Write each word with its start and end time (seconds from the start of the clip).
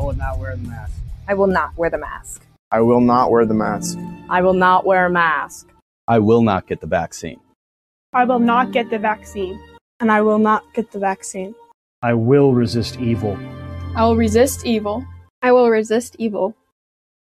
I 0.00 0.02
will 0.02 0.14
not 0.14 0.38
wear 0.38 0.56
the 0.56 0.66
mask. 0.66 0.94
I 1.28 1.34
will 1.34 1.46
not 1.46 1.76
wear 1.76 1.90
the 1.90 1.98
mask. 1.98 2.42
I 2.72 2.80
will 2.80 3.02
not 3.02 3.30
wear 3.30 3.44
the 3.44 3.52
mask. 3.52 3.98
I 4.30 4.40
will 4.40 4.54
not 4.54 4.86
wear 4.86 5.04
a 5.04 5.10
mask. 5.10 5.68
I 6.08 6.18
will 6.18 6.40
not 6.40 6.66
get 6.66 6.80
the 6.80 6.86
vaccine. 6.86 7.38
I 8.14 8.24
will 8.24 8.38
not 8.38 8.72
get 8.72 8.88
the 8.88 8.98
vaccine. 8.98 9.60
And 10.00 10.10
I 10.10 10.22
will 10.22 10.38
not 10.38 10.64
get 10.72 10.90
the 10.90 10.98
vaccine. 10.98 11.54
I 12.00 12.14
will 12.14 12.54
resist 12.54 12.98
evil. 12.98 13.38
I 13.94 14.04
will 14.04 14.16
resist 14.16 14.64
evil. 14.64 15.04
I 15.42 15.52
will 15.52 15.68
resist 15.68 16.16
evil. 16.18 16.56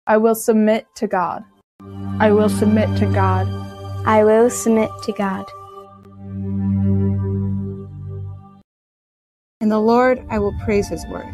I 0.06 0.18
will 0.18 0.36
submit 0.36 0.86
to 0.98 1.08
God. 1.08 1.46
I 2.20 2.32
will 2.32 2.48
submit 2.48 2.96
to 3.00 3.08
God. 3.08 3.48
I 4.06 4.24
will 4.24 4.52
submit 4.52 4.92
to 5.02 5.14
God. 5.14 5.46
In 9.62 9.70
the 9.70 9.80
Lord 9.80 10.24
I 10.30 10.38
will 10.38 10.54
praise 10.64 10.88
his 10.90 11.04
word. 11.08 11.34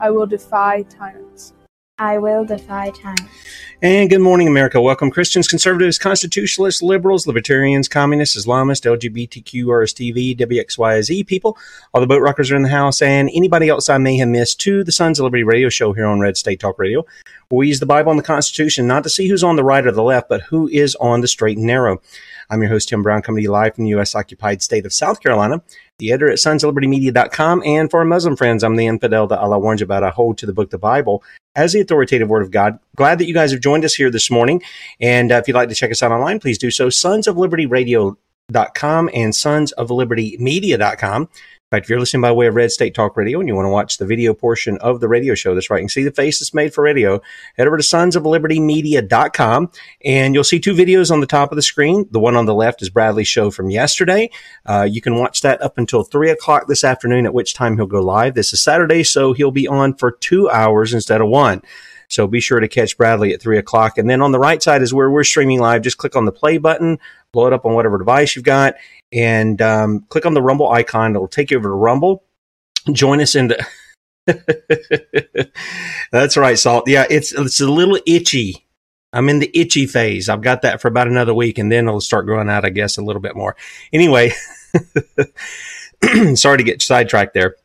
I 0.00 0.10
will 0.10 0.26
defy 0.26 0.82
tyrants. 0.84 1.52
I 1.98 2.16
will 2.16 2.46
defy 2.46 2.90
tyrants. 2.90 3.22
And 3.82 4.08
good 4.08 4.22
morning, 4.22 4.48
America. 4.48 4.80
Welcome, 4.80 5.10
Christians, 5.10 5.46
conservatives, 5.46 5.98
constitutionalists, 5.98 6.80
liberals, 6.80 7.26
libertarians, 7.26 7.86
communists, 7.86 8.42
Islamists, 8.42 8.86
LGBTQ, 8.86 9.66
RSTV, 9.66 10.38
WXYZ 10.38 11.26
people. 11.26 11.58
All 11.92 12.00
the 12.00 12.06
boat 12.06 12.22
rockers 12.22 12.50
are 12.50 12.56
in 12.56 12.62
the 12.62 12.70
house, 12.70 13.02
and 13.02 13.28
anybody 13.34 13.68
else 13.68 13.90
I 13.90 13.98
may 13.98 14.16
have 14.16 14.28
missed 14.28 14.58
to 14.62 14.82
the 14.82 14.92
Sons 14.92 15.18
of 15.18 15.24
Liberty 15.24 15.44
radio 15.44 15.68
show 15.68 15.92
here 15.92 16.06
on 16.06 16.18
Red 16.18 16.38
State 16.38 16.60
Talk 16.60 16.78
Radio. 16.78 17.04
We 17.50 17.68
use 17.68 17.80
the 17.80 17.84
Bible 17.84 18.10
and 18.10 18.18
the 18.18 18.24
Constitution 18.24 18.86
not 18.86 19.02
to 19.02 19.10
see 19.10 19.28
who's 19.28 19.44
on 19.44 19.56
the 19.56 19.64
right 19.64 19.86
or 19.86 19.92
the 19.92 20.02
left, 20.02 20.30
but 20.30 20.42
who 20.42 20.66
is 20.68 20.94
on 20.96 21.20
the 21.20 21.28
straight 21.28 21.58
and 21.58 21.66
narrow. 21.66 22.00
I'm 22.48 22.62
your 22.62 22.70
host, 22.70 22.88
Tim 22.88 23.02
Brown, 23.02 23.22
coming 23.22 23.40
to 23.40 23.42
you 23.42 23.50
live 23.50 23.74
from 23.74 23.84
the 23.84 23.90
U.S. 23.90 24.14
occupied 24.14 24.62
state 24.62 24.86
of 24.86 24.92
South 24.92 25.20
Carolina, 25.20 25.62
the 26.00 26.12
editor 26.12 26.30
at 26.30 26.38
sonsoflibertymedia.com. 26.38 27.62
And 27.64 27.90
for 27.90 28.00
our 28.00 28.04
Muslim 28.04 28.36
friends, 28.36 28.64
I'm 28.64 28.76
the 28.76 28.86
infidel 28.86 29.28
that 29.28 29.38
Allah 29.38 29.58
warns 29.58 29.82
about. 29.82 30.02
I 30.02 30.10
hold 30.10 30.38
to 30.38 30.46
the 30.46 30.52
book, 30.52 30.70
the 30.70 30.78
Bible, 30.78 31.22
as 31.54 31.72
the 31.72 31.80
authoritative 31.80 32.28
word 32.28 32.42
of 32.42 32.50
God. 32.50 32.78
Glad 32.96 33.18
that 33.18 33.26
you 33.26 33.34
guys 33.34 33.52
have 33.52 33.60
joined 33.60 33.84
us 33.84 33.94
here 33.94 34.10
this 34.10 34.30
morning. 34.30 34.62
And 35.00 35.30
uh, 35.30 35.36
if 35.36 35.46
you'd 35.46 35.54
like 35.54 35.68
to 35.68 35.74
check 35.74 35.92
us 35.92 36.02
out 36.02 36.10
online, 36.10 36.40
please 36.40 36.58
do 36.58 36.70
so. 36.70 36.90
Sons 36.90 37.28
of 37.28 37.38
Liberty 37.38 37.66
Radio.com 37.66 39.10
and 39.14 39.34
Sons 39.34 39.72
of 39.72 39.90
Liberty 39.90 40.36
Media.com. 40.40 41.28
In 41.70 41.76
fact, 41.76 41.86
if 41.86 41.90
you're 41.90 42.00
listening 42.00 42.22
by 42.22 42.32
way 42.32 42.48
of 42.48 42.56
Red 42.56 42.72
State 42.72 42.94
Talk 42.94 43.16
Radio 43.16 43.38
and 43.38 43.48
you 43.48 43.54
want 43.54 43.66
to 43.66 43.70
watch 43.70 43.98
the 43.98 44.04
video 44.04 44.34
portion 44.34 44.76
of 44.78 44.98
the 44.98 45.06
radio 45.06 45.36
show, 45.36 45.54
that's 45.54 45.70
right. 45.70 45.78
You 45.78 45.84
can 45.84 45.88
see 45.88 46.02
the 46.02 46.10
face 46.10 46.40
that's 46.40 46.52
made 46.52 46.74
for 46.74 46.82
radio. 46.82 47.20
Head 47.56 47.68
over 47.68 47.76
to 47.76 47.82
sons 47.84 48.16
of 48.16 48.26
liberty 48.26 48.58
media.com 48.58 49.70
and 50.04 50.34
you'll 50.34 50.42
see 50.42 50.58
two 50.58 50.74
videos 50.74 51.12
on 51.12 51.20
the 51.20 51.28
top 51.28 51.52
of 51.52 51.56
the 51.56 51.62
screen. 51.62 52.08
The 52.10 52.18
one 52.18 52.34
on 52.34 52.46
the 52.46 52.56
left 52.56 52.82
is 52.82 52.90
Bradley's 52.90 53.28
show 53.28 53.52
from 53.52 53.70
yesterday. 53.70 54.30
Uh, 54.66 54.88
you 54.90 55.00
can 55.00 55.14
watch 55.14 55.42
that 55.42 55.62
up 55.62 55.78
until 55.78 56.02
three 56.02 56.30
o'clock 56.30 56.66
this 56.66 56.82
afternoon, 56.82 57.24
at 57.24 57.34
which 57.34 57.54
time 57.54 57.76
he'll 57.76 57.86
go 57.86 58.02
live. 58.02 58.34
This 58.34 58.52
is 58.52 58.60
Saturday, 58.60 59.04
so 59.04 59.32
he'll 59.32 59.52
be 59.52 59.68
on 59.68 59.94
for 59.94 60.10
two 60.10 60.50
hours 60.50 60.92
instead 60.92 61.20
of 61.20 61.28
one. 61.28 61.62
So 62.08 62.26
be 62.26 62.40
sure 62.40 62.58
to 62.58 62.66
catch 62.66 62.98
Bradley 62.98 63.32
at 63.32 63.40
three 63.40 63.58
o'clock. 63.58 63.96
And 63.96 64.10
then 64.10 64.20
on 64.20 64.32
the 64.32 64.40
right 64.40 64.60
side 64.60 64.82
is 64.82 64.92
where 64.92 65.08
we're 65.08 65.22
streaming 65.22 65.60
live. 65.60 65.82
Just 65.82 65.98
click 65.98 66.16
on 66.16 66.24
the 66.24 66.32
play 66.32 66.58
button, 66.58 66.98
blow 67.30 67.46
it 67.46 67.52
up 67.52 67.64
on 67.64 67.74
whatever 67.74 67.98
device 67.98 68.34
you've 68.34 68.44
got, 68.44 68.74
and 69.12 69.60
um, 69.60 70.06
click 70.08 70.26
on 70.26 70.34
the 70.34 70.42
Rumble 70.42 70.70
icon. 70.70 71.14
It'll 71.14 71.28
take 71.28 71.50
you 71.50 71.58
over 71.58 71.68
to 71.68 71.74
Rumble. 71.74 72.24
Join 72.92 73.20
us 73.20 73.34
in 73.34 73.48
the. 73.48 73.66
That's 76.12 76.36
right, 76.36 76.58
Salt. 76.58 76.88
Yeah, 76.88 77.06
it's 77.10 77.32
it's 77.32 77.60
a 77.60 77.70
little 77.70 77.98
itchy. 78.06 78.66
I'm 79.12 79.28
in 79.28 79.40
the 79.40 79.50
itchy 79.52 79.86
phase. 79.86 80.28
I've 80.28 80.42
got 80.42 80.62
that 80.62 80.80
for 80.80 80.88
about 80.88 81.08
another 81.08 81.34
week, 81.34 81.58
and 81.58 81.70
then 81.70 81.88
it'll 81.88 82.00
start 82.00 82.26
growing 82.26 82.48
out, 82.48 82.64
I 82.64 82.70
guess, 82.70 82.96
a 82.96 83.02
little 83.02 83.20
bit 83.20 83.34
more. 83.34 83.56
Anyway, 83.92 84.30
sorry 86.34 86.58
to 86.58 86.64
get 86.64 86.82
sidetracked 86.82 87.34
there. 87.34 87.56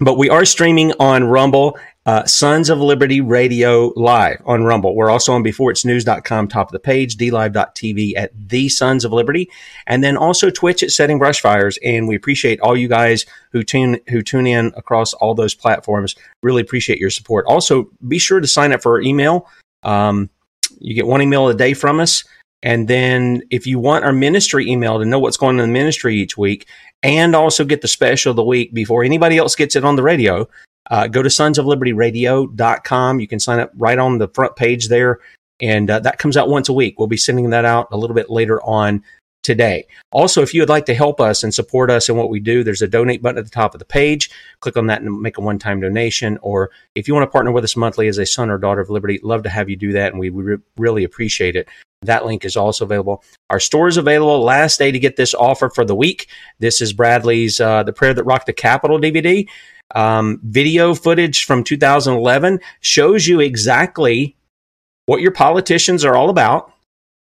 But 0.00 0.18
we 0.18 0.28
are 0.28 0.44
streaming 0.44 0.92
on 1.00 1.24
Rumble, 1.24 1.78
uh, 2.08 2.24
Sons 2.24 2.70
of 2.70 2.80
Liberty 2.80 3.20
Radio 3.20 3.92
Live 3.94 4.40
on 4.46 4.64
Rumble. 4.64 4.96
We're 4.96 5.10
also 5.10 5.34
on 5.34 5.44
beforeitsnews.com, 5.44 6.48
top 6.48 6.68
of 6.68 6.72
the 6.72 6.78
page, 6.78 7.18
dlive.tv 7.18 8.14
at 8.16 8.30
the 8.48 8.70
Sons 8.70 9.04
of 9.04 9.12
Liberty, 9.12 9.50
and 9.86 10.02
then 10.02 10.16
also 10.16 10.48
Twitch 10.48 10.82
at 10.82 10.90
Setting 10.90 11.18
Brush 11.18 11.42
Fires. 11.42 11.78
And 11.84 12.08
we 12.08 12.16
appreciate 12.16 12.60
all 12.60 12.74
you 12.74 12.88
guys 12.88 13.26
who 13.52 13.62
tune 13.62 14.00
who 14.08 14.22
tune 14.22 14.46
in 14.46 14.72
across 14.74 15.12
all 15.12 15.34
those 15.34 15.54
platforms. 15.54 16.14
Really 16.42 16.62
appreciate 16.62 16.98
your 16.98 17.10
support. 17.10 17.44
Also, 17.46 17.90
be 18.08 18.18
sure 18.18 18.40
to 18.40 18.46
sign 18.46 18.72
up 18.72 18.80
for 18.80 18.92
our 18.92 19.02
email. 19.02 19.46
Um, 19.82 20.30
you 20.78 20.94
get 20.94 21.06
one 21.06 21.20
email 21.20 21.46
a 21.48 21.54
day 21.54 21.74
from 21.74 22.00
us. 22.00 22.24
And 22.62 22.88
then 22.88 23.42
if 23.50 23.66
you 23.66 23.78
want 23.78 24.06
our 24.06 24.14
ministry 24.14 24.66
email 24.66 24.98
to 24.98 25.04
know 25.04 25.18
what's 25.18 25.36
going 25.36 25.56
on 25.56 25.64
in 25.64 25.68
the 25.68 25.78
ministry 25.78 26.16
each 26.16 26.38
week 26.38 26.66
and 27.02 27.36
also 27.36 27.66
get 27.66 27.82
the 27.82 27.88
special 27.88 28.30
of 28.30 28.36
the 28.36 28.44
week 28.44 28.72
before 28.72 29.04
anybody 29.04 29.36
else 29.36 29.54
gets 29.54 29.76
it 29.76 29.84
on 29.84 29.96
the 29.96 30.02
radio, 30.02 30.48
uh, 30.90 31.06
go 31.06 31.22
to 31.22 31.28
sonsoflibertyradio.com. 31.28 33.20
You 33.20 33.28
can 33.28 33.40
sign 33.40 33.60
up 33.60 33.72
right 33.76 33.98
on 33.98 34.18
the 34.18 34.28
front 34.28 34.56
page 34.56 34.88
there. 34.88 35.20
And 35.60 35.90
uh, 35.90 36.00
that 36.00 36.18
comes 36.18 36.36
out 36.36 36.48
once 36.48 36.68
a 36.68 36.72
week. 36.72 36.98
We'll 36.98 37.08
be 37.08 37.16
sending 37.16 37.50
that 37.50 37.64
out 37.64 37.88
a 37.90 37.96
little 37.96 38.14
bit 38.14 38.30
later 38.30 38.62
on 38.62 39.02
today. 39.42 39.86
Also, 40.12 40.42
if 40.42 40.52
you 40.52 40.60
would 40.60 40.68
like 40.68 40.86
to 40.86 40.94
help 40.94 41.20
us 41.20 41.42
and 41.42 41.54
support 41.54 41.90
us 41.90 42.08
in 42.08 42.16
what 42.16 42.30
we 42.30 42.40
do, 42.40 42.62
there's 42.62 42.82
a 42.82 42.88
donate 42.88 43.22
button 43.22 43.38
at 43.38 43.44
the 43.44 43.50
top 43.50 43.74
of 43.74 43.78
the 43.78 43.84
page. 43.84 44.30
Click 44.60 44.76
on 44.76 44.86
that 44.86 45.02
and 45.02 45.20
make 45.20 45.38
a 45.38 45.40
one 45.40 45.58
time 45.58 45.80
donation. 45.80 46.38
Or 46.42 46.70
if 46.94 47.08
you 47.08 47.14
want 47.14 47.24
to 47.24 47.30
partner 47.30 47.50
with 47.50 47.64
us 47.64 47.76
monthly 47.76 48.08
as 48.08 48.18
a 48.18 48.26
son 48.26 48.50
or 48.50 48.58
daughter 48.58 48.80
of 48.80 48.90
liberty, 48.90 49.20
love 49.22 49.42
to 49.44 49.48
have 49.48 49.68
you 49.68 49.76
do 49.76 49.92
that. 49.92 50.12
And 50.12 50.20
we 50.20 50.28
re- 50.30 50.58
really 50.76 51.04
appreciate 51.04 51.56
it. 51.56 51.68
That 52.02 52.26
link 52.26 52.44
is 52.44 52.56
also 52.56 52.84
available. 52.84 53.24
Our 53.50 53.58
store 53.58 53.88
is 53.88 53.96
available. 53.96 54.40
Last 54.40 54.78
day 54.78 54.92
to 54.92 54.98
get 54.98 55.16
this 55.16 55.34
offer 55.34 55.68
for 55.68 55.84
the 55.84 55.96
week. 55.96 56.28
This 56.60 56.80
is 56.80 56.92
Bradley's 56.92 57.60
uh, 57.60 57.82
The 57.82 57.92
Prayer 57.92 58.14
That 58.14 58.24
Rocked 58.24 58.46
the 58.46 58.52
Capitol 58.52 59.00
DVD. 59.00 59.48
Um, 59.94 60.40
video 60.44 60.94
footage 60.94 61.44
from 61.44 61.64
2011 61.64 62.60
shows 62.80 63.26
you 63.26 63.40
exactly 63.40 64.36
what 65.06 65.22
your 65.22 65.32
politicians 65.32 66.04
are 66.04 66.14
all 66.14 66.30
about. 66.30 66.72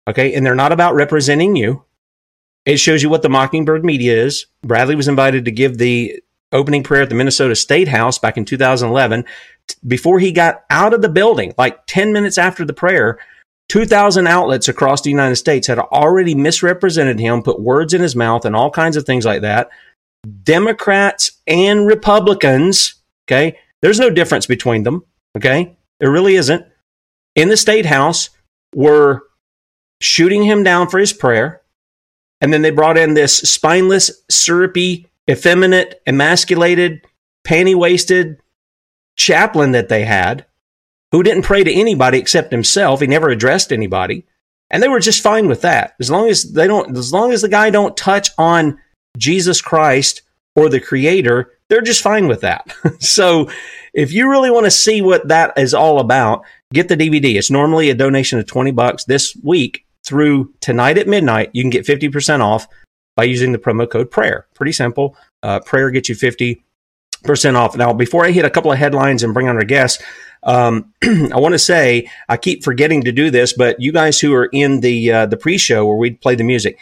Okay. 0.08 0.34
And 0.34 0.44
they're 0.44 0.54
not 0.54 0.72
about 0.72 0.94
representing 0.94 1.56
you. 1.56 1.84
It 2.64 2.76
shows 2.76 3.02
you 3.02 3.08
what 3.08 3.22
the 3.22 3.28
Mockingbird 3.28 3.84
media 3.84 4.24
is. 4.24 4.46
Bradley 4.62 4.94
was 4.94 5.08
invited 5.08 5.44
to 5.44 5.50
give 5.50 5.78
the 5.78 6.22
opening 6.52 6.82
prayer 6.82 7.02
at 7.02 7.08
the 7.08 7.14
Minnesota 7.14 7.56
State 7.56 7.88
House 7.88 8.18
back 8.18 8.36
in 8.36 8.44
2011. 8.44 9.24
Before 9.86 10.18
he 10.18 10.32
got 10.32 10.64
out 10.70 10.92
of 10.94 11.02
the 11.02 11.08
building, 11.08 11.54
like 11.56 11.86
10 11.86 12.12
minutes 12.12 12.38
after 12.38 12.64
the 12.64 12.72
prayer, 12.72 13.18
2,000 13.68 14.26
outlets 14.26 14.68
across 14.68 15.00
the 15.00 15.10
United 15.10 15.36
States 15.36 15.66
had 15.66 15.78
already 15.78 16.34
misrepresented 16.34 17.18
him, 17.18 17.42
put 17.42 17.60
words 17.60 17.94
in 17.94 18.02
his 18.02 18.14
mouth, 18.14 18.44
and 18.44 18.54
all 18.54 18.70
kinds 18.70 18.96
of 18.96 19.04
things 19.04 19.24
like 19.24 19.40
that. 19.42 19.70
Democrats 20.42 21.32
and 21.46 21.86
Republicans, 21.86 22.94
okay, 23.26 23.58
there's 23.80 24.00
no 24.00 24.10
difference 24.10 24.46
between 24.46 24.84
them, 24.84 25.04
okay, 25.36 25.76
there 25.98 26.10
really 26.10 26.36
isn't, 26.36 26.64
in 27.34 27.48
the 27.48 27.56
State 27.56 27.86
House 27.86 28.30
were 28.74 29.22
shooting 30.00 30.42
him 30.42 30.62
down 30.62 30.88
for 30.88 30.98
his 30.98 31.12
prayer. 31.12 31.62
And 32.40 32.52
then 32.52 32.62
they 32.62 32.70
brought 32.70 32.98
in 32.98 33.14
this 33.14 33.36
spineless, 33.36 34.10
syrupy, 34.28 35.08
effeminate, 35.30 36.02
emasculated, 36.06 37.02
panty 37.44 37.74
waisted 37.74 38.40
chaplain 39.16 39.72
that 39.72 39.88
they 39.88 40.04
had 40.04 40.44
who 41.12 41.22
didn't 41.22 41.44
pray 41.44 41.62
to 41.62 41.72
anybody 41.72 42.18
except 42.18 42.50
himself. 42.50 43.00
He 43.00 43.06
never 43.06 43.28
addressed 43.28 43.72
anybody. 43.72 44.26
And 44.70 44.82
they 44.82 44.88
were 44.88 45.00
just 45.00 45.22
fine 45.22 45.46
with 45.46 45.60
that. 45.60 45.94
As 46.00 46.10
long 46.10 46.28
as 46.28 46.52
they 46.52 46.66
don't, 46.66 46.96
as 46.96 47.12
long 47.12 47.32
as 47.32 47.42
the 47.42 47.48
guy 47.48 47.70
don't 47.70 47.96
touch 47.96 48.30
on 48.38 48.78
Jesus 49.16 49.60
Christ 49.60 50.22
or 50.54 50.68
the 50.68 50.80
creator, 50.80 51.52
they're 51.68 51.80
just 51.80 52.02
fine 52.02 52.28
with 52.28 52.42
that. 52.42 52.74
so 53.00 53.50
if 53.94 54.12
you 54.12 54.30
really 54.30 54.50
want 54.50 54.64
to 54.64 54.70
see 54.70 55.02
what 55.02 55.28
that 55.28 55.56
is 55.56 55.74
all 55.74 56.00
about, 56.00 56.44
get 56.72 56.88
the 56.88 56.96
DVD. 56.96 57.36
It's 57.36 57.50
normally 57.50 57.90
a 57.90 57.94
donation 57.94 58.38
of 58.38 58.46
20 58.46 58.70
bucks 58.72 59.04
this 59.04 59.36
week 59.42 59.84
through 60.04 60.52
tonight 60.60 60.98
at 60.98 61.08
midnight. 61.08 61.50
You 61.52 61.62
can 61.62 61.70
get 61.70 61.86
50% 61.86 62.40
off 62.40 62.66
by 63.16 63.24
using 63.24 63.52
the 63.52 63.58
promo 63.58 63.88
code 63.88 64.10
prayer. 64.10 64.46
Pretty 64.54 64.72
simple. 64.72 65.16
Uh, 65.42 65.60
prayer 65.60 65.90
gets 65.90 66.08
you 66.08 66.14
50% 66.14 66.62
off. 67.54 67.76
Now, 67.76 67.92
before 67.92 68.24
I 68.24 68.30
hit 68.30 68.44
a 68.44 68.50
couple 68.50 68.72
of 68.72 68.78
headlines 68.78 69.22
and 69.22 69.34
bring 69.34 69.48
on 69.48 69.56
our 69.56 69.64
guests, 69.64 70.02
um, 70.42 70.92
I 71.04 71.38
want 71.38 71.52
to 71.52 71.58
say 71.58 72.10
I 72.28 72.36
keep 72.36 72.64
forgetting 72.64 73.02
to 73.02 73.12
do 73.12 73.30
this, 73.30 73.52
but 73.52 73.80
you 73.80 73.92
guys 73.92 74.20
who 74.20 74.34
are 74.34 74.46
in 74.46 74.80
the 74.80 75.12
uh, 75.12 75.26
the 75.26 75.36
pre-show 75.36 75.86
where 75.86 75.96
we 75.96 76.12
play 76.12 76.34
the 76.34 76.44
music, 76.44 76.78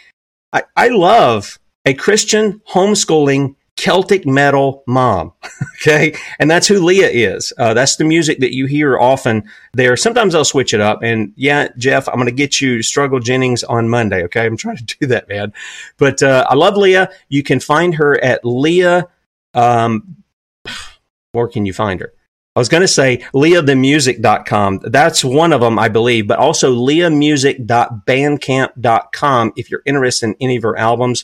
I, 0.51 0.63
I 0.75 0.87
love 0.87 1.59
a 1.85 1.93
Christian 1.93 2.61
homeschooling 2.69 3.55
Celtic 3.77 4.27
metal 4.27 4.83
mom. 4.85 5.31
okay. 5.81 6.13
And 6.39 6.51
that's 6.51 6.67
who 6.67 6.83
Leah 6.83 7.09
is. 7.09 7.53
Uh, 7.57 7.73
that's 7.73 7.95
the 7.95 8.03
music 8.03 8.39
that 8.39 8.53
you 8.53 8.67
hear 8.67 8.99
often 8.99 9.43
there. 9.73 9.97
Sometimes 9.97 10.35
I'll 10.35 10.45
switch 10.45 10.73
it 10.73 10.81
up. 10.81 11.01
And 11.01 11.33
yeah, 11.35 11.69
Jeff, 11.77 12.07
I'm 12.07 12.15
going 12.15 12.27
to 12.27 12.31
get 12.31 12.61
you 12.61 12.83
Struggle 12.83 13.19
Jennings 13.19 13.63
on 13.63 13.89
Monday. 13.89 14.23
Okay. 14.25 14.45
I'm 14.45 14.57
trying 14.57 14.77
to 14.77 14.97
do 14.99 15.07
that, 15.07 15.27
man. 15.29 15.51
But 15.97 16.21
uh, 16.21 16.45
I 16.47 16.53
love 16.55 16.77
Leah. 16.77 17.09
You 17.29 17.41
can 17.41 17.59
find 17.59 17.95
her 17.95 18.23
at 18.23 18.45
Leah. 18.45 19.07
Um, 19.55 20.17
where 21.31 21.47
can 21.47 21.65
you 21.65 21.73
find 21.73 21.99
her? 22.01 22.13
I 22.55 22.59
was 22.59 22.69
going 22.69 22.81
to 22.81 22.87
say 22.87 23.25
leahthemusic.com. 23.33 24.81
That's 24.83 25.23
one 25.23 25.53
of 25.53 25.61
them, 25.61 25.79
I 25.79 25.87
believe, 25.87 26.27
but 26.27 26.37
also 26.37 26.75
leahmusic.bandcamp.com 26.75 29.53
if 29.55 29.71
you're 29.71 29.81
interested 29.85 30.25
in 30.25 30.35
any 30.41 30.57
of 30.57 30.63
her 30.63 30.77
albums. 30.77 31.23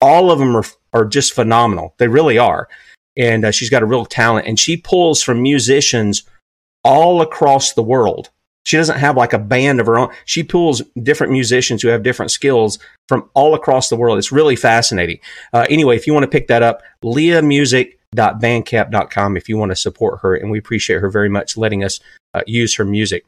All 0.00 0.30
of 0.30 0.38
them 0.38 0.56
are, 0.56 0.64
are 0.92 1.04
just 1.04 1.32
phenomenal. 1.32 1.94
They 1.98 2.08
really 2.08 2.38
are. 2.38 2.68
And 3.16 3.44
uh, 3.44 3.50
she's 3.50 3.70
got 3.70 3.82
a 3.82 3.86
real 3.86 4.06
talent 4.06 4.46
and 4.46 4.58
she 4.58 4.76
pulls 4.76 5.22
from 5.22 5.42
musicians 5.42 6.22
all 6.84 7.20
across 7.20 7.72
the 7.72 7.82
world. 7.82 8.30
She 8.64 8.76
doesn't 8.76 8.98
have 8.98 9.16
like 9.16 9.32
a 9.32 9.38
band 9.38 9.80
of 9.80 9.86
her 9.86 9.98
own. 9.98 10.10
She 10.24 10.42
pulls 10.42 10.82
different 11.02 11.32
musicians 11.32 11.82
who 11.82 11.88
have 11.88 12.02
different 12.02 12.30
skills 12.30 12.78
from 13.08 13.28
all 13.34 13.54
across 13.54 13.88
the 13.88 13.96
world. 13.96 14.18
It's 14.18 14.30
really 14.30 14.56
fascinating. 14.56 15.20
Uh, 15.52 15.66
anyway, 15.70 15.96
if 15.96 16.06
you 16.06 16.12
want 16.12 16.24
to 16.24 16.30
pick 16.30 16.48
that 16.48 16.62
up, 16.62 16.82
Leah 17.02 17.42
Music 17.42 17.98
bandcamp.com 18.14 19.36
if 19.36 19.48
you 19.48 19.56
want 19.56 19.70
to 19.70 19.76
support 19.76 20.20
her. 20.20 20.34
And 20.34 20.50
we 20.50 20.58
appreciate 20.58 21.00
her 21.00 21.10
very 21.10 21.28
much 21.28 21.56
letting 21.56 21.84
us 21.84 22.00
uh, 22.34 22.42
use 22.46 22.74
her 22.76 22.84
music. 22.84 23.24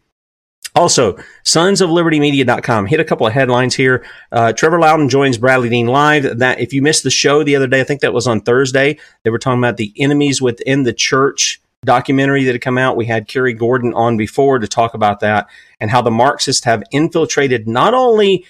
Also, 0.80 1.14
sons 1.44 1.82
of 1.82 1.90
liberty 1.90 2.18
media.com. 2.18 2.86
Hit 2.86 3.00
a 3.00 3.04
couple 3.04 3.26
of 3.26 3.34
headlines 3.34 3.74
here. 3.74 4.02
Uh, 4.32 4.50
Trevor 4.54 4.80
Loudon 4.80 5.10
joins 5.10 5.36
Bradley 5.36 5.68
Dean 5.68 5.88
live. 5.88 6.38
That 6.38 6.58
if 6.58 6.72
you 6.72 6.80
missed 6.80 7.02
the 7.02 7.10
show 7.10 7.44
the 7.44 7.54
other 7.54 7.66
day, 7.66 7.82
I 7.82 7.84
think 7.84 8.00
that 8.00 8.14
was 8.14 8.26
on 8.26 8.40
Thursday. 8.40 8.98
They 9.22 9.28
were 9.28 9.38
talking 9.38 9.60
about 9.60 9.76
the 9.76 9.92
enemies 9.98 10.40
within 10.40 10.84
the 10.84 10.94
church 10.94 11.60
documentary 11.84 12.44
that 12.44 12.52
had 12.52 12.62
come 12.62 12.78
out. 12.78 12.96
We 12.96 13.04
had 13.04 13.28
Kerry 13.28 13.52
Gordon 13.52 13.92
on 13.92 14.16
before 14.16 14.58
to 14.58 14.66
talk 14.66 14.94
about 14.94 15.20
that 15.20 15.48
and 15.80 15.90
how 15.90 16.00
the 16.00 16.10
Marxists 16.10 16.64
have 16.64 16.82
infiltrated 16.92 17.68
not 17.68 17.92
only 17.92 18.46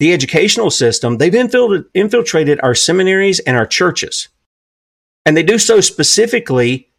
the 0.00 0.12
educational 0.12 0.70
system, 0.70 1.16
they've 1.16 1.34
infiltrated 1.34 2.60
our 2.62 2.74
seminaries 2.74 3.38
and 3.40 3.56
our 3.56 3.66
churches. 3.66 4.28
And 5.24 5.34
they 5.34 5.42
do 5.42 5.56
so 5.56 5.80
specifically 5.80 6.90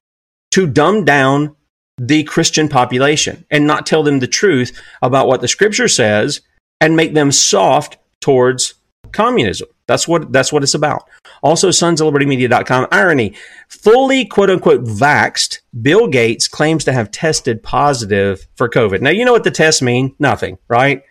to 0.49 0.65
dumb 0.65 1.05
down 1.05 1.55
the 1.97 2.23
Christian 2.23 2.67
population 2.67 3.45
and 3.49 3.65
not 3.65 3.85
tell 3.85 4.03
them 4.03 4.19
the 4.19 4.27
truth 4.27 4.79
about 5.01 5.27
what 5.27 5.41
the 5.41 5.47
scripture 5.47 5.87
says 5.87 6.41
and 6.81 6.95
make 6.95 7.13
them 7.13 7.31
soft 7.31 7.97
towards 8.19 8.75
communism. 9.11 9.67
That's 9.87 10.07
what 10.07 10.31
that's 10.31 10.51
what 10.51 10.63
it's 10.63 10.73
about. 10.73 11.07
Also, 11.43 11.71
sons 11.71 12.01
Irony. 12.91 13.35
Fully 13.69 14.25
quote 14.25 14.49
unquote 14.49 14.83
vaxed, 14.83 15.59
Bill 15.79 16.07
Gates 16.07 16.47
claims 16.47 16.83
to 16.85 16.91
have 16.91 17.11
tested 17.11 17.61
positive 17.61 18.47
for 18.55 18.67
COVID. 18.67 19.01
Now 19.01 19.11
you 19.11 19.25
know 19.25 19.31
what 19.31 19.43
the 19.43 19.51
tests 19.51 19.81
mean? 19.81 20.15
Nothing, 20.19 20.57
right? 20.67 21.03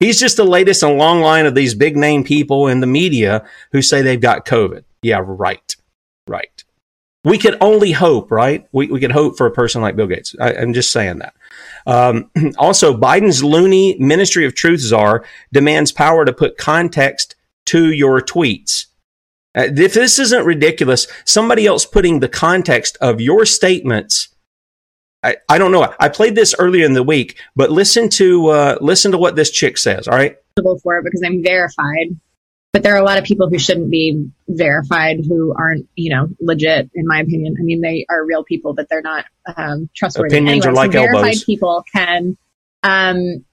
He's 0.00 0.20
just 0.20 0.36
the 0.36 0.44
latest 0.44 0.82
in 0.82 0.90
a 0.90 0.94
long 0.94 1.20
line 1.20 1.46
of 1.46 1.54
these 1.54 1.74
big 1.74 1.96
name 1.96 2.22
people 2.24 2.66
in 2.66 2.80
the 2.80 2.86
media 2.86 3.46
who 3.72 3.80
say 3.80 4.02
they've 4.02 4.20
got 4.20 4.44
COVID. 4.44 4.84
Yeah, 5.02 5.22
right. 5.24 5.74
Right. 6.28 6.64
We 7.26 7.38
could 7.38 7.56
only 7.60 7.90
hope, 7.90 8.30
right? 8.30 8.68
We, 8.70 8.86
we 8.86 9.00
could 9.00 9.10
hope 9.10 9.36
for 9.36 9.46
a 9.46 9.50
person 9.50 9.82
like 9.82 9.96
Bill 9.96 10.06
Gates. 10.06 10.36
I, 10.40 10.52
am 10.52 10.72
just 10.72 10.92
saying 10.92 11.18
that. 11.18 11.34
Um, 11.84 12.30
also, 12.56 12.96
Biden's 12.96 13.42
loony 13.42 13.96
Ministry 13.98 14.46
of 14.46 14.54
Truth 14.54 14.78
czar 14.78 15.24
demands 15.52 15.90
power 15.90 16.24
to 16.24 16.32
put 16.32 16.56
context 16.56 17.34
to 17.66 17.90
your 17.90 18.20
tweets. 18.20 18.86
Uh, 19.56 19.66
if 19.76 19.94
this 19.94 20.20
isn't 20.20 20.46
ridiculous, 20.46 21.08
somebody 21.24 21.66
else 21.66 21.84
putting 21.84 22.20
the 22.20 22.28
context 22.28 22.96
of 23.00 23.20
your 23.20 23.44
statements. 23.44 24.28
I, 25.24 25.38
I 25.48 25.58
don't 25.58 25.72
know. 25.72 25.92
I 25.98 26.08
played 26.08 26.36
this 26.36 26.54
earlier 26.60 26.86
in 26.86 26.92
the 26.92 27.02
week, 27.02 27.40
but 27.56 27.72
listen 27.72 28.08
to 28.10 28.46
uh, 28.50 28.78
listen 28.80 29.10
to 29.10 29.18
what 29.18 29.34
this 29.34 29.50
chick 29.50 29.78
says. 29.78 30.06
All 30.06 30.16
right. 30.16 30.36
For 30.80 30.98
it 30.98 31.04
because 31.04 31.24
I'm 31.26 31.42
verified 31.42 32.20
but 32.76 32.82
there 32.82 32.94
are 32.94 32.98
a 32.98 33.04
lot 33.04 33.16
of 33.16 33.24
people 33.24 33.48
who 33.48 33.58
shouldn't 33.58 33.90
be 33.90 34.28
verified 34.46 35.24
who 35.26 35.54
aren't 35.58 35.88
you 35.94 36.14
know 36.14 36.28
legit 36.40 36.90
in 36.94 37.06
my 37.06 37.20
opinion. 37.20 37.56
I 37.58 37.62
mean 37.62 37.80
they 37.80 38.04
are 38.10 38.22
real 38.22 38.44
people 38.44 38.74
but 38.74 38.90
they're 38.90 39.00
not 39.00 39.24
um, 39.56 39.88
trustworthy. 39.96 40.36
Opinions 40.36 40.66
anyway, 40.66 40.72
are 40.72 40.74
like 40.74 40.92
so 40.92 40.98
verified 40.98 41.24
elbows. 41.24 41.44
people 41.44 41.84
can 41.90 42.36
um, 42.82 43.46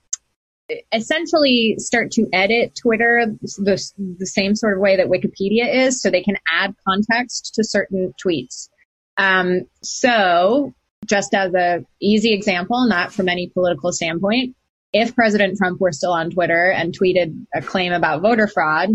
essentially 0.92 1.76
start 1.78 2.10
to 2.12 2.28
edit 2.34 2.78
twitter 2.78 3.24
the, 3.40 3.92
the 4.18 4.26
same 4.26 4.54
sort 4.54 4.74
of 4.74 4.80
way 4.80 4.98
that 4.98 5.06
wikipedia 5.06 5.74
is 5.74 6.02
so 6.02 6.10
they 6.10 6.22
can 6.22 6.36
add 6.46 6.74
context 6.86 7.54
to 7.54 7.64
certain 7.64 8.12
tweets. 8.22 8.68
Um, 9.16 9.62
so 9.82 10.74
just 11.06 11.32
as 11.32 11.54
a 11.54 11.82
easy 11.98 12.34
example 12.34 12.86
not 12.86 13.10
from 13.10 13.30
any 13.30 13.48
political 13.48 13.90
standpoint 13.90 14.54
if 14.92 15.14
President 15.14 15.58
Trump 15.58 15.80
were 15.80 15.92
still 15.92 16.12
on 16.12 16.30
Twitter 16.30 16.70
and 16.70 16.96
tweeted 16.96 17.46
a 17.52 17.60
claim 17.60 17.92
about 17.92 18.22
voter 18.22 18.46
fraud, 18.46 18.90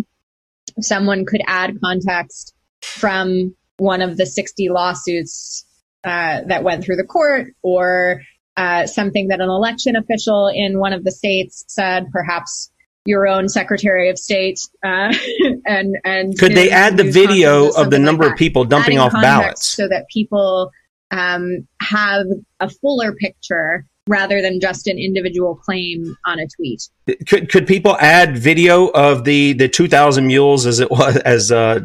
someone 0.81 1.25
could 1.25 1.41
add 1.47 1.79
context 1.83 2.53
from 2.81 3.55
one 3.77 4.01
of 4.01 4.17
the 4.17 4.25
60 4.25 4.69
lawsuits 4.69 5.65
uh, 6.03 6.41
that 6.47 6.63
went 6.63 6.83
through 6.83 6.95
the 6.95 7.03
court 7.03 7.47
or 7.61 8.21
uh, 8.57 8.85
something 8.85 9.29
that 9.29 9.41
an 9.41 9.49
election 9.49 9.95
official 9.95 10.51
in 10.53 10.79
one 10.79 10.93
of 10.93 11.03
the 11.03 11.11
states 11.11 11.63
said, 11.67 12.11
perhaps 12.11 12.71
your 13.05 13.27
own 13.27 13.47
Secretary 13.47 14.09
of 14.09 14.19
State, 14.19 14.59
uh, 14.83 15.13
and 15.65 15.95
and 16.03 16.37
could 16.37 16.53
they 16.53 16.69
add 16.69 16.97
the 16.97 17.09
video 17.09 17.71
of 17.71 17.89
the 17.89 17.99
number 17.99 18.25
like 18.25 18.33
of 18.33 18.37
people 18.37 18.65
dumping 18.65 18.97
Adding 18.97 19.15
off 19.15 19.21
ballots? 19.21 19.65
so 19.65 19.87
that 19.87 20.07
people 20.09 20.71
um, 21.11 21.67
have 21.81 22.25
a 22.59 22.69
fuller 22.69 23.13
picture 23.13 23.85
rather 24.09 24.41
than 24.41 24.59
just 24.59 24.87
an 24.87 24.97
individual 24.97 25.55
claim 25.55 26.17
on 26.25 26.39
a 26.39 26.47
tweet. 26.47 26.89
Could 27.27 27.49
could 27.49 27.67
people 27.67 27.95
add 27.99 28.37
video 28.37 28.87
of 28.87 29.23
the 29.23 29.53
the 29.53 29.69
2000 29.69 30.27
mules 30.27 30.65
as 30.65 30.79
it 30.79 30.91
was 30.91 31.15
as 31.17 31.51
uh, 31.51 31.79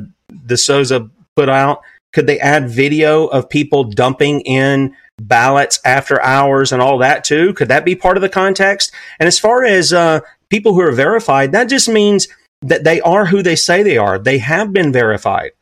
D'Souza 0.46 1.08
put 1.36 1.48
out? 1.48 1.82
Could 2.12 2.26
they 2.26 2.40
add 2.40 2.68
video 2.68 3.26
of 3.26 3.48
people 3.48 3.84
dumping 3.84 4.40
in 4.42 4.96
ballots 5.20 5.80
after 5.84 6.20
hours 6.22 6.72
and 6.72 6.80
all 6.80 6.98
that 6.98 7.24
too? 7.24 7.52
Could 7.54 7.68
that 7.68 7.84
be 7.84 7.94
part 7.94 8.16
of 8.16 8.22
the 8.22 8.28
context? 8.28 8.92
And 9.20 9.26
as 9.26 9.38
far 9.38 9.64
as 9.64 9.92
uh, 9.92 10.20
people 10.48 10.74
who 10.74 10.80
are 10.80 10.92
verified, 10.92 11.52
that 11.52 11.68
just 11.68 11.88
means 11.88 12.26
that 12.62 12.84
they 12.84 13.00
are 13.02 13.26
who 13.26 13.42
they 13.42 13.56
say 13.56 13.82
they 13.82 13.98
are. 13.98 14.18
They 14.18 14.38
have 14.38 14.72
been 14.72 14.92
verified. 14.92 15.52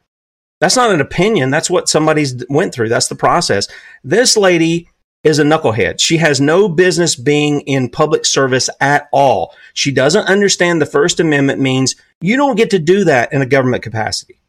That's 0.61 0.77
not 0.77 0.93
an 0.93 1.01
opinion. 1.01 1.51
That's 1.51 1.69
what 1.69 1.89
somebody's 1.89 2.45
went 2.49 2.73
through. 2.73 2.89
That's 2.89 3.09
the 3.09 3.17
process. 3.17 3.67
This 4.05 4.37
lady 4.37 4.89
is 5.25 5.39
a 5.39 5.45
knucklehead. 5.45 6.01
She 6.01 6.17
has 6.17 6.41
no 6.41 6.69
business 6.69 7.15
being 7.15 7.61
in 7.63 7.89
public 7.89 8.27
service 8.27 8.69
at 8.81 9.09
all. 9.13 9.55
She 9.73 9.93
doesn't 9.93 10.27
understand 10.27 10.81
the 10.81 10.87
First 10.87 11.21
Amendment 11.21 11.61
means 11.61 11.95
you 12.21 12.37
don't 12.37 12.57
get 12.57 12.71
to 12.71 12.79
do 12.79 13.05
that 13.05 13.33
in 13.33 13.41
a 13.41 13.47
government 13.47 13.83
capacity. 13.83 14.41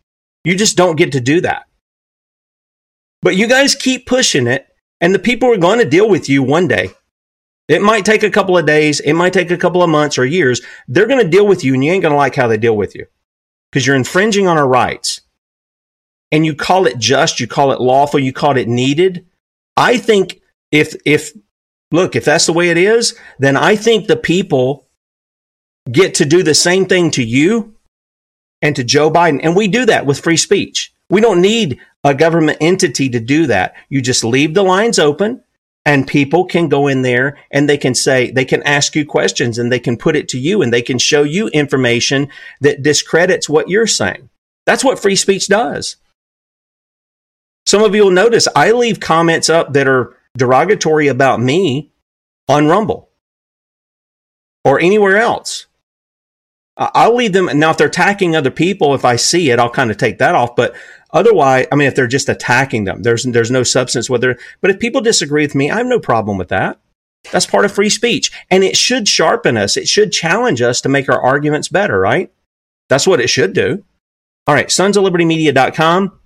You 0.44 0.56
just 0.56 0.76
don't 0.76 0.98
get 0.98 1.12
to 1.14 1.22
do 1.22 1.42
that. 1.42 1.68
But 3.22 3.36
you 3.36 3.48
guys 3.48 3.76
keep 3.76 4.06
pushing 4.06 4.48
it, 4.48 4.68
and 5.00 5.14
the 5.14 5.20
people 5.20 5.50
are 5.52 5.58
going 5.58 5.80
to 5.80 5.90
deal 5.90 6.10
with 6.10 6.28
you 6.28 6.44
one 6.44 6.68
day. 6.68 6.90
It 7.70 7.82
might 7.82 8.04
take 8.04 8.24
a 8.24 8.30
couple 8.30 8.58
of 8.58 8.66
days, 8.66 9.00
it 9.00 9.14
might 9.14 9.32
take 9.32 9.50
a 9.50 9.58
couple 9.58 9.82
of 9.82 9.90
months 9.90 10.18
or 10.18 10.26
years. 10.26 10.62
They're 10.88 11.08
going 11.08 11.24
to 11.24 11.30
deal 11.30 11.48
with 11.48 11.64
you, 11.64 11.74
and 11.74 11.84
you 11.84 11.92
ain't 11.92 12.02
going 12.02 12.12
to 12.12 12.18
like 12.18 12.36
how 12.36 12.48
they 12.48 12.58
deal 12.58 12.76
with 12.76 12.96
you 12.96 13.06
because 13.72 13.88
you're 13.88 13.96
infringing 13.96 14.48
on 14.48 14.58
our 14.58 14.68
rights. 14.68 15.22
And 16.32 16.46
you 16.46 16.56
call 16.56 16.88
it 16.88 16.98
just, 16.98 17.40
you 17.40 17.48
call 17.48 17.72
it 17.72 17.80
lawful, 17.80 18.20
you 18.20 18.34
call 18.34 18.58
it 18.58 18.68
needed. 18.68 19.26
I 19.78 19.98
think 19.98 20.42
if 20.74 20.96
if 21.06 21.32
look, 21.92 22.18
if 22.18 22.26
that's 22.26 22.48
the 22.48 22.54
way 22.54 22.70
it 22.70 22.78
is, 22.78 23.18
then 23.40 23.56
I 23.56 23.78
think 23.78 24.08
the 24.08 24.18
people 24.18 24.88
get 25.90 26.16
to 26.16 26.26
do 26.26 26.42
the 26.42 26.56
same 26.56 26.88
thing 26.88 27.12
to 27.12 27.24
you 27.24 27.76
and 28.62 28.76
to 28.76 28.84
Joe 28.84 29.12
Biden. 29.12 29.40
And 29.44 29.56
we 29.56 29.68
do 29.68 29.86
that 29.86 30.06
with 30.06 30.20
free 30.20 30.38
speech. 30.38 30.94
We 31.10 31.22
don't 31.22 31.42
need 31.42 31.80
a 32.04 32.16
government 32.16 32.58
entity 32.60 33.10
to 33.10 33.20
do 33.20 33.46
that. 33.48 33.76
You 33.88 34.02
just 34.02 34.24
leave 34.24 34.56
the 34.56 34.64
lines 34.64 34.98
open 34.98 35.44
and 35.86 36.08
people 36.08 36.46
can 36.46 36.70
go 36.70 36.88
in 36.88 37.04
there 37.04 37.38
and 37.52 37.70
they 37.70 37.78
can 37.78 37.94
say, 37.94 38.32
they 38.32 38.46
can 38.46 38.64
ask 38.64 38.96
you 38.96 39.06
questions 39.06 39.60
and 39.60 39.72
they 39.72 39.80
can 39.80 39.98
put 39.98 40.16
it 40.16 40.30
to 40.30 40.40
you 40.40 40.64
and 40.64 40.74
they 40.74 40.82
can 40.82 40.98
show 40.98 41.22
you 41.22 41.50
information 41.50 42.30
that 42.62 42.82
discredits 42.82 43.48
what 43.48 43.70
you're 43.70 43.86
saying. 43.86 44.30
That's 44.66 44.84
what 44.84 45.00
free 45.00 45.18
speech 45.18 45.48
does. 45.48 45.98
Some 47.66 47.84
of 47.84 47.94
you 47.94 48.06
will 48.06 48.12
notice 48.12 48.48
I 48.56 48.72
leave 48.72 49.00
comments 49.00 49.50
up 49.50 49.74
that 49.74 49.88
are 49.88 50.16
derogatory 50.38 51.08
about 51.08 51.40
me 51.40 51.92
on 52.48 52.68
Rumble 52.68 53.10
or 54.64 54.80
anywhere 54.80 55.18
else. 55.18 55.68
I'll 56.76 57.16
leave 57.16 57.34
them. 57.34 57.50
Now, 57.60 57.70
if 57.70 57.78
they're 57.78 57.88
attacking 57.88 58.36
other 58.36 58.50
people, 58.50 58.96
if 58.96 59.06
I 59.06 59.16
see 59.16 59.52
it, 59.52 59.60
I'll 59.60 59.70
kind 59.70 59.92
of 59.92 59.98
take 59.98 60.18
that 60.18 60.34
off. 60.34 60.56
But 60.56 60.76
otherwise, 61.12 61.68
I 61.72 61.76
mean, 61.76 61.88
if 61.88 61.94
they're 61.94 62.08
just 62.08 62.30
attacking 62.30 62.86
them, 62.86 63.04
there's 63.04 63.24
there's 63.24 63.52
no 63.52 63.62
substance. 63.62 64.10
Whether, 64.10 64.40
but 64.60 64.72
if 64.72 64.80
people 64.80 65.00
disagree 65.00 65.44
with 65.44 65.54
me, 65.54 65.70
I 65.70 65.78
have 65.78 65.86
no 65.86 66.00
problem 66.00 66.38
with 66.38 66.48
that. 66.50 66.80
That's 67.32 67.46
part 67.46 67.64
of 67.66 67.72
free 67.72 67.90
speech, 67.90 68.32
and 68.50 68.64
it 68.64 68.76
should 68.76 69.08
sharpen 69.08 69.56
us. 69.56 69.78
It 69.78 69.88
should 69.88 70.12
challenge 70.12 70.62
us 70.62 70.82
to 70.82 70.90
make 70.90 71.10
our 71.10 71.22
arguments 71.22 71.68
better. 71.68 72.00
Right? 72.00 72.32
That's 72.90 73.06
what 73.06 73.22
it 73.22 73.30
should 73.30 73.54
do. 73.54 73.84
All 74.48 74.56
right, 74.56 74.72
sons 74.72 74.98
of 74.98 75.04
liberty 75.04 75.26
media.com. 75.26 76.20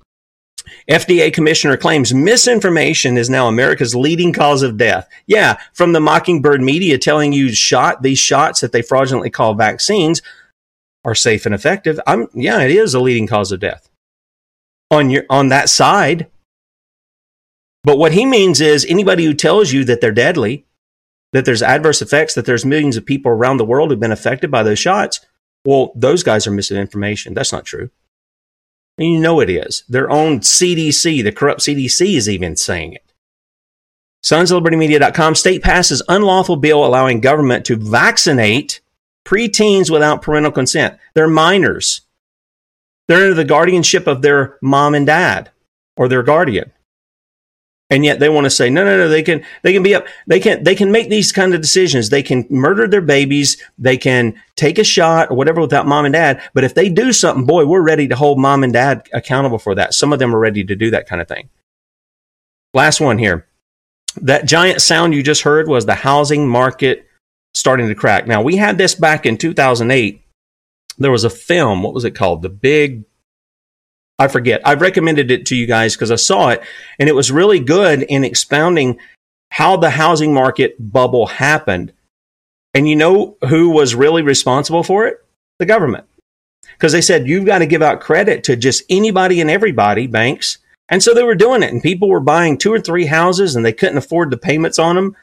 FDA 0.90 1.34
commissioner 1.34 1.78
claims 1.78 2.14
misinformation 2.14 3.18
is 3.18 3.30
now 3.30 3.48
America's 3.48 3.96
leading 3.96 4.34
cause 4.34 4.64
of 4.64 4.78
death. 4.78 5.08
Yeah, 5.26 5.58
from 5.74 5.94
the 5.94 6.00
Mockingbird 6.00 6.62
media 6.62 6.98
telling 6.98 7.34
you 7.34 7.54
shot 7.54 8.02
these 8.02 8.20
shots 8.20 8.62
that 8.62 8.72
they 8.72 8.82
fraudulently 8.82 9.30
call 9.30 9.54
vaccines 9.54 10.22
are 11.04 11.16
safe 11.16 11.46
and 11.46 11.56
effective. 11.56 12.00
I'm 12.06 12.28
yeah, 12.34 12.62
it 12.62 12.72
is 12.72 12.94
a 12.94 13.00
leading 13.00 13.28
cause 13.28 13.52
of 13.52 13.60
death. 13.60 13.90
On 14.92 15.10
your 15.10 15.24
on 15.30 15.50
that 15.50 15.70
side. 15.70 16.28
But 17.84 17.98
what 17.98 18.12
he 18.12 18.26
means 18.26 18.60
is 18.60 18.86
anybody 18.86 19.24
who 19.24 19.34
tells 19.34 19.72
you 19.72 19.86
that 19.86 20.02
they're 20.02 20.12
deadly, 20.12 20.66
that 21.32 21.46
there's 21.46 21.62
adverse 21.62 22.02
effects, 22.02 22.34
that 22.34 22.46
there's 22.46 22.66
millions 22.66 22.98
of 22.98 23.06
people 23.06 23.32
around 23.32 23.58
the 23.58 23.66
world 23.66 23.90
who've 23.90 24.00
been 24.00 24.12
affected 24.12 24.52
by 24.52 24.64
those 24.64 24.80
shots, 24.80 25.26
well, 25.64 25.92
those 25.96 26.24
guys 26.24 26.48
are 26.48 26.52
misinformation. 26.52 27.34
That's 27.34 27.54
not 27.54 27.66
true. 27.66 27.90
And 28.98 29.08
you 29.08 29.20
know 29.20 29.40
it 29.40 29.50
is. 29.50 29.84
Their 29.88 30.10
own 30.10 30.40
CDC, 30.40 31.24
the 31.24 31.32
corrupt 31.32 31.62
CDC, 31.62 32.16
is 32.16 32.28
even 32.28 32.56
saying 32.56 32.94
it. 32.94 33.14
Sons 34.24 34.52
of 34.52 34.56
Liberty 34.56 34.78
Media.com 34.78 35.36
state 35.36 35.62
passes 35.62 36.02
unlawful 36.08 36.56
bill 36.56 36.84
allowing 36.86 37.22
government 37.22 37.66
to 37.66 37.76
vaccinate 37.76 38.82
preteens 39.24 39.92
without 39.92 40.22
parental 40.22 40.52
consent. 40.52 40.98
They're 41.14 41.28
minors. 41.28 42.02
They're 43.08 43.22
under 43.22 43.34
the 43.36 43.46
guardianship 43.46 44.08
of 44.08 44.22
their 44.22 44.58
mom 44.62 44.96
and 44.96 45.06
dad 45.06 45.52
or 45.96 46.08
their 46.08 46.24
guardian 46.24 46.72
and 47.90 48.04
yet 48.04 48.20
they 48.20 48.30
want 48.30 48.46
to 48.46 48.50
say 48.50 48.70
no 48.70 48.84
no 48.84 48.98
no 48.98 49.08
they 49.08 49.24
can 49.24 49.44
they 49.64 49.72
can 49.72 49.84
be 49.84 49.96
up 49.96 50.06
they 50.26 50.40
can 50.40 50.64
they 50.64 50.76
can 50.76 50.92
make 50.92 51.10
these 51.10 51.32
kind 51.32 51.54
of 51.54 51.62
decisions. 51.62 52.10
They 52.10 52.24
can 52.24 52.46
murder 52.50 52.88
their 52.88 53.02
babies 53.02 53.62
they 53.78 53.98
can 53.98 54.42
take 54.56 54.78
a 54.78 54.84
shot 54.84 55.32
or 55.32 55.38
whatever 55.38 55.62
without 55.62 55.88
mom 55.88 56.06
and 56.06 56.14
dad 56.14 56.42
but 56.54 56.64
if 56.64 56.74
they 56.74 56.90
do 56.90 57.14
something 57.14 57.46
boy 57.46 57.66
we're 57.66 57.82
ready 57.82 58.08
to 58.08 58.16
hold 58.16 58.40
mom 58.40 58.64
and 58.64 58.74
dad 58.74 59.08
accountable 59.14 59.60
for 59.60 59.76
that. 59.76 59.94
Some 59.94 60.12
of 60.12 60.20
them 60.20 60.36
are 60.36 60.40
ready 60.40 60.64
to 60.64 60.76
do 60.76 60.92
that 60.92 61.08
kind 61.08 61.22
of 61.22 61.28
thing. 61.28 61.50
Last 62.74 63.00
one 63.00 63.18
here. 63.18 63.48
That 64.22 64.46
giant 64.46 64.82
sound 64.82 65.14
you 65.14 65.24
just 65.24 65.44
heard 65.44 65.68
was 65.68 65.86
the 65.86 65.96
housing 65.96 66.48
market 66.48 67.08
starting 67.54 67.88
to 67.88 67.96
crack. 67.96 68.28
Now 68.28 68.42
we 68.42 68.58
had 68.58 68.78
this 68.78 68.96
back 68.96 69.26
in 69.26 69.38
2008 69.38 70.24
there 70.98 71.12
was 71.12 71.24
a 71.24 71.30
film 71.30 71.84
what 71.84 71.94
was 71.94 72.06
it 72.06 72.16
called? 72.16 72.42
The 72.42 72.50
big 72.50 73.06
I 74.20 74.28
forget. 74.28 74.62
I've 74.66 74.82
recommended 74.82 75.30
it 75.30 75.46
to 75.48 75.56
you 75.56 75.68
guys 75.68 75.96
because 75.96 76.12
I 76.12 76.16
saw 76.16 76.50
it 76.50 76.64
and 77.00 77.08
it 77.08 77.16
was 77.16 77.32
really 77.32 77.60
good 77.60 78.04
in 78.04 78.24
expounding 78.24 79.00
how 79.52 79.78
the 79.78 79.92
housing 79.92 80.34
market 80.34 80.76
bubble 80.80 81.28
happened. 81.28 81.94
And 82.74 82.88
you 82.88 82.96
know 82.96 83.38
who 83.48 83.70
was 83.70 83.96
really 83.96 84.22
responsible 84.22 84.84
for 84.84 85.08
it? 85.08 85.24
The 85.60 85.66
government. 85.66 86.06
Because 86.74 86.92
they 86.92 87.02
said, 87.02 87.28
you've 87.28 87.46
got 87.46 87.60
to 87.60 87.66
give 87.66 87.82
out 87.82 88.02
credit 88.02 88.44
to 88.46 88.56
just 88.56 88.84
anybody 88.90 89.42
and 89.42 89.50
everybody, 89.50 90.06
banks. 90.06 90.60
And 90.90 91.02
so 91.02 91.14
they 91.14 91.24
were 91.24 91.36
doing 91.36 91.64
it, 91.64 91.72
and 91.72 91.84
people 91.84 92.08
were 92.08 92.20
buying 92.20 92.58
two 92.58 92.72
or 92.72 92.80
three 92.80 93.06
houses 93.06 93.56
and 93.56 93.66
they 93.66 93.74
couldn't 93.74 93.98
afford 93.98 94.32
the 94.32 94.38
payments 94.38 94.80
on 94.80 94.96
them. 94.96 95.16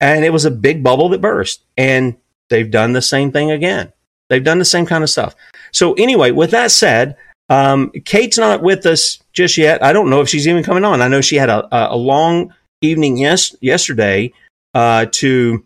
And 0.00 0.24
it 0.24 0.32
was 0.32 0.44
a 0.44 0.50
big 0.50 0.82
bubble 0.82 1.08
that 1.10 1.20
burst. 1.20 1.64
And 1.76 2.16
they've 2.48 2.70
done 2.70 2.92
the 2.92 3.02
same 3.02 3.32
thing 3.32 3.50
again. 3.50 3.92
They've 4.28 4.44
done 4.44 4.58
the 4.58 4.64
same 4.64 4.86
kind 4.86 5.02
of 5.02 5.10
stuff. 5.10 5.34
So, 5.72 5.94
anyway, 5.94 6.30
with 6.30 6.50
that 6.52 6.70
said, 6.70 7.16
um, 7.48 7.90
Kate's 8.04 8.38
not 8.38 8.62
with 8.62 8.86
us 8.86 9.18
just 9.32 9.56
yet. 9.56 9.82
I 9.82 9.92
don't 9.92 10.10
know 10.10 10.20
if 10.20 10.28
she's 10.28 10.46
even 10.46 10.62
coming 10.62 10.84
on. 10.84 11.00
I 11.00 11.08
know 11.08 11.20
she 11.20 11.36
had 11.36 11.48
a, 11.48 11.66
a 11.92 11.96
long 11.96 12.54
evening 12.80 13.16
yes 13.16 13.54
yesterday 13.60 14.32
uh, 14.74 15.06
to 15.12 15.64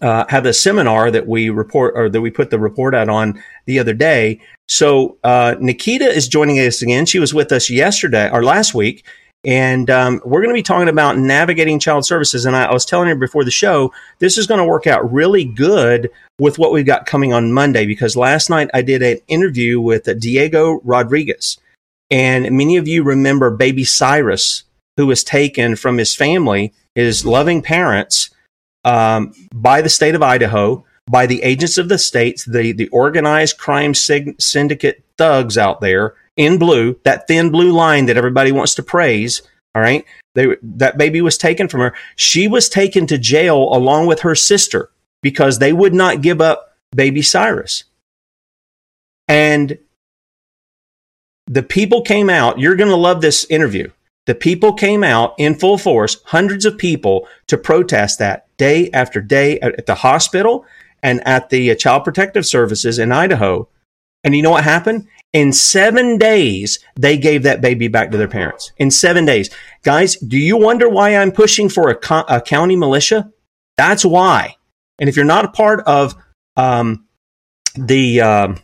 uh, 0.00 0.24
have 0.28 0.44
the 0.44 0.52
seminar 0.52 1.10
that 1.10 1.26
we 1.26 1.50
report 1.50 1.94
or 1.96 2.08
that 2.08 2.20
we 2.20 2.30
put 2.30 2.50
the 2.50 2.58
report 2.58 2.94
out 2.94 3.08
on 3.08 3.42
the 3.66 3.78
other 3.78 3.94
day. 3.94 4.40
So 4.68 5.16
uh, 5.24 5.54
Nickita 5.60 6.06
is 6.06 6.28
joining 6.28 6.58
us 6.58 6.82
again. 6.82 7.06
She 7.06 7.18
was 7.18 7.32
with 7.32 7.52
us 7.52 7.70
yesterday 7.70 8.30
or 8.30 8.44
last 8.44 8.74
week, 8.74 9.04
and 9.48 9.88
um, 9.88 10.20
we're 10.26 10.42
going 10.42 10.50
to 10.50 10.58
be 10.58 10.62
talking 10.62 10.90
about 10.90 11.16
navigating 11.16 11.80
child 11.80 12.04
services. 12.04 12.44
And 12.44 12.54
I, 12.54 12.64
I 12.64 12.72
was 12.74 12.84
telling 12.84 13.08
you 13.08 13.14
before 13.14 13.44
the 13.44 13.50
show, 13.50 13.94
this 14.18 14.36
is 14.36 14.46
going 14.46 14.58
to 14.58 14.66
work 14.66 14.86
out 14.86 15.10
really 15.10 15.46
good 15.46 16.10
with 16.38 16.58
what 16.58 16.70
we've 16.70 16.84
got 16.84 17.06
coming 17.06 17.32
on 17.32 17.54
Monday 17.54 17.86
because 17.86 18.14
last 18.14 18.50
night 18.50 18.68
I 18.74 18.82
did 18.82 19.02
an 19.02 19.20
interview 19.26 19.80
with 19.80 20.06
Diego 20.20 20.82
Rodriguez. 20.84 21.56
And 22.10 22.58
many 22.58 22.76
of 22.76 22.86
you 22.86 23.02
remember 23.02 23.48
baby 23.48 23.84
Cyrus, 23.84 24.64
who 24.98 25.06
was 25.06 25.24
taken 25.24 25.76
from 25.76 25.96
his 25.96 26.14
family, 26.14 26.74
his 26.94 27.24
loving 27.24 27.62
parents, 27.62 28.28
um, 28.84 29.32
by 29.54 29.80
the 29.80 29.88
state 29.88 30.14
of 30.14 30.22
Idaho, 30.22 30.84
by 31.10 31.24
the 31.24 31.42
agents 31.42 31.78
of 31.78 31.88
the 31.88 31.96
states, 31.96 32.44
the, 32.44 32.72
the 32.72 32.88
organized 32.88 33.56
crime 33.56 33.94
syndicate 33.94 35.02
thugs 35.16 35.56
out 35.56 35.80
there 35.80 36.16
in 36.38 36.56
blue, 36.56 36.98
that 37.04 37.26
thin 37.26 37.50
blue 37.50 37.72
line 37.72 38.06
that 38.06 38.16
everybody 38.16 38.52
wants 38.52 38.74
to 38.76 38.82
praise. 38.82 39.42
All 39.74 39.82
right. 39.82 40.06
They, 40.34 40.56
that 40.62 40.96
baby 40.96 41.20
was 41.20 41.36
taken 41.36 41.68
from 41.68 41.80
her. 41.80 41.94
She 42.16 42.48
was 42.48 42.70
taken 42.70 43.06
to 43.08 43.18
jail 43.18 43.56
along 43.74 44.06
with 44.06 44.20
her 44.20 44.34
sister 44.34 44.90
because 45.20 45.58
they 45.58 45.72
would 45.72 45.92
not 45.92 46.22
give 46.22 46.40
up 46.40 46.76
baby 46.94 47.20
Cyrus. 47.20 47.84
And 49.26 49.78
the 51.46 51.62
people 51.62 52.02
came 52.02 52.30
out. 52.30 52.58
You're 52.58 52.76
going 52.76 52.90
to 52.90 52.96
love 52.96 53.20
this 53.20 53.44
interview. 53.50 53.90
The 54.26 54.34
people 54.34 54.74
came 54.74 55.02
out 55.02 55.34
in 55.38 55.54
full 55.54 55.78
force, 55.78 56.22
hundreds 56.26 56.64
of 56.64 56.78
people 56.78 57.26
to 57.46 57.56
protest 57.56 58.18
that 58.18 58.46
day 58.58 58.90
after 58.92 59.20
day 59.20 59.58
at 59.60 59.86
the 59.86 59.96
hospital 59.96 60.66
and 61.02 61.26
at 61.26 61.50
the 61.50 61.70
uh, 61.70 61.74
Child 61.74 62.04
Protective 62.04 62.46
Services 62.46 62.98
in 62.98 63.10
Idaho. 63.10 63.68
And 64.24 64.36
you 64.36 64.42
know 64.42 64.50
what 64.50 64.64
happened? 64.64 65.08
In 65.32 65.52
seven 65.52 66.16
days, 66.16 66.78
they 66.96 67.18
gave 67.18 67.42
that 67.42 67.60
baby 67.60 67.88
back 67.88 68.10
to 68.10 68.16
their 68.16 68.28
parents. 68.28 68.72
In 68.78 68.90
seven 68.90 69.24
days. 69.26 69.50
Guys, 69.82 70.16
do 70.16 70.38
you 70.38 70.56
wonder 70.56 70.88
why 70.88 71.16
I'm 71.16 71.32
pushing 71.32 71.68
for 71.68 71.90
a, 71.90 71.94
co- 71.94 72.24
a 72.28 72.40
county 72.40 72.76
militia? 72.76 73.30
That's 73.76 74.04
why. 74.04 74.56
And 74.98 75.08
if 75.08 75.16
you're 75.16 75.24
not 75.24 75.44
a 75.44 75.50
part 75.50 75.80
of 75.86 76.16
um, 76.56 77.06
the, 77.74 78.20
um, 78.22 78.58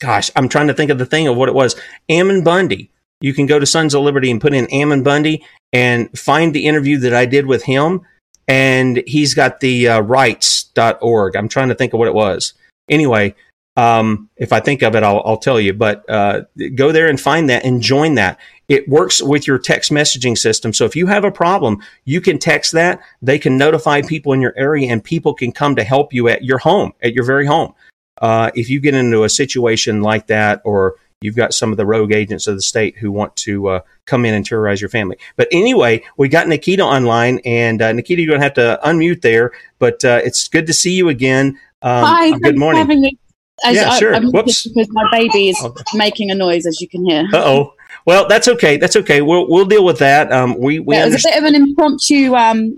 gosh, 0.00 0.30
I'm 0.34 0.48
trying 0.48 0.66
to 0.66 0.74
think 0.74 0.90
of 0.90 0.98
the 0.98 1.06
thing 1.06 1.28
of 1.28 1.36
what 1.36 1.48
it 1.48 1.54
was. 1.54 1.76
Ammon 2.08 2.42
Bundy. 2.42 2.90
You 3.20 3.32
can 3.32 3.46
go 3.46 3.58
to 3.58 3.66
Sons 3.66 3.94
of 3.94 4.02
Liberty 4.02 4.30
and 4.30 4.40
put 4.40 4.54
in 4.54 4.66
Ammon 4.72 5.02
Bundy 5.02 5.44
and 5.72 6.16
find 6.18 6.54
the 6.54 6.66
interview 6.66 6.98
that 6.98 7.14
I 7.14 7.26
did 7.26 7.46
with 7.46 7.64
him. 7.64 8.00
And 8.48 9.02
he's 9.06 9.34
got 9.34 9.60
the 9.60 9.88
uh, 9.88 10.00
rights.org. 10.00 11.36
I'm 11.36 11.48
trying 11.48 11.68
to 11.68 11.74
think 11.74 11.92
of 11.92 11.98
what 11.98 12.08
it 12.08 12.14
was. 12.14 12.54
Anyway, 12.88 13.36
um, 13.76 14.28
if 14.36 14.52
I 14.52 14.60
think 14.60 14.82
of 14.82 14.94
it, 14.94 15.02
I'll, 15.02 15.22
I'll 15.24 15.36
tell 15.36 15.60
you. 15.60 15.72
But 15.72 16.08
uh, 16.08 16.42
go 16.74 16.92
there 16.92 17.08
and 17.08 17.20
find 17.20 17.48
that 17.50 17.64
and 17.64 17.80
join 17.80 18.14
that. 18.16 18.38
It 18.68 18.88
works 18.88 19.22
with 19.22 19.46
your 19.46 19.58
text 19.58 19.90
messaging 19.90 20.38
system. 20.38 20.72
So 20.72 20.84
if 20.84 20.94
you 20.94 21.06
have 21.06 21.24
a 21.24 21.30
problem, 21.30 21.82
you 22.04 22.20
can 22.20 22.38
text 22.38 22.72
that. 22.72 23.00
They 23.20 23.38
can 23.38 23.58
notify 23.58 24.02
people 24.02 24.32
in 24.32 24.40
your 24.40 24.54
area, 24.56 24.90
and 24.90 25.02
people 25.02 25.34
can 25.34 25.52
come 25.52 25.76
to 25.76 25.84
help 25.84 26.12
you 26.12 26.28
at 26.28 26.44
your 26.44 26.58
home, 26.58 26.92
at 27.02 27.12
your 27.12 27.24
very 27.24 27.46
home. 27.46 27.74
Uh, 28.20 28.50
if 28.54 28.68
you 28.68 28.80
get 28.80 28.94
into 28.94 29.24
a 29.24 29.28
situation 29.28 30.02
like 30.02 30.26
that, 30.26 30.60
or 30.64 30.96
you've 31.20 31.36
got 31.36 31.54
some 31.54 31.70
of 31.70 31.78
the 31.78 31.86
rogue 31.86 32.12
agents 32.12 32.46
of 32.46 32.54
the 32.54 32.62
state 32.62 32.96
who 32.96 33.10
want 33.10 33.34
to 33.36 33.68
uh, 33.68 33.80
come 34.06 34.24
in 34.24 34.34
and 34.34 34.44
terrorize 34.44 34.80
your 34.80 34.90
family. 34.90 35.16
But 35.36 35.48
anyway, 35.52 36.02
we 36.16 36.28
got 36.28 36.46
Nickita 36.46 36.80
online, 36.80 37.40
and 37.44 37.80
uh, 37.80 37.92
Nickita, 37.92 38.18
you're 38.18 38.26
going 38.26 38.40
to 38.40 38.44
have 38.44 38.54
to 38.54 38.78
unmute 38.84 39.22
there. 39.22 39.52
But 39.78 40.04
uh, 40.04 40.20
it's 40.24 40.48
good 40.48 40.66
to 40.66 40.72
see 40.72 40.92
you 40.92 41.08
again. 41.08 41.58
Um, 41.82 42.04
Hi, 42.04 42.38
good 42.38 42.58
morning. 42.58 43.18
As 43.64 43.76
Yeah, 43.76 43.90
I, 43.90 43.98
sure. 43.98 44.14
I'm 44.14 44.30
Whoops. 44.30 44.66
because 44.66 44.88
my 44.90 45.06
baby 45.10 45.50
is 45.50 45.66
making 45.94 46.30
a 46.30 46.34
noise, 46.34 46.66
as 46.66 46.80
you 46.80 46.88
can 46.88 47.04
hear. 47.04 47.24
Uh 47.32 47.44
oh. 47.44 47.74
Well, 48.06 48.26
that's 48.28 48.48
okay. 48.48 48.76
That's 48.76 48.96
okay. 48.96 49.20
We'll 49.20 49.48
we'll 49.48 49.66
deal 49.66 49.84
with 49.84 49.98
that. 49.98 50.32
Um, 50.32 50.58
we 50.58 50.78
we 50.78 50.96
Yeah, 50.96 51.06
it 51.06 51.12
was 51.12 51.24
a 51.24 51.28
bit 51.28 51.38
of 51.38 51.44
an 51.44 51.54
impromptu 51.54 52.34
um, 52.34 52.74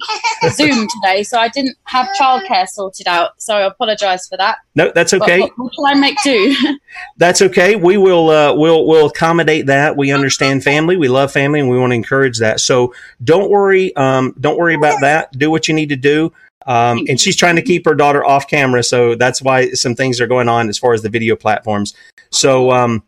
Zoom 0.51 0.89
today, 0.89 1.23
so 1.23 1.39
I 1.39 1.49
didn't 1.49 1.77
have 1.85 2.09
childcare 2.21 2.69
sorted 2.69 3.07
out. 3.07 3.41
So 3.41 3.55
I 3.55 3.61
apologise 3.63 4.27
for 4.27 4.37
that. 4.39 4.59
No, 4.75 4.91
that's 4.95 5.13
But 5.13 5.23
okay. 5.23 5.41
What, 5.41 5.53
what 5.57 5.75
shall 5.75 5.87
I 5.87 5.95
make 5.95 6.17
do? 6.25 6.57
That's 7.17 7.41
okay. 7.43 7.77
We 7.77 7.97
will 7.97 8.31
uh, 8.31 8.55
we'll 8.55 8.87
we'll 8.87 9.07
accommodate 9.07 9.67
that. 9.67 9.97
We 9.97 10.13
understand 10.13 10.65
family. 10.65 10.97
We 10.97 11.09
love 11.09 11.33
family, 11.33 11.61
and 11.61 11.69
we 11.69 11.79
want 11.79 11.93
to 11.93 11.97
encourage 11.97 12.39
that. 12.39 12.61
So 12.61 12.95
don't 13.23 13.51
worry. 13.51 13.95
Um, 13.97 14.35
don't 14.41 14.59
worry 14.59 14.75
about 14.75 15.01
that. 15.01 15.33
Do 15.33 15.51
what 15.51 15.69
you 15.69 15.75
need 15.75 15.91
to 15.91 15.97
do. 15.97 16.33
Um, 16.67 17.05
and 17.09 17.21
she's 17.21 17.37
trying 17.37 17.57
to 17.57 17.63
keep 17.63 17.85
her 17.85 17.95
daughter 17.95 18.25
off 18.25 18.49
camera, 18.49 18.83
so 18.83 19.15
that's 19.15 19.43
why 19.43 19.71
some 19.71 19.95
things 19.95 20.21
are 20.21 20.27
going 20.27 20.49
on 20.49 20.69
as 20.69 20.79
far 20.79 20.93
as 20.93 21.03
the 21.03 21.09
video 21.09 21.37
platforms. 21.37 21.95
So 22.31 22.71
um, 22.71 23.03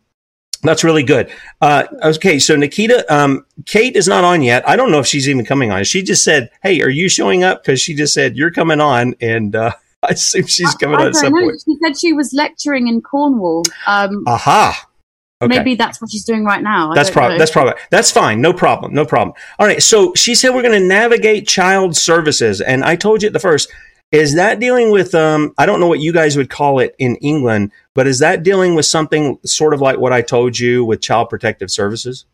that's 0.63 0.83
really 0.83 1.03
good. 1.03 1.29
Uh, 1.61 1.85
okay, 2.03 2.39
so 2.39 2.55
Nickita, 2.55 3.09
um, 3.09 3.45
Kate 3.65 3.95
is 3.95 4.07
not 4.07 4.23
on 4.23 4.41
yet. 4.41 4.67
I 4.67 4.75
don't 4.75 4.91
know 4.91 4.99
if 4.99 5.07
she's 5.07 5.29
even 5.29 5.45
coming 5.45 5.71
on. 5.71 5.83
She 5.83 6.01
just 6.01 6.23
said, 6.23 6.49
"Hey, 6.63 6.81
are 6.81 6.89
you 6.89 7.09
showing 7.09 7.43
up?" 7.43 7.63
Because 7.63 7.81
she 7.81 7.93
just 7.93 8.13
said 8.13 8.35
you're 8.35 8.51
coming 8.51 8.81
on, 8.81 9.15
and 9.21 9.55
uh, 9.55 9.71
I 10.03 10.09
assume 10.09 10.47
she's 10.47 10.73
coming 10.75 10.97
on 10.97 11.03
I 11.03 11.07
at 11.07 11.15
some 11.15 11.33
know. 11.33 11.41
point. 11.41 11.61
She 11.65 11.77
said 11.83 11.99
she 11.99 12.13
was 12.13 12.33
lecturing 12.33 12.87
in 12.87 13.01
Cornwall. 13.01 13.63
Um, 13.87 14.23
Aha. 14.27 14.87
Okay. 15.41 15.57
Maybe 15.57 15.75
that's 15.75 16.01
what 16.01 16.09
she's 16.11 16.23
doing 16.23 16.45
right 16.45 16.63
now. 16.63 16.91
I 16.91 16.95
That's 16.95 17.09
probably 17.09 17.37
that's 17.37 17.51
probably 17.51 17.73
that's 17.91 18.09
fine. 18.09 18.39
No 18.39 18.53
problem. 18.53 18.93
No 18.93 19.05
problem. 19.05 19.35
All 19.59 19.67
right. 19.67 19.83
So 19.83 20.13
she 20.15 20.33
said 20.33 20.51
we're 20.55 20.61
going 20.61 20.79
to 20.79 20.87
navigate 20.87 21.45
child 21.47 21.95
services, 21.97 22.61
and 22.61 22.83
I 22.85 22.95
told 22.95 23.21
you 23.21 23.27
at 23.27 23.33
the 23.33 23.39
first. 23.39 23.71
Is 24.11 24.35
that 24.35 24.59
dealing 24.59 24.91
with 24.91 25.13
um? 25.13 25.53
I 25.57 25.65
don't 25.65 25.79
know 25.79 25.87
what 25.87 25.99
you 25.99 26.13
guys 26.13 26.37
would 26.37 26.49
call 26.49 26.79
it 26.79 26.95
in 26.99 27.15
England, 27.17 27.71
but 27.95 28.07
is 28.07 28.19
that 28.19 28.43
dealing 28.43 28.75
with 28.75 28.85
something 28.85 29.37
sort 29.43 29.73
of 29.73 29.81
like 29.81 29.97
what 29.97 30.13
I 30.13 30.21
told 30.21 30.57
you 30.57 30.85
with 30.85 31.01
Child 31.01 31.29
Protective 31.29 31.69
Services? 31.69 32.25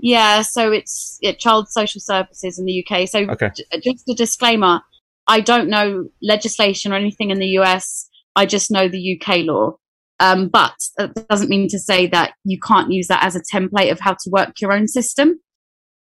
Yeah, 0.00 0.42
so 0.42 0.72
it's 0.72 1.18
yeah, 1.20 1.32
child 1.32 1.68
social 1.68 2.00
services 2.00 2.58
in 2.58 2.66
the 2.66 2.86
UK. 2.86 3.08
So 3.08 3.20
Okay. 3.20 3.50
j- 3.54 3.80
just 3.82 4.08
a 4.08 4.14
disclaimer, 4.14 4.80
I 5.26 5.40
don't 5.40 5.68
know 5.68 6.08
legislation 6.22 6.92
or 6.92 6.96
anything 6.96 7.30
in 7.30 7.38
the 7.40 7.58
US. 7.58 8.08
I 8.36 8.46
just 8.46 8.70
know 8.70 8.88
the 8.88 9.20
UK 9.20 9.38
law. 9.44 9.76
Um, 10.18 10.48
but 10.48 10.74
that 10.96 11.28
doesn't 11.28 11.50
mean 11.50 11.68
to 11.68 11.78
say 11.78 12.06
that 12.08 12.32
you 12.44 12.58
can't 12.58 12.90
use 12.90 13.08
that 13.08 13.22
as 13.22 13.36
a 13.36 13.42
template 13.54 13.92
of 13.92 14.00
how 14.00 14.12
to 14.12 14.30
work 14.30 14.60
your 14.60 14.72
own 14.72 14.88
system. 14.88 15.40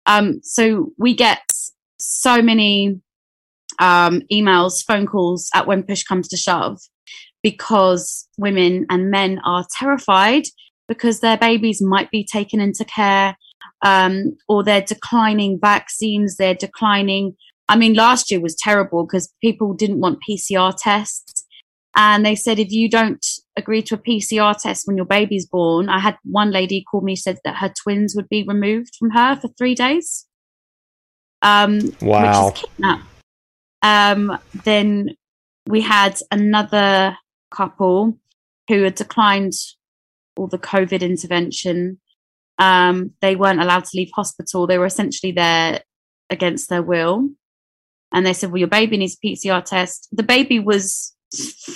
Um, 0.06 0.40
so 0.42 0.92
we 0.98 1.14
get 1.14 1.42
so 1.98 2.40
many 2.40 3.00
um, 3.80 4.22
emails, 4.32 4.84
phone 4.86 5.06
calls 5.06 5.50
at 5.54 5.66
when 5.66 5.82
push 5.82 6.04
comes 6.04 6.28
to 6.28 6.36
shove 6.36 6.78
because 7.42 8.28
women 8.38 8.86
and 8.88 9.10
men 9.10 9.40
are 9.44 9.66
terrified 9.78 10.44
because 10.88 11.20
their 11.20 11.36
babies 11.36 11.82
might 11.82 12.10
be 12.10 12.24
taken 12.24 12.60
into 12.60 12.84
care 12.84 13.36
um, 13.82 14.36
or 14.48 14.62
they're 14.62 14.80
declining 14.80 15.58
vaccines, 15.60 16.36
they're 16.36 16.54
declining. 16.54 17.36
I 17.68 17.76
mean, 17.76 17.94
last 17.94 18.30
year 18.30 18.40
was 18.40 18.54
terrible 18.56 19.04
because 19.04 19.32
people 19.42 19.74
didn't 19.74 20.00
want 20.00 20.20
PCR 20.28 20.74
tests. 20.76 21.33
And 21.96 22.26
they 22.26 22.34
said, 22.34 22.58
if 22.58 22.72
you 22.72 22.88
don't 22.88 23.24
agree 23.56 23.82
to 23.82 23.94
a 23.94 23.98
PCR 23.98 24.56
test 24.60 24.86
when 24.86 24.96
your 24.96 25.06
baby's 25.06 25.46
born, 25.46 25.88
I 25.88 26.00
had 26.00 26.16
one 26.24 26.50
lady 26.50 26.84
call 26.90 27.02
me, 27.02 27.14
said 27.14 27.38
that 27.44 27.56
her 27.56 27.72
twins 27.82 28.14
would 28.16 28.28
be 28.28 28.42
removed 28.42 28.96
from 28.98 29.10
her 29.10 29.36
for 29.36 29.48
three 29.48 29.74
days. 29.74 30.26
Um, 31.42 31.92
Wow. 32.00 32.48
Which 32.48 32.56
is 32.56 32.62
kidnap. 32.62 33.00
Um, 33.82 34.38
then 34.64 35.10
we 35.66 35.82
had 35.82 36.18
another 36.30 37.16
couple 37.50 38.18
who 38.68 38.82
had 38.82 38.94
declined 38.96 39.52
all 40.36 40.48
the 40.48 40.58
COVID 40.58 41.00
intervention. 41.00 42.00
Um, 42.58 43.12
they 43.20 43.36
weren't 43.36 43.60
allowed 43.60 43.84
to 43.84 43.96
leave 43.96 44.10
hospital. 44.14 44.66
They 44.66 44.78
were 44.78 44.86
essentially 44.86 45.32
there 45.32 45.82
against 46.30 46.68
their 46.68 46.82
will. 46.82 47.28
And 48.12 48.24
they 48.24 48.32
said, 48.32 48.50
Well, 48.50 48.58
your 48.58 48.68
baby 48.68 48.96
needs 48.96 49.16
a 49.22 49.26
PCR 49.26 49.64
test. 49.64 50.08
The 50.12 50.22
baby 50.22 50.58
was 50.58 51.13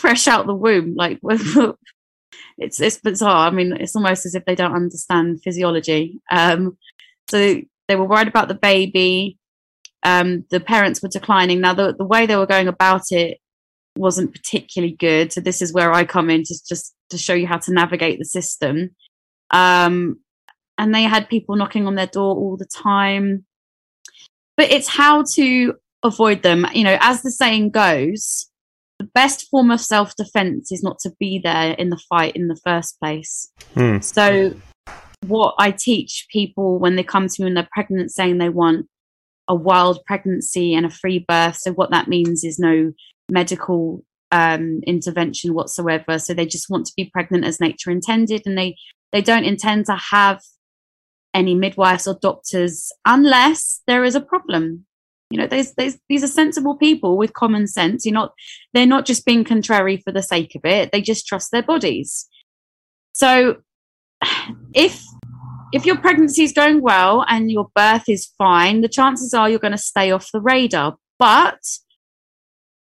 fresh 0.00 0.28
out 0.28 0.46
the 0.46 0.54
womb. 0.54 0.94
Like, 0.96 1.18
it's, 2.58 2.80
it's 2.80 2.98
bizarre. 2.98 3.48
I 3.48 3.50
mean, 3.50 3.72
it's 3.72 3.96
almost 3.96 4.26
as 4.26 4.34
if 4.34 4.44
they 4.44 4.54
don't 4.54 4.74
understand 4.74 5.42
physiology. 5.42 6.20
Um, 6.30 6.76
so 7.28 7.60
they 7.88 7.96
were 7.96 8.06
worried 8.06 8.28
about 8.28 8.48
the 8.48 8.54
baby. 8.54 9.38
Um, 10.02 10.44
the 10.50 10.60
parents 10.60 11.02
were 11.02 11.08
declining. 11.08 11.60
Now, 11.60 11.74
the, 11.74 11.94
the 11.96 12.04
way 12.04 12.26
they 12.26 12.36
were 12.36 12.46
going 12.46 12.68
about 12.68 13.10
it 13.10 13.38
wasn't 13.96 14.32
particularly 14.32 14.94
good. 14.94 15.32
So 15.32 15.40
this 15.40 15.60
is 15.60 15.72
where 15.72 15.92
I 15.92 16.04
come 16.04 16.30
in 16.30 16.44
just 16.44 16.68
just 16.68 16.94
to 17.10 17.18
show 17.18 17.34
you 17.34 17.46
how 17.46 17.58
to 17.58 17.72
navigate 17.72 18.18
the 18.18 18.24
system. 18.24 18.90
Um, 19.50 20.20
and 20.76 20.94
they 20.94 21.02
had 21.02 21.28
people 21.28 21.56
knocking 21.56 21.86
on 21.86 21.96
their 21.96 22.06
door 22.06 22.36
all 22.36 22.56
the 22.56 22.66
time. 22.66 23.44
But 24.56 24.70
it's 24.70 24.88
how 24.88 25.24
to 25.34 25.74
avoid 26.02 26.42
them. 26.42 26.66
You 26.72 26.84
know, 26.84 26.98
as 27.00 27.22
the 27.22 27.30
saying 27.30 27.70
goes, 27.70 28.48
the 28.98 29.08
best 29.14 29.48
form 29.48 29.70
of 29.70 29.80
self 29.80 30.14
defense 30.16 30.72
is 30.72 30.82
not 30.82 30.98
to 31.00 31.12
be 31.18 31.40
there 31.42 31.72
in 31.72 31.90
the 31.90 32.00
fight 32.08 32.34
in 32.34 32.48
the 32.48 32.60
first 32.64 32.98
place. 33.00 33.50
Hmm. 33.74 34.00
So, 34.00 34.54
what 35.26 35.54
I 35.58 35.70
teach 35.70 36.26
people 36.30 36.78
when 36.78 36.96
they 36.96 37.02
come 37.02 37.28
to 37.28 37.42
me 37.42 37.46
when 37.46 37.54
they're 37.54 37.68
pregnant 37.72 38.10
saying 38.10 38.38
they 38.38 38.48
want 38.48 38.86
a 39.48 39.54
wild 39.54 40.04
pregnancy 40.04 40.74
and 40.74 40.84
a 40.84 40.90
free 40.90 41.24
birth. 41.26 41.56
So, 41.56 41.72
what 41.72 41.90
that 41.90 42.08
means 42.08 42.44
is 42.44 42.58
no 42.58 42.92
medical 43.30 44.04
um, 44.32 44.80
intervention 44.86 45.54
whatsoever. 45.54 46.18
So, 46.18 46.34
they 46.34 46.46
just 46.46 46.68
want 46.68 46.86
to 46.86 46.92
be 46.96 47.10
pregnant 47.12 47.44
as 47.44 47.60
nature 47.60 47.90
intended 47.90 48.42
and 48.46 48.58
they, 48.58 48.76
they 49.12 49.22
don't 49.22 49.44
intend 49.44 49.86
to 49.86 49.96
have 49.96 50.40
any 51.34 51.54
midwives 51.54 52.08
or 52.08 52.18
doctors 52.20 52.90
unless 53.04 53.80
there 53.86 54.02
is 54.02 54.16
a 54.16 54.20
problem. 54.20 54.86
You 55.30 55.38
know, 55.38 55.46
there's, 55.46 55.72
there's, 55.72 55.98
these 56.08 56.24
are 56.24 56.28
sensible 56.28 56.76
people 56.76 57.18
with 57.18 57.34
common 57.34 57.66
sense. 57.66 58.06
You're 58.06 58.14
not, 58.14 58.32
they're 58.72 58.86
not 58.86 59.04
just 59.04 59.26
being 59.26 59.44
contrary 59.44 59.98
for 59.98 60.10
the 60.12 60.22
sake 60.22 60.54
of 60.54 60.64
it. 60.64 60.90
They 60.90 61.02
just 61.02 61.26
trust 61.26 61.50
their 61.50 61.62
bodies. 61.62 62.26
So 63.12 63.56
if 64.74 65.04
if 65.72 65.84
your 65.84 65.98
pregnancy 65.98 66.44
is 66.44 66.52
going 66.52 66.80
well 66.80 67.24
and 67.28 67.50
your 67.50 67.68
birth 67.74 68.08
is 68.08 68.32
fine, 68.38 68.80
the 68.80 68.88
chances 68.88 69.34
are 69.34 69.50
you're 69.50 69.58
going 69.58 69.72
to 69.72 69.78
stay 69.78 70.10
off 70.10 70.32
the 70.32 70.40
radar. 70.40 70.96
But 71.18 71.60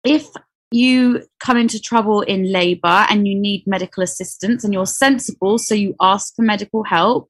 if 0.03 0.27
you 0.71 1.23
come 1.39 1.57
into 1.57 1.79
trouble 1.79 2.21
in 2.21 2.51
labor 2.51 3.05
and 3.09 3.27
you 3.27 3.35
need 3.35 3.63
medical 3.65 4.03
assistance 4.03 4.63
and 4.63 4.73
you're 4.73 4.85
sensible, 4.85 5.57
so 5.57 5.73
you 5.73 5.95
ask 6.01 6.35
for 6.35 6.41
medical 6.41 6.83
help, 6.83 7.29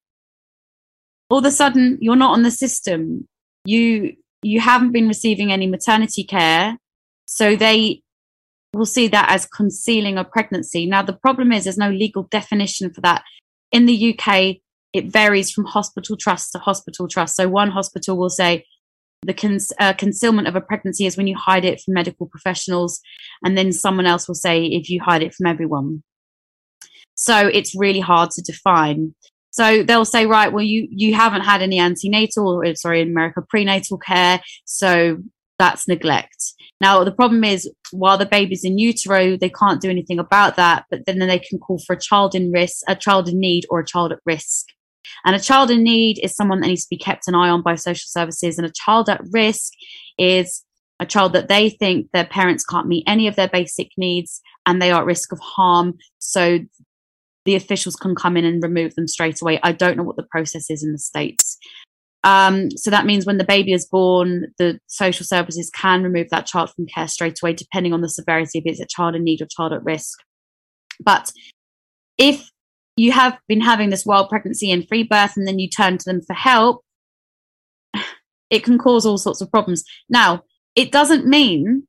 all 1.29 1.39
of 1.39 1.45
a 1.45 1.51
sudden 1.51 1.97
you're 2.01 2.15
not 2.15 2.33
on 2.33 2.43
the 2.43 2.51
system. 2.51 3.27
You 3.65 4.15
you 4.45 4.59
haven't 4.59 4.91
been 4.91 5.07
receiving 5.07 5.51
any 5.51 5.65
maternity 5.65 6.23
care, 6.23 6.77
so 7.25 7.55
they 7.55 8.03
will 8.73 8.85
see 8.85 9.07
that 9.07 9.29
as 9.29 9.47
concealing 9.47 10.19
a 10.19 10.23
pregnancy. 10.23 10.85
Now 10.85 11.01
the 11.01 11.13
problem 11.13 11.51
is 11.51 11.63
there's 11.63 11.77
no 11.77 11.89
legal 11.89 12.23
definition 12.23 12.93
for 12.93 13.01
that. 13.01 13.23
In 13.71 13.87
the 13.87 14.13
UK, 14.13 14.57
it 14.93 15.11
varies 15.11 15.49
from 15.49 15.65
hospital 15.65 16.15
trust 16.15 16.51
to 16.51 16.59
hospital 16.59 17.07
trust. 17.07 17.35
So 17.35 17.49
one 17.49 17.71
hospital 17.71 18.17
will 18.17 18.29
say 18.29 18.65
the 19.23 19.73
uh, 19.79 19.93
concealment 19.93 20.47
of 20.47 20.55
a 20.55 20.61
pregnancy 20.61 21.07
is 21.07 21.17
when 21.17 21.25
you 21.25 21.35
hide 21.35 21.65
it 21.65 21.81
from 21.81 21.95
medical 21.95 22.27
professionals, 22.27 23.01
and 23.43 23.57
then 23.57 23.71
someone 23.71 24.05
else 24.05 24.27
will 24.27 24.35
say 24.35 24.63
if 24.65 24.91
you 24.91 25.01
hide 25.01 25.23
it 25.23 25.33
from 25.33 25.47
everyone. 25.47 26.03
So 27.15 27.47
it's 27.47 27.73
really 27.75 28.01
hard 28.01 28.29
to 28.31 28.43
define. 28.43 29.15
So 29.55 29.83
they'll 29.83 30.03
say, 30.03 30.25
right, 30.25 30.51
well, 30.51 30.65
you, 30.65 30.85
you 30.91 31.13
haven't 31.13 31.43
had 31.43 31.61
any 31.61 31.79
antenatal, 31.79 32.61
or 32.61 32.75
sorry, 32.75 32.99
in 32.99 33.07
America, 33.07 33.41
prenatal 33.41 33.97
care. 33.97 34.41
So 34.65 35.19
that's 35.57 35.87
neglect. 35.87 36.35
Now, 36.81 37.05
the 37.05 37.13
problem 37.13 37.45
is 37.45 37.71
while 37.93 38.17
the 38.17 38.25
baby's 38.25 38.65
in 38.65 38.77
utero, 38.77 39.37
they 39.37 39.49
can't 39.49 39.79
do 39.79 39.89
anything 39.89 40.19
about 40.19 40.57
that, 40.57 40.83
but 40.91 41.05
then, 41.05 41.19
then 41.19 41.29
they 41.29 41.39
can 41.39 41.57
call 41.57 41.79
for 41.79 41.93
a 41.93 41.99
child 41.99 42.35
in 42.35 42.51
risk, 42.51 42.83
a 42.89 42.97
child 42.97 43.29
in 43.29 43.39
need, 43.39 43.63
or 43.69 43.79
a 43.79 43.85
child 43.85 44.11
at 44.11 44.19
risk. 44.25 44.65
And 45.23 45.37
a 45.37 45.39
child 45.39 45.71
in 45.71 45.83
need 45.83 46.19
is 46.21 46.35
someone 46.35 46.59
that 46.59 46.67
needs 46.67 46.83
to 46.83 46.89
be 46.89 46.97
kept 46.97 47.29
an 47.29 47.35
eye 47.35 47.47
on 47.47 47.61
by 47.61 47.75
social 47.75 48.07
services. 48.07 48.57
And 48.57 48.67
a 48.67 48.73
child 48.75 49.07
at 49.07 49.21
risk 49.31 49.71
is 50.17 50.65
a 50.99 51.05
child 51.05 51.31
that 51.31 51.47
they 51.47 51.69
think 51.69 52.07
their 52.11 52.25
parents 52.25 52.65
can't 52.65 52.89
meet 52.89 53.05
any 53.07 53.29
of 53.29 53.37
their 53.37 53.47
basic 53.47 53.91
needs 53.97 54.41
and 54.65 54.81
they 54.81 54.91
are 54.91 54.99
at 54.99 55.07
risk 55.07 55.31
of 55.31 55.39
harm. 55.39 55.93
So 56.19 56.59
the 57.45 57.55
officials 57.55 57.95
can 57.95 58.15
come 58.15 58.35
in 58.35 58.45
and 58.45 58.61
remove 58.61 58.95
them 58.95 59.07
straight 59.07 59.41
away. 59.41 59.59
I 59.63 59.71
don't 59.71 59.97
know 59.97 60.03
what 60.03 60.17
the 60.17 60.27
process 60.29 60.69
is 60.69 60.83
in 60.83 60.91
the 60.91 60.99
States. 60.99 61.57
Um, 62.23 62.71
so 62.71 62.89
that 62.89 63.05
means 63.05 63.25
when 63.25 63.37
the 63.37 63.43
baby 63.43 63.71
is 63.71 63.85
born, 63.85 64.47
the 64.57 64.79
social 64.87 65.25
services 65.25 65.69
can 65.69 66.01
remove 66.01 66.29
that 66.31 66.47
child 66.47 66.71
from 66.71 66.87
care 66.87 67.07
straight 67.07 67.39
away, 67.41 67.53
depending 67.53 67.93
on 67.93 68.01
the 68.01 68.09
severity 68.09 68.57
if 68.57 68.63
it's 68.65 68.79
a 68.79 68.87
child 68.87 69.15
in 69.15 69.23
need 69.23 69.41
or 69.41 69.47
child 69.55 69.73
at 69.73 69.85
risk. 69.85 70.17
But 70.99 71.31
if 72.17 72.49
you 72.97 73.11
have 73.11 73.37
been 73.47 73.61
having 73.61 73.91
this 73.91 74.05
wild 74.05 74.29
pregnancy 74.29 74.71
and 74.71 74.87
free 74.87 75.03
birth 75.03 75.37
and 75.37 75.47
then 75.47 75.59
you 75.59 75.69
turn 75.69 75.99
to 75.99 76.05
them 76.05 76.21
for 76.25 76.33
help, 76.33 76.81
it 78.49 78.63
can 78.63 78.79
cause 78.79 79.05
all 79.05 79.19
sorts 79.19 79.41
of 79.41 79.51
problems. 79.51 79.83
Now, 80.09 80.41
it 80.75 80.91
doesn't 80.91 81.27
mean 81.27 81.87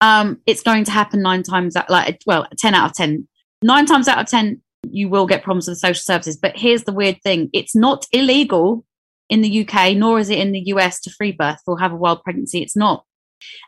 um, 0.00 0.40
it's 0.46 0.62
going 0.62 0.84
to 0.84 0.90
happen 0.90 1.22
nine 1.22 1.42
times, 1.42 1.76
out, 1.76 1.90
like, 1.90 2.20
well, 2.26 2.46
10 2.58 2.74
out 2.74 2.90
of 2.90 2.96
10. 2.96 3.26
Nine 3.62 3.86
times 3.86 4.08
out 4.08 4.18
of 4.18 4.26
10, 4.26 4.60
you 4.90 5.08
will 5.08 5.26
get 5.26 5.42
problems 5.42 5.68
with 5.68 5.78
social 5.78 6.00
services. 6.00 6.36
But 6.36 6.56
here's 6.56 6.84
the 6.84 6.92
weird 6.92 7.20
thing 7.22 7.50
it's 7.52 7.74
not 7.74 8.06
illegal 8.12 8.84
in 9.28 9.40
the 9.40 9.66
UK, 9.66 9.96
nor 9.96 10.18
is 10.18 10.30
it 10.30 10.38
in 10.38 10.52
the 10.52 10.62
US 10.66 11.00
to 11.00 11.10
free 11.10 11.32
birth 11.32 11.60
or 11.66 11.78
have 11.78 11.92
a 11.92 11.96
wild 11.96 12.22
pregnancy. 12.22 12.62
It's 12.62 12.76
not. 12.76 13.04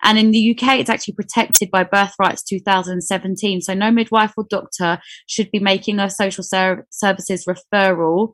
And 0.03 0.19
in 0.19 0.31
the 0.31 0.51
UK, 0.57 0.79
it's 0.79 0.91
actually 0.91 1.15
protected 1.15 1.71
by 1.71 1.85
Birth 1.85 2.15
Rights 2.19 2.43
2017. 2.43 3.61
So 3.61 3.75
no 3.75 3.91
midwife 3.91 4.33
or 4.37 4.47
doctor 4.49 5.01
should 5.27 5.51
be 5.51 5.59
making 5.59 5.99
a 5.99 6.09
social 6.09 6.45
ser- 6.45 6.87
services 6.91 7.47
referral 7.47 8.33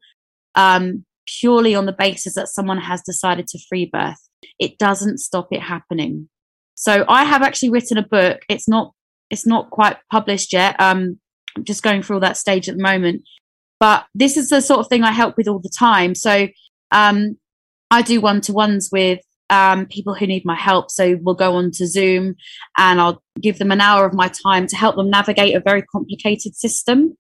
um, 0.54 1.04
purely 1.26 1.74
on 1.74 1.86
the 1.86 1.92
basis 1.92 2.34
that 2.34 2.48
someone 2.48 2.78
has 2.78 3.02
decided 3.02 3.46
to 3.48 3.58
free 3.68 3.88
birth. 3.92 4.28
It 4.58 4.78
doesn't 4.78 5.18
stop 5.18 5.48
it 5.50 5.62
happening. 5.62 6.28
So 6.74 7.04
I 7.08 7.24
have 7.24 7.42
actually 7.42 7.70
written 7.70 7.98
a 7.98 8.06
book. 8.06 8.40
It's 8.48 8.68
not 8.68 8.92
it's 9.30 9.46
not 9.46 9.70
quite 9.70 9.96
published 10.10 10.52
yet. 10.52 10.78
Um, 10.78 11.18
I'm 11.56 11.64
just 11.64 11.82
going 11.82 12.02
through 12.02 12.16
all 12.16 12.20
that 12.20 12.36
stage 12.36 12.68
at 12.68 12.76
the 12.76 12.82
moment. 12.82 13.22
But 13.80 14.06
this 14.14 14.36
is 14.36 14.48
the 14.48 14.60
sort 14.60 14.80
of 14.80 14.88
thing 14.88 15.02
I 15.02 15.12
help 15.12 15.36
with 15.36 15.48
all 15.48 15.58
the 15.58 15.72
time. 15.76 16.14
So 16.14 16.48
um, 16.90 17.36
I 17.90 18.02
do 18.02 18.20
one 18.20 18.40
to 18.42 18.52
ones 18.52 18.90
with 18.92 19.20
um, 19.50 19.86
people 19.86 20.14
who 20.14 20.26
need 20.26 20.44
my 20.44 20.54
help. 20.54 20.90
So 20.90 21.18
we'll 21.20 21.34
go 21.34 21.54
on 21.54 21.72
to 21.72 21.86
Zoom 21.86 22.36
and 22.78 23.00
I'll 23.00 23.22
give 23.40 23.58
them 23.58 23.72
an 23.72 23.80
hour 23.80 24.06
of 24.06 24.14
my 24.14 24.28
time 24.28 24.66
to 24.68 24.76
help 24.76 24.96
them 24.96 25.10
navigate 25.10 25.54
a 25.54 25.60
very 25.60 25.82
complicated 25.82 26.54
system. 26.56 27.16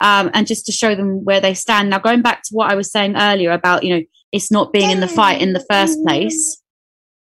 Um, 0.00 0.32
and 0.34 0.48
just 0.48 0.66
to 0.66 0.72
show 0.72 0.96
them 0.96 1.24
where 1.24 1.40
they 1.40 1.54
stand. 1.54 1.90
Now, 1.90 2.00
going 2.00 2.22
back 2.22 2.42
to 2.42 2.54
what 2.54 2.72
I 2.72 2.74
was 2.74 2.90
saying 2.90 3.14
earlier 3.16 3.52
about, 3.52 3.84
you 3.84 3.94
know, 3.94 4.02
it's 4.32 4.50
not 4.50 4.72
being 4.72 4.90
in 4.90 4.98
the 4.98 5.06
fight 5.06 5.40
in 5.40 5.52
the 5.52 5.64
first 5.70 6.02
place 6.02 6.61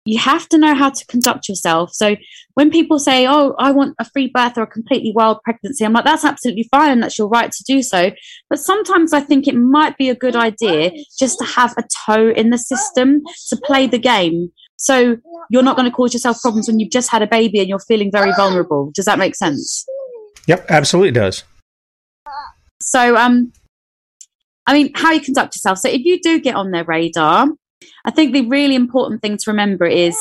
you 0.05 0.19
have 0.19 0.49
to 0.49 0.59
know 0.59 0.75
how 0.75 0.91
to 0.91 1.07
conduct 1.07 1.49
yourself. 1.49 1.93
So 1.93 2.17
when 2.55 2.71
people 2.71 2.99
say, 2.99 3.27
"Oh, 3.27 3.55
I 3.59 3.71
want 3.71 3.95
a 3.99 4.05
free 4.05 4.31
birth 4.33 4.59
or 4.59 4.63
a 4.63 4.67
completely 4.67 5.13
wild 5.15 5.43
pregnancy," 5.45 5.85
I'm 5.85 5.93
like, 5.93 6.05
"That's 6.05 6.25
absolutely 6.25 6.69
fine. 6.71 7.01
That's 7.01 7.19
your 7.19 7.29
right 7.29 7.51
to 7.51 7.65
do 7.65 7.83
so." 7.83 8.11
But 8.51 8.59
sometimes 8.59 9.13
I 9.13 9.21
think 9.21 9.47
it 9.47 9.55
might 9.55 9.97
be 9.97 10.09
a 10.11 10.15
good 10.15 10.37
idea 10.37 10.91
just 11.19 11.39
to 11.39 11.45
have 11.45 11.75
a 11.79 11.85
toe 12.07 12.31
in 12.31 12.51
the 12.51 12.59
system 12.59 13.23
to 13.49 13.57
play 13.57 13.87
the 13.87 13.99
game. 13.99 14.51
So 14.77 15.17
you're 15.51 15.63
not 15.63 15.77
going 15.77 15.89
to 15.89 15.95
cause 15.95 16.13
yourself 16.13 16.41
problems 16.41 16.67
when 16.67 16.81
you've 16.81 16.91
just 16.91 17.11
had 17.11 17.23
a 17.23 17.27
baby 17.27 17.61
and 17.61 17.69
you're 17.69 17.79
feeling 17.79 18.11
very 18.11 18.33
vulnerable. 18.33 18.91
Does 18.95 19.05
that 19.05 19.19
make 19.19 19.37
sense? 19.37 19.85
Yep, 20.49 20.67
absolutely 20.69 21.13
does. 21.13 21.45
So, 22.81 23.17
um, 23.17 23.53
I 24.67 24.73
mean, 24.73 24.91
how 24.95 25.13
you 25.13 25.21
conduct 25.21 25.55
yourself. 25.55 25.79
So 25.79 25.89
if 25.89 26.01
you 26.05 26.21
do 26.21 26.41
get 26.41 26.57
on 26.57 26.73
their 26.73 26.85
radar 26.85 27.49
I 28.05 28.11
think 28.11 28.33
the 28.33 28.49
really 28.49 28.75
important 28.75 29.23
thing 29.23 29.37
to 29.37 29.51
remember 29.51 29.87
is 29.87 30.17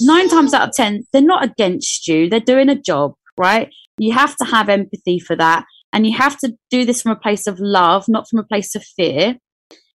nine 0.00 0.28
times 0.28 0.54
out 0.54 0.68
of 0.68 0.74
10, 0.74 1.06
they're 1.12 1.22
not 1.22 1.44
against 1.44 2.08
you, 2.08 2.28
they're 2.28 2.40
doing 2.40 2.68
a 2.68 2.80
job, 2.80 3.14
right? 3.36 3.70
You 3.98 4.12
have 4.12 4.36
to 4.36 4.44
have 4.44 4.68
empathy 4.68 5.18
for 5.18 5.36
that. 5.36 5.64
And 5.92 6.06
you 6.06 6.16
have 6.16 6.36
to 6.40 6.54
do 6.70 6.84
this 6.84 7.00
from 7.00 7.12
a 7.12 7.16
place 7.16 7.46
of 7.46 7.58
love, 7.58 8.06
not 8.08 8.28
from 8.28 8.38
a 8.38 8.44
place 8.44 8.74
of 8.74 8.84
fear. 8.84 9.36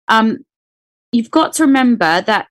Um, 0.08 0.39
you've 1.12 1.32
got 1.32 1.54
to 1.54 1.63
remember 1.63 2.22
that 2.22 2.48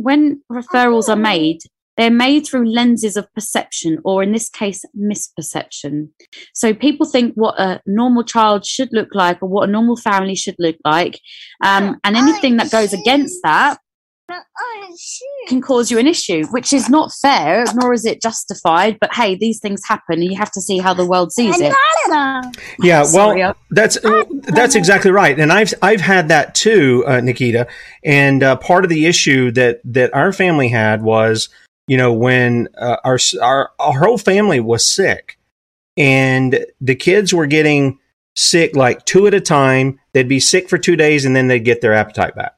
when 0.00 0.42
referrals 0.50 1.08
are 1.08 1.16
made, 1.16 1.58
they're 1.96 2.10
made 2.10 2.46
through 2.46 2.72
lenses 2.72 3.16
of 3.16 3.32
perception, 3.34 3.98
or 4.04 4.22
in 4.22 4.32
this 4.32 4.48
case, 4.48 4.84
misperception. 4.98 6.08
So 6.54 6.72
people 6.72 7.06
think 7.06 7.34
what 7.34 7.58
a 7.58 7.80
normal 7.86 8.24
child 8.24 8.64
should 8.64 8.88
look 8.92 9.14
like, 9.14 9.42
or 9.42 9.48
what 9.48 9.68
a 9.68 9.72
normal 9.72 9.96
family 9.96 10.34
should 10.34 10.56
look 10.58 10.76
like. 10.84 11.20
Um, 11.62 11.98
and 12.04 12.16
anything 12.16 12.56
that 12.56 12.70
goes 12.70 12.92
against 12.92 13.40
that 13.42 13.78
can 15.48 15.60
cause 15.60 15.90
you 15.90 15.98
an 15.98 16.06
issue, 16.06 16.46
which 16.46 16.72
is 16.72 16.88
not 16.88 17.12
fair, 17.20 17.64
nor 17.74 17.92
is 17.92 18.04
it 18.04 18.22
justified. 18.22 18.98
But 19.00 19.14
hey, 19.14 19.34
these 19.34 19.60
things 19.60 19.82
happen, 19.86 20.20
and 20.20 20.24
you 20.24 20.36
have 20.36 20.50
to 20.52 20.60
see 20.60 20.78
how 20.78 20.94
the 20.94 21.06
world 21.06 21.32
sees 21.32 21.60
it. 21.60 21.74
Yeah, 22.78 23.04
well, 23.12 23.54
that's 23.70 23.98
that's 24.54 24.74
exactly 24.74 25.10
right, 25.10 25.38
and 25.38 25.52
I've 25.52 25.74
I've 25.82 26.00
had 26.00 26.28
that 26.28 26.54
too, 26.54 27.04
uh, 27.06 27.20
Nickita. 27.20 27.68
And 28.04 28.42
uh, 28.42 28.56
part 28.56 28.84
of 28.84 28.90
the 28.90 29.06
issue 29.06 29.50
that 29.52 29.80
that 29.84 30.14
our 30.14 30.32
family 30.32 30.68
had 30.68 31.02
was 31.02 31.48
you 31.86 31.96
know, 31.96 32.12
when 32.12 32.68
uh, 32.78 32.96
our, 33.04 33.18
our 33.40 33.70
our 33.78 33.98
whole 33.98 34.18
family 34.18 34.60
was 34.60 34.84
sick, 34.84 35.38
and 35.96 36.64
the 36.80 36.94
kids 36.94 37.34
were 37.34 37.46
getting 37.46 37.98
sick 38.34 38.76
like 38.76 39.04
two 39.04 39.26
at 39.26 39.34
a 39.34 39.40
time. 39.40 39.98
They'd 40.12 40.28
be 40.28 40.40
sick 40.40 40.68
for 40.68 40.78
two 40.78 40.96
days, 40.96 41.24
and 41.24 41.34
then 41.34 41.48
they'd 41.48 41.60
get 41.60 41.80
their 41.80 41.94
appetite 41.94 42.34
back. 42.34 42.54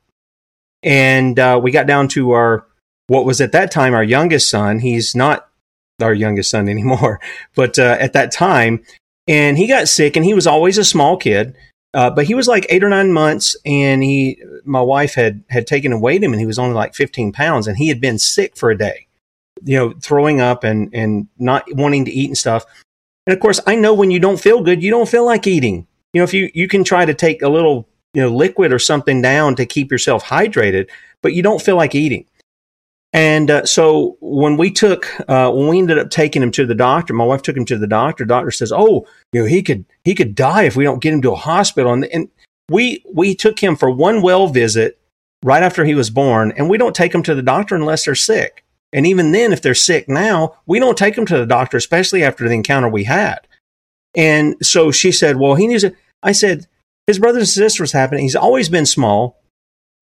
And 0.83 1.39
uh, 1.39 1.59
we 1.63 1.71
got 1.71 1.87
down 1.87 2.09
to 2.09 2.33
our 2.33 2.67
what 3.07 3.25
was 3.25 3.41
at 3.41 3.53
that 3.53 3.71
time 3.71 3.95
our 3.95 4.05
youngest 4.05 4.51
son. 4.51 4.79
He's 4.79 5.15
not 5.15 5.49
our 6.01 6.15
youngest 6.15 6.51
son 6.51 6.69
anymore, 6.69 7.21
but 7.55 7.79
uh, 7.79 7.97
at 7.99 8.13
that 8.13 8.31
time, 8.31 8.85
and 9.27 9.57
he 9.57 9.67
got 9.67 9.89
sick, 9.89 10.17
and 10.17 10.25
he 10.25 10.35
was 10.35 10.47
always 10.47 10.79
a 10.79 10.85
small 10.85 11.17
kid. 11.17 11.57
Uh, 11.95 12.11
but 12.11 12.27
he 12.27 12.35
was 12.35 12.49
like 12.49 12.67
eight 12.71 12.83
or 12.83 12.89
nine 12.89 13.13
months, 13.13 13.57
and 13.65 14.03
he, 14.03 14.37
my 14.65 14.81
wife 14.81 15.15
had 15.15 15.45
had 15.49 15.67
taken 15.67 15.93
and 15.93 16.03
weighed 16.03 16.25
him, 16.25 16.33
and 16.33 16.41
he 16.41 16.47
was 16.47 16.59
only 16.59 16.75
like 16.75 16.95
fifteen 16.95 17.33
pounds, 17.33 17.67
and 17.67 17.79
he 17.79 17.89
had 17.89 18.01
been 18.01 18.19
sick 18.19 18.57
for 18.57 18.71
a 18.71 18.77
day 18.77 19.07
you 19.62 19.77
know, 19.77 19.95
throwing 20.01 20.40
up 20.40 20.64
and, 20.64 20.90
and 20.95 21.29
not 21.38 21.64
wanting 21.75 22.05
to 22.07 22.11
eat 22.11 22.29
and 22.29 22.38
stuff. 22.38 22.64
And 23.27 23.35
of 23.35 23.40
course, 23.40 23.61
I 23.67 23.75
know 23.77 23.95
when 23.95 24.11
you 24.11 24.19
don't 24.19 24.40
feel 24.40 24.62
good, 24.62 24.83
you 24.83 24.90
don't 24.90 25.09
feel 25.09 25.25
like 25.25 25.47
eating. 25.47 25.87
You 26.12 26.21
know, 26.21 26.25
if 26.25 26.35
you, 26.35 26.51
you 26.55 26.69
can 26.69 26.85
try 26.85 27.05
to 27.05 27.14
take 27.14 27.43
a 27.43 27.49
little, 27.49 27.88
you 28.12 28.23
know, 28.23 28.29
liquid 28.29 28.73
or 28.73 28.79
something 28.79 29.23
down 29.23 29.57
to 29.57 29.67
keep 29.67 29.90
yourself 29.90 30.25
hydrated, 30.25 30.88
but 31.23 31.33
you 31.33 31.43
don't 31.43 31.62
feel 31.62 31.77
like 31.77 31.95
eating. 31.95 32.27
And 33.14 33.49
uh, 33.49 33.64
so 33.64 34.17
when 34.21 34.57
we 34.57 34.73
took, 34.73 35.09
uh, 35.29 35.51
when 35.53 35.69
we 35.69 35.79
ended 35.79 35.99
up 35.99 36.11
taking 36.11 36.43
him 36.43 36.51
to 36.51 36.67
the 36.67 36.75
doctor, 36.75 37.14
my 37.14 37.25
wife 37.25 37.43
took 37.43 37.57
him 37.57 37.64
to 37.67 37.79
the 37.79 37.87
doctor. 37.87 38.25
Doctor 38.25 38.51
says, 38.51 38.73
"Oh, 38.73 39.07
you 39.33 39.43
know, 39.43 39.47
he 39.47 39.62
could 39.62 39.85
he 40.03 40.17
could 40.17 40.35
die 40.35 40.64
if 40.64 40.75
we 40.75 40.83
don't 40.83 41.01
get 41.01 41.14
him 41.14 41.23
to 41.23 41.31
a 41.31 41.37
hospital." 41.37 41.93
And, 41.93 42.07
and 42.07 42.29
we 42.69 43.05
we 43.12 43.37
took 43.37 43.61
him 43.61 43.77
for 43.77 43.88
one 43.88 44.21
well 44.21 44.49
visit 44.49 44.99
right 45.45 45.62
after 45.62 45.85
he 45.85 45.95
was 45.95 46.11
born, 46.11 46.53
and 46.57 46.69
we 46.69 46.77
don't 46.77 46.95
take 46.95 47.14
him 47.14 47.23
to 47.23 47.37
the 47.37 47.43
doctor 47.43 47.77
unless 47.77 48.05
they're 48.05 48.17
sick. 48.17 48.63
And 48.95 49.09
even 49.09 49.33
then, 49.33 49.53
if 49.53 49.61
they're 49.61 49.75
sick 49.75 50.09
now, 50.09 50.57
we 50.67 50.79
don't 50.79 50.97
take 50.97 51.17
them 51.17 51.27
to 51.27 51.37
the 51.37 51.47
doctor, 51.47 51.77
especially 51.77 52.23
after 52.23 52.49
the 52.49 52.55
encounter 52.55 52.89
we 52.89 53.05
had. 53.05 53.41
And 54.15 54.55
so 54.65 54.93
she 54.93 55.11
said, 55.11 55.37
Well, 55.37 55.57
he 55.57 55.67
needs 55.67 55.83
it. 55.83 55.97
I 56.23 56.31
said, 56.31 56.69
His 57.09 57.19
brothers 57.19 57.43
and 57.43 57.49
sisters 57.49 57.91
happen. 57.91 58.19
He's 58.19 58.37
always 58.37 58.69
been 58.69 58.87
small. 58.87 59.43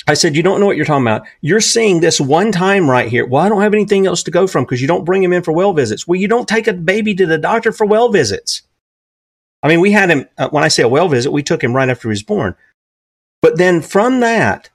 I 0.06 0.12
said, 0.12 0.36
You 0.36 0.42
don't 0.42 0.60
know 0.60 0.66
what 0.66 0.76
you're 0.76 0.84
talking 0.84 1.06
about. 1.06 1.26
You're 1.40 1.62
seeing 1.62 2.00
this 2.00 2.20
one 2.20 2.52
time 2.52 2.88
right 2.88 3.08
here. 3.08 3.26
Well, 3.26 3.42
I 3.42 3.48
don't 3.48 3.62
have 3.62 3.72
anything 3.72 4.06
else 4.06 4.22
to 4.24 4.30
go 4.30 4.46
from 4.46 4.64
because 4.64 4.82
you 4.82 4.88
don't 4.88 5.06
bring 5.06 5.22
him 5.22 5.32
in 5.32 5.42
for 5.42 5.52
well 5.52 5.72
visits. 5.72 6.06
Well, 6.06 6.20
you 6.20 6.28
don't 6.28 6.46
take 6.46 6.68
a 6.68 6.74
baby 6.74 7.14
to 7.14 7.24
the 7.24 7.38
doctor 7.38 7.72
for 7.72 7.86
well 7.86 8.10
visits. 8.10 8.60
I 9.62 9.68
mean, 9.68 9.80
we 9.80 9.92
had 9.92 10.10
him, 10.10 10.28
uh, 10.36 10.50
when 10.50 10.64
I 10.64 10.68
say 10.68 10.82
a 10.82 10.88
well 10.88 11.08
visit, 11.08 11.30
we 11.30 11.42
took 11.42 11.64
him 11.64 11.74
right 11.74 11.88
after 11.88 12.08
he 12.08 12.12
was 12.12 12.22
born. 12.22 12.56
But 13.40 13.56
then 13.56 13.80
from 13.80 14.20
that, 14.20 14.68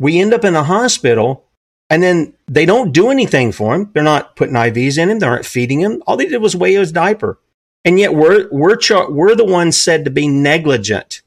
we 0.00 0.20
end 0.20 0.32
up 0.32 0.44
in 0.44 0.54
a 0.54 0.62
hospital 0.62 1.44
and 1.90 2.02
then 2.02 2.34
they 2.46 2.66
don't 2.66 2.92
do 2.92 3.10
anything 3.10 3.52
for 3.52 3.74
him. 3.74 3.90
They're 3.92 4.02
not 4.02 4.36
putting 4.36 4.54
IVs 4.54 4.98
in 4.98 5.10
him. 5.10 5.18
They 5.18 5.26
aren't 5.26 5.46
feeding 5.46 5.80
him. 5.80 6.02
All 6.06 6.16
they 6.16 6.26
did 6.26 6.42
was 6.42 6.56
weigh 6.56 6.74
his 6.74 6.92
diaper. 6.92 7.38
And 7.84 7.98
yet 7.98 8.14
we're, 8.14 8.48
we're, 8.50 8.76
char- 8.76 9.10
we're 9.10 9.34
the 9.34 9.44
ones 9.44 9.76
said 9.76 10.04
to 10.04 10.10
be 10.10 10.26
negligent. 10.26 11.22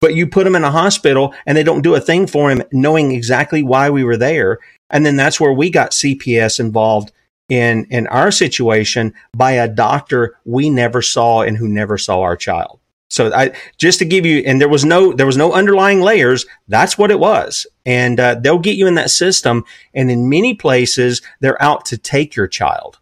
But 0.00 0.14
you 0.14 0.26
put 0.26 0.46
him 0.46 0.54
in 0.54 0.64
a 0.64 0.70
hospital 0.70 1.32
and 1.46 1.56
they 1.56 1.62
don't 1.62 1.82
do 1.82 1.94
a 1.94 2.00
thing 2.00 2.26
for 2.26 2.50
him 2.50 2.62
knowing 2.72 3.12
exactly 3.12 3.62
why 3.62 3.88
we 3.88 4.04
were 4.04 4.16
there. 4.16 4.58
And 4.90 5.06
then 5.06 5.16
that's 5.16 5.40
where 5.40 5.52
we 5.52 5.70
got 5.70 5.92
CPS 5.92 6.60
involved 6.60 7.12
in 7.48 7.86
in 7.90 8.06
our 8.06 8.30
situation 8.30 9.14
by 9.36 9.52
a 9.52 9.68
doctor 9.68 10.38
we 10.44 10.70
never 10.70 11.02
saw 11.02 11.42
and 11.42 11.56
who 11.56 11.68
never 11.68 11.98
saw 11.98 12.20
our 12.20 12.36
child. 12.36 12.80
So 13.12 13.30
I 13.30 13.52
just 13.76 13.98
to 13.98 14.06
give 14.06 14.24
you, 14.24 14.38
and 14.46 14.58
there 14.58 14.70
was 14.70 14.86
no 14.86 15.12
there 15.12 15.26
was 15.26 15.36
no 15.36 15.52
underlying 15.52 16.00
layers. 16.00 16.46
That's 16.68 16.96
what 16.96 17.10
it 17.10 17.20
was, 17.20 17.66
and 17.84 18.18
uh, 18.18 18.36
they'll 18.36 18.58
get 18.58 18.76
you 18.76 18.86
in 18.86 18.94
that 18.94 19.10
system. 19.10 19.64
And 19.92 20.10
in 20.10 20.30
many 20.30 20.54
places, 20.54 21.20
they're 21.40 21.62
out 21.62 21.84
to 21.86 21.98
take 21.98 22.34
your 22.34 22.46
child, 22.48 23.00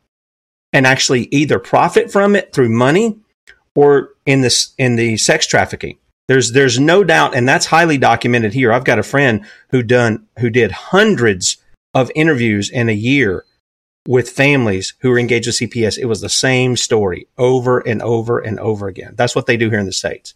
and 0.72 0.84
actually 0.84 1.28
either 1.30 1.60
profit 1.60 2.10
from 2.10 2.34
it 2.34 2.52
through 2.52 2.70
money, 2.70 3.20
or 3.76 4.08
in 4.26 4.40
this 4.40 4.74
in 4.78 4.96
the 4.96 5.16
sex 5.16 5.46
trafficking. 5.46 5.96
There's 6.26 6.50
there's 6.50 6.80
no 6.80 7.04
doubt, 7.04 7.36
and 7.36 7.48
that's 7.48 7.66
highly 7.66 7.96
documented 7.96 8.52
here. 8.52 8.72
I've 8.72 8.84
got 8.84 8.98
a 8.98 9.04
friend 9.04 9.46
who 9.68 9.80
done 9.80 10.26
who 10.40 10.50
did 10.50 10.72
hundreds 10.72 11.58
of 11.94 12.10
interviews 12.16 12.68
in 12.68 12.88
a 12.88 12.92
year 12.92 13.44
with 14.06 14.30
families 14.30 14.94
who 15.00 15.10
were 15.10 15.18
engaged 15.18 15.46
with 15.46 15.56
CPS, 15.56 15.98
it 15.98 16.06
was 16.06 16.20
the 16.20 16.28
same 16.28 16.76
story 16.76 17.28
over 17.38 17.80
and 17.80 18.02
over 18.02 18.38
and 18.38 18.58
over 18.58 18.88
again. 18.88 19.14
That's 19.16 19.34
what 19.34 19.46
they 19.46 19.56
do 19.56 19.70
here 19.70 19.78
in 19.78 19.86
the 19.86 19.92
States. 19.92 20.34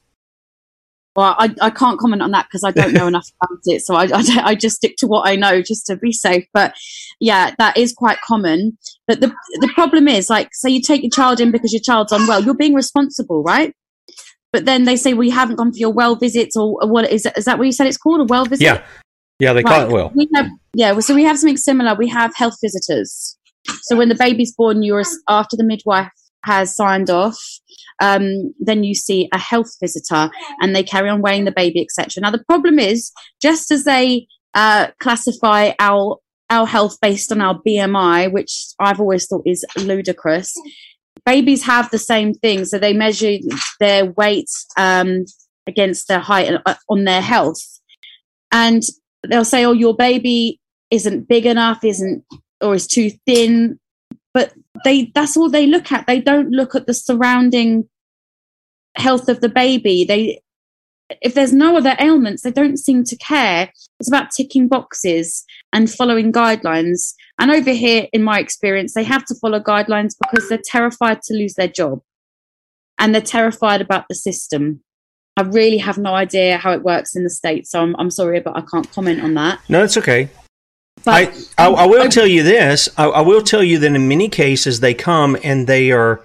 Well, 1.16 1.37
I, 1.38 1.55
I 1.61 1.70
can't 1.70 1.98
comment 1.98 2.22
on 2.22 2.33
that 2.33 2.46
because 2.46 2.64
I 2.64 2.72
don't 2.72 2.92
know 2.92 3.07
enough 3.09 3.31
about 3.40 3.61
it. 3.64 3.83
So 3.83 3.94
I, 3.94 4.09
I, 4.12 4.22
I, 4.44 4.55
just 4.55 4.77
stick 4.77 4.96
to 4.98 5.07
what 5.07 5.29
I 5.29 5.37
know 5.37 5.62
just 5.62 5.87
to 5.87 5.96
be 5.96 6.12
safe. 6.12 6.44
But 6.53 6.74
yeah, 7.20 7.55
that 7.59 7.77
is 7.77 7.92
quite 7.92 8.20
common. 8.20 8.77
But 9.07 9.20
the, 9.20 9.29
the 9.61 9.70
problem 9.74 10.09
is, 10.09 10.29
like, 10.29 10.48
say 10.53 10.70
you 10.70 10.83
take 10.83 11.03
your 11.03 11.11
child 11.11 11.40
in 11.40 11.53
because 11.53 11.72
your 11.72 11.83
child's 11.83 12.12
unwell, 12.12 12.42
you're 12.42 12.55
being 12.55 12.74
responsible, 12.74 13.42
right? 13.44 13.74
But 14.53 14.64
then 14.66 14.85
they 14.85 14.96
say, 14.96 15.14
well, 15.14 15.24
you 15.24 15.33
haven't 15.33 15.57
gone 15.57 15.72
for 15.72 15.79
your 15.79 15.92
well 15.92 16.16
visits 16.16 16.57
or, 16.57 16.83
or 16.83 16.88
what 16.88 17.11
is 17.11 17.22
that, 17.24 17.38
is 17.38 17.44
that 17.44 17.59
what 17.59 17.64
you 17.64 17.72
said 17.72 17.87
it's 17.87 17.96
called? 17.96 18.20
A 18.20 18.24
well 18.24 18.44
visit? 18.44 18.64
Yeah. 18.64 18.85
Yeah, 19.40 19.53
they 19.53 19.62
right. 19.62 19.66
call 19.66 19.83
it 19.83 19.90
well. 19.90 20.12
We 20.14 20.29
have, 20.35 20.48
yeah, 20.74 20.98
so 21.00 21.14
we 21.14 21.24
have 21.24 21.38
something 21.38 21.57
similar. 21.57 21.94
We 21.96 22.09
have 22.09 22.33
health 22.37 22.57
visitors. 22.62 23.37
So 23.83 23.96
when 23.96 24.09
the 24.09 24.14
baby's 24.14 24.55
born, 24.55 24.83
you're 24.83 25.03
after 25.29 25.57
the 25.57 25.64
midwife 25.64 26.11
has 26.44 26.74
signed 26.74 27.11
off. 27.11 27.38
Um, 28.00 28.55
then 28.59 28.85
you 28.85 28.94
see 28.94 29.29
a 29.33 29.38
health 29.38 29.72
visitor, 29.81 30.31
and 30.61 30.74
they 30.74 30.83
carry 30.83 31.09
on 31.09 31.22
weighing 31.22 31.44
the 31.44 31.53
baby, 31.53 31.81
etc. 31.83 32.20
Now 32.20 32.31
the 32.31 32.44
problem 32.44 32.79
is, 32.79 33.12
just 33.40 33.70
as 33.70 33.85
they 33.85 34.27
uh, 34.55 34.88
classify 35.00 35.72
our 35.79 36.18
our 36.50 36.66
health 36.66 36.98
based 37.00 37.33
on 37.33 37.40
our 37.40 37.59
BMI, 37.66 38.31
which 38.31 38.66
I've 38.79 39.00
always 39.00 39.27
thought 39.27 39.46
is 39.46 39.64
ludicrous. 39.77 40.53
Babies 41.24 41.64
have 41.64 41.90
the 41.90 41.98
same 41.98 42.35
thing, 42.35 42.64
so 42.64 42.79
they 42.79 42.92
measure 42.92 43.38
their 43.81 44.07
weight 44.07 44.50
um, 44.77 45.24
against 45.66 46.09
their 46.09 46.18
height 46.18 46.53
uh, 46.66 46.74
on 46.88 47.05
their 47.05 47.22
health, 47.22 47.62
and 48.53 48.83
they'll 49.29 49.44
say, 49.44 49.64
"Oh, 49.64 49.72
your 49.72 49.96
baby 49.96 50.61
isn't 50.90 51.29
big 51.29 51.46
enough, 51.46 51.83
isn't 51.85 52.24
or 52.60 52.74
is 52.74 52.86
too 52.86 53.10
thin. 53.26 53.78
But 54.32 54.52
they 54.84 55.12
that's 55.14 55.36
all 55.36 55.50
they 55.50 55.66
look 55.66 55.92
at. 55.92 56.06
They 56.06 56.20
don't 56.20 56.50
look 56.50 56.74
at 56.74 56.86
the 56.86 56.94
surrounding 56.94 57.88
health 58.96 59.28
of 59.28 59.40
the 59.40 59.48
baby. 59.48 60.04
They 60.04 60.40
if 61.20 61.34
there's 61.34 61.52
no 61.52 61.76
other 61.76 61.94
ailments 62.00 62.42
they 62.42 62.50
don't 62.50 62.78
seem 62.78 63.04
to 63.04 63.16
care. 63.16 63.70
It's 64.00 64.08
about 64.08 64.30
ticking 64.30 64.68
boxes 64.68 65.44
and 65.72 65.90
following 65.90 66.32
guidelines. 66.32 67.14
And 67.38 67.50
over 67.50 67.70
here 67.70 68.08
in 68.12 68.22
my 68.22 68.38
experience 68.38 68.94
they 68.94 69.04
have 69.04 69.24
to 69.26 69.34
follow 69.34 69.60
guidelines 69.60 70.14
because 70.18 70.48
they're 70.48 70.60
terrified 70.64 71.22
to 71.22 71.34
lose 71.34 71.54
their 71.54 71.68
job. 71.68 72.00
And 72.98 73.14
they're 73.14 73.22
terrified 73.22 73.80
about 73.80 74.06
the 74.08 74.14
system. 74.14 74.82
I 75.36 75.42
really 75.42 75.78
have 75.78 75.98
no 75.98 76.14
idea 76.14 76.58
how 76.58 76.72
it 76.72 76.82
works 76.82 77.16
in 77.16 77.24
the 77.24 77.30
states 77.30 77.70
so 77.70 77.80
i'm, 77.80 77.96
I'm 77.98 78.10
sorry 78.10 78.38
but 78.40 78.56
i 78.56 78.62
can't 78.62 78.90
comment 78.92 79.22
on 79.22 79.34
that. 79.34 79.60
No 79.68 79.84
it's 79.84 79.96
okay 79.96 80.28
but 81.04 81.48
I, 81.58 81.66
I, 81.66 81.70
I 81.70 81.86
will 81.86 82.08
tell 82.08 82.26
you 82.26 82.42
this. 82.42 82.88
I, 82.96 83.04
I, 83.04 83.20
will 83.20 83.42
tell 83.42 83.62
you 83.62 83.78
that 83.78 83.94
in 83.94 84.08
many 84.08 84.28
cases 84.28 84.80
they 84.80 84.94
come 84.94 85.36
and 85.44 85.66
they 85.66 85.92
are 85.92 86.24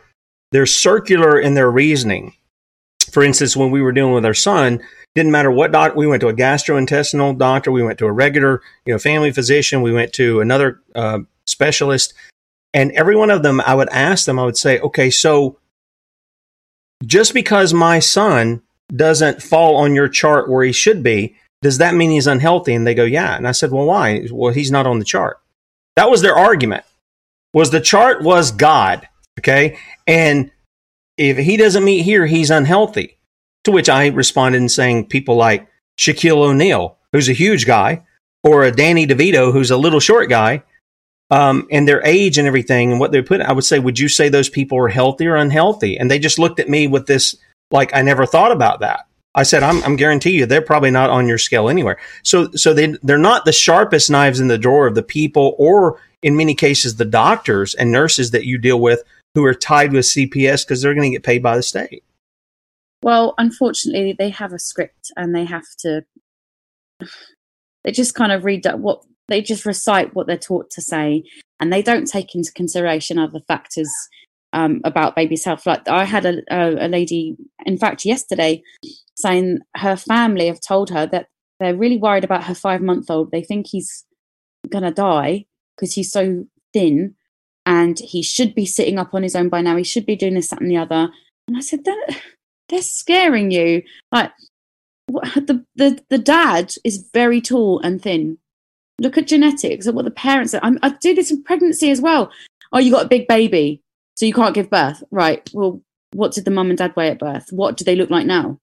they're 0.52 0.66
circular 0.66 1.40
in 1.40 1.54
their 1.54 1.70
reasoning. 1.70 2.34
For 3.12 3.24
instance, 3.24 3.58
when 3.58 3.72
we 3.72 3.82
were 3.82 3.92
dealing 3.92 4.14
with 4.14 4.26
our 4.26 4.34
son, 4.34 4.82
didn't 5.16 5.32
matter 5.32 5.52
what 5.52 5.72
doctor 5.72 5.98
we 5.98 6.08
went 6.08 6.22
to 6.22 6.30
a 6.30 6.34
gastrointestinal 6.34 7.38
doctor, 7.38 7.72
we 7.72 7.84
went 7.84 8.00
to 8.00 8.06
a 8.06 8.12
regular 8.12 8.62
you 8.86 8.94
know 8.94 9.00
family 9.00 9.32
physician, 9.32 9.82
we 9.82 9.92
went 9.92 10.14
to 10.14 10.40
another 10.40 10.82
uh, 10.96 11.20
specialist, 11.46 12.14
and 12.74 12.92
every 12.92 13.16
one 13.16 13.32
of 13.32 13.44
them, 13.44 13.62
I 13.62 13.76
would 13.76 13.90
ask 13.90 14.26
them, 14.26 14.40
I 14.40 14.46
would 14.46 14.58
say, 14.58 14.80
okay, 14.80 15.10
so 15.10 15.58
just 17.06 17.34
because 17.34 17.74
my 17.74 18.00
son 18.00 18.62
doesn't 18.96 19.42
fall 19.42 19.76
on 19.78 19.96
your 19.96 20.08
chart 20.08 20.50
where 20.50 20.64
he 20.64 20.72
should 20.72 21.04
be 21.04 21.36
does 21.62 21.80
that 21.80 21.96
mean 21.96 22.12
he's 22.12 22.28
unhealthy? 22.28 22.74
And 22.74 22.88
they 22.88 22.96
go, 22.96 23.04
yeah. 23.04 23.36
And 23.36 23.48
I 23.48 23.52
said, 23.52 23.72
well, 23.72 23.86
why? 23.86 24.28
Well, 24.32 24.54
he's 24.54 24.72
not 24.72 24.88
on 24.88 25.00
the 25.00 25.06
chart. 25.06 25.40
That 25.96 26.10
was 26.10 26.22
their 26.22 26.36
argument. 26.36 26.84
Was 27.54 27.72
the 27.72 27.82
chart 27.82 28.22
was 28.22 28.52
God, 28.52 29.08
okay? 29.40 29.78
And 30.08 30.52
if 31.18 31.38
he 31.38 31.58
doesn't 31.58 31.84
meet 31.84 32.04
here, 32.04 32.26
he's 32.26 32.52
unhealthy. 32.52 33.18
To 33.66 33.72
which 33.72 33.90
I 33.90 34.08
responded 34.08 34.60
in 34.60 34.70
saying 34.70 35.08
people 35.08 35.36
like 35.36 35.68
Shaquille 36.00 36.38
O'Neal, 36.38 36.98
who's 37.12 37.28
a 37.28 37.34
huge 37.34 37.66
guy, 37.66 38.04
or 38.44 38.64
a 38.64 38.72
Danny 38.72 39.06
DeVito, 39.06 39.52
who's 39.52 39.72
a 39.72 39.78
little 39.78 40.00
short 40.00 40.30
guy, 40.30 40.64
um, 41.30 41.68
and 41.70 41.86
their 41.86 42.02
age 42.06 42.38
and 42.38 42.48
everything 42.48 42.92
and 42.92 43.00
what 43.00 43.12
they 43.12 43.22
put, 43.22 43.42
I 43.42 43.52
would 43.52 43.66
say, 43.66 43.80
would 43.80 44.00
you 44.00 44.08
say 44.08 44.30
those 44.30 44.50
people 44.50 44.78
are 44.78 44.88
healthy 44.88 45.28
or 45.28 45.36
unhealthy? 45.36 45.98
And 45.98 46.10
they 46.10 46.20
just 46.20 46.40
looked 46.40 46.62
at 46.62 46.70
me 46.70 46.88
with 46.88 47.06
this, 47.06 47.36
like, 47.70 47.94
I 47.94 48.02
never 48.02 48.26
thought 48.26 48.54
about 48.54 48.80
that. 48.80 49.08
I 49.36 49.44
said, 49.44 49.64
I'm, 49.64 49.84
I'm 49.84 49.96
guarantee 49.96 50.32
you, 50.32 50.46
they're 50.46 50.62
probably 50.62 50.92
not 50.92 51.10
on 51.10 51.28
your 51.28 51.38
scale 51.38 51.70
anywhere. 51.70 52.00
So, 52.24 52.50
so 52.52 52.74
they, 52.74 52.96
they're 53.04 53.18
not 53.18 53.46
the 53.46 53.52
sharpest 53.52 54.10
knives 54.10 54.40
in 54.40 54.48
the 54.48 54.58
drawer 54.58 54.88
of 54.88 54.96
the 54.96 55.04
people, 55.04 55.56
or 55.60 56.02
in 56.24 56.36
many 56.36 56.56
cases, 56.56 56.96
the 56.96 57.06
doctors 57.06 57.76
and 57.76 57.92
nurses 57.92 58.32
that 58.32 58.46
you 58.46 58.58
deal 58.58 58.80
with 58.80 59.04
who 59.36 59.46
are 59.46 59.54
tied 59.54 59.94
with 59.94 60.06
CPS 60.06 60.66
because 60.66 60.82
they're 60.82 60.96
going 60.96 61.12
to 61.12 61.16
get 61.16 61.24
paid 61.24 61.44
by 61.44 61.56
the 61.56 61.64
state. 61.64 62.04
Well, 63.04 63.36
unfortunately, 63.38 64.16
they 64.18 64.30
have 64.30 64.52
a 64.52 64.60
script 64.60 65.12
and 65.16 65.34
they 65.34 65.46
have 65.46 65.66
to. 65.80 66.04
They 67.84 67.92
just 67.92 68.16
kind 68.16 68.32
of 68.32 68.44
read 68.44 68.66
what 68.76 69.04
they 69.30 69.42
just 69.42 69.66
recite 69.66 70.14
what 70.16 70.28
they're 70.28 70.38
taught 70.38 70.70
to 70.72 70.82
say, 70.82 71.24
and 71.60 71.72
they 71.72 71.82
don't 71.82 72.08
take 72.08 72.36
into 72.36 72.52
consideration 72.52 73.18
other 73.18 73.40
factors 73.48 73.90
um, 74.54 74.82
about 74.84 75.16
baby's 75.16 75.46
health. 75.46 75.66
Like 75.66 75.88
I 75.88 76.06
had 76.06 76.26
a, 76.26 76.42
a, 76.50 76.88
a 76.88 76.88
lady, 76.88 77.38
in 77.66 77.78
fact, 77.78 78.06
yesterday 78.06 78.64
saying 79.16 79.60
her 79.76 79.96
family 79.96 80.48
have 80.48 80.62
told 80.62 80.90
her 80.90 81.06
that 81.08 81.28
they're 81.60 81.76
really 81.76 81.98
worried 81.98 82.24
about 82.24 82.46
her 82.46 82.56
five 82.56 82.82
month 82.82 83.10
old. 83.10 83.32
They 83.32 83.44
think 83.44 83.68
he's 83.68 84.06
to 84.72 84.92
die 84.92 85.46
because 85.76 85.94
he's 85.94 86.12
so 86.12 86.46
thin 86.74 87.16
and 87.66 88.00
he 88.00 88.22
should 88.22 88.56
be 88.56 88.66
sitting 88.66 88.98
up 88.98 89.14
on 89.14 89.24
his 89.24 89.36
own 89.36 89.50
by 89.50 89.62
now. 89.62 89.76
He 89.76 89.84
should 89.84 90.06
be 90.06 90.16
doing 90.16 90.34
this, 90.34 90.50
that, 90.50 90.62
and 90.62 90.72
the 90.72 90.78
other. 90.78 91.10
And 91.48 91.58
I 91.58 91.62
said, 91.62 91.86
they're, 91.86 91.96
they're 92.70 92.82
scaring 92.82 93.52
you. 93.52 93.84
Like, 94.12 94.32
the, 95.08 95.66
the, 95.76 96.00
the 96.10 96.18
dad 96.18 96.74
is 96.84 97.10
very 97.14 97.42
tall 97.42 97.80
and 97.80 98.02
thin. 98.02 98.38
Look 99.00 99.18
at 99.18 99.28
genetics 99.28 99.86
and 99.86 99.96
what 99.96 100.06
the 100.06 100.12
parents 100.12 100.54
are. 100.54 100.62
I'm, 100.64 100.78
I 100.82 100.90
do 100.90 101.14
this 101.16 101.32
in 101.32 101.44
pregnancy 101.44 101.90
as 101.90 102.02
well. 102.02 102.32
Oh, 102.72 102.80
you 102.80 102.92
got 102.92 103.06
a 103.06 103.10
big 103.10 103.28
baby, 103.28 103.82
so 104.20 104.26
you 104.26 104.34
can't 104.34 104.54
give 104.54 104.70
birth. 104.70 105.02
Right. 105.12 105.50
Well, 105.54 105.82
what 106.12 106.34
did 106.34 106.44
the 106.44 106.52
mum 106.52 106.70
and 106.70 106.78
dad 106.78 106.94
weigh 106.98 107.10
at 107.10 107.20
birth? 107.20 107.48
What 107.52 107.78
do 107.78 107.86
they 107.86 107.96
look 107.96 108.10
like 108.10 108.26
now? 108.26 108.60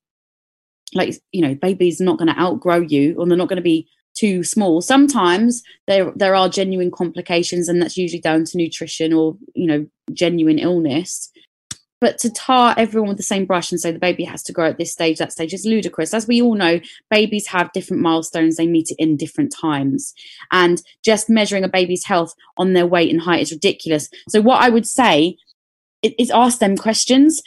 like 0.94 1.14
you 1.32 1.40
know 1.40 1.54
baby's 1.54 2.00
not 2.00 2.18
going 2.18 2.32
to 2.32 2.40
outgrow 2.40 2.80
you 2.80 3.14
or 3.18 3.26
they're 3.26 3.36
not 3.36 3.48
going 3.48 3.56
to 3.56 3.62
be 3.62 3.88
too 4.16 4.42
small 4.42 4.80
sometimes 4.80 5.62
there 5.86 6.12
there 6.16 6.34
are 6.34 6.48
genuine 6.48 6.90
complications 6.90 7.68
and 7.68 7.82
that's 7.82 7.96
usually 7.96 8.20
down 8.20 8.44
to 8.44 8.56
nutrition 8.56 9.12
or 9.12 9.36
you 9.54 9.66
know 9.66 9.86
genuine 10.12 10.58
illness 10.58 11.30
but 11.98 12.18
to 12.18 12.30
tar 12.30 12.74
everyone 12.78 13.08
with 13.08 13.16
the 13.16 13.22
same 13.22 13.44
brush 13.44 13.70
and 13.70 13.80
say 13.80 13.90
the 13.90 13.98
baby 13.98 14.24
has 14.24 14.42
to 14.42 14.52
grow 14.52 14.68
at 14.68 14.78
this 14.78 14.92
stage 14.92 15.18
that 15.18 15.32
stage 15.32 15.52
is 15.52 15.66
ludicrous 15.66 16.14
as 16.14 16.26
we 16.26 16.40
all 16.40 16.54
know 16.54 16.80
babies 17.10 17.48
have 17.48 17.72
different 17.72 18.02
milestones 18.02 18.56
they 18.56 18.66
meet 18.66 18.90
it 18.90 18.96
in 18.98 19.16
different 19.16 19.52
times 19.52 20.14
and 20.52 20.82
just 21.04 21.28
measuring 21.28 21.64
a 21.64 21.68
baby's 21.68 22.04
health 22.04 22.34
on 22.56 22.72
their 22.72 22.86
weight 22.86 23.10
and 23.10 23.20
height 23.20 23.42
is 23.42 23.52
ridiculous 23.52 24.08
so 24.28 24.40
what 24.40 24.62
i 24.62 24.70
would 24.70 24.86
say 24.86 25.36
is 26.18 26.30
ask 26.30 26.58
them 26.58 26.76
questions 26.76 27.42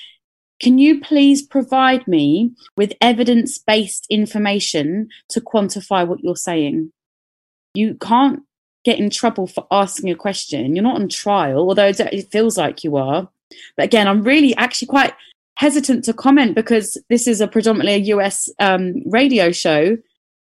can 0.59 0.77
you 0.77 0.99
please 0.99 1.41
provide 1.41 2.07
me 2.07 2.51
with 2.75 2.93
evidence 2.99 3.57
based 3.57 4.05
information 4.09 5.09
to 5.29 5.39
quantify 5.39 6.05
what 6.05 6.19
you're 6.21 6.35
saying? 6.35 6.91
You 7.73 7.95
can't 7.95 8.41
get 8.83 8.99
in 8.99 9.09
trouble 9.09 9.47
for 9.47 9.65
asking 9.71 10.09
a 10.09 10.15
question. 10.15 10.75
You're 10.75 10.83
not 10.83 10.99
on 10.99 11.07
trial, 11.07 11.59
although 11.59 11.91
it 11.97 12.31
feels 12.31 12.57
like 12.57 12.83
you 12.83 12.97
are. 12.97 13.29
But 13.77 13.85
again, 13.85 14.07
I'm 14.07 14.23
really 14.23 14.55
actually 14.57 14.89
quite 14.89 15.13
hesitant 15.55 16.03
to 16.05 16.13
comment 16.13 16.55
because 16.55 16.97
this 17.09 17.27
is 17.27 17.41
a 17.41 17.47
predominantly 17.47 17.93
a 17.93 18.15
US 18.15 18.49
um, 18.59 19.01
radio 19.05 19.51
show. 19.51 19.97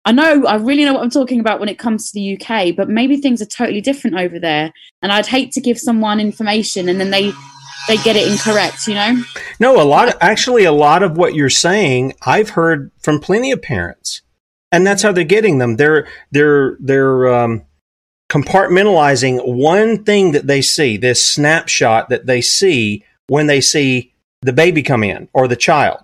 I 0.06 0.12
know, 0.12 0.46
I 0.48 0.56
really 0.56 0.86
know 0.86 0.94
what 0.94 1.04
I'm 1.04 1.10
talking 1.12 1.40
about 1.40 1.60
when 1.60 1.70
it 1.70 1.78
comes 1.78 2.10
to 2.10 2.14
the 2.14 2.40
UK, 2.40 2.76
but 2.76 2.90
maybe 2.90 3.18
things 3.18 3.42
are 3.42 3.46
totally 3.46 3.82
different 3.82 4.18
over 4.18 4.40
there. 4.40 4.74
And 5.04 5.12
I'd 5.12 5.28
hate 5.28 5.52
to 5.52 5.62
give 5.62 5.78
someone 5.78 6.20
information 6.20 6.90
and 6.90 7.00
then 7.00 7.12
they 7.12 7.32
they 7.88 7.98
get 7.98 8.16
it 8.16 8.32
incorrect, 8.32 8.88
you 8.88 8.94
know? 8.94 9.24
No, 9.60 9.82
a 9.82 9.84
lot 9.84 10.10
of, 10.10 10.16
actually 10.22 10.64
a 10.66 10.72
lot 10.72 11.04
of 11.04 11.18
what 11.18 11.34
you're 11.34 11.50
saying, 11.50 12.14
I've 12.26 12.50
heard 12.50 12.92
from 13.00 13.20
plenty 13.20 13.52
of 13.52 13.62
parents. 13.62 14.22
And 14.72 14.86
that's 14.86 15.02
how 15.02 15.12
they're 15.12 15.24
getting 15.24 15.58
them. 15.58 15.78
They're 15.78 16.08
they're 16.32 16.78
they're 16.80 17.28
um 17.28 17.64
compartmentalizing 18.30 19.44
one 19.46 20.04
thing 20.04 20.34
that 20.34 20.46
they 20.46 20.62
see, 20.62 20.98
this 20.98 21.26
snapshot 21.26 22.10
that 22.10 22.28
they 22.28 22.42
see 22.42 23.04
when 23.28 23.48
they 23.48 23.62
see 23.62 24.14
the 24.42 24.54
baby 24.54 24.84
come 24.84 25.04
in 25.04 25.28
or 25.34 25.48
the 25.48 25.56
child. 25.56 26.00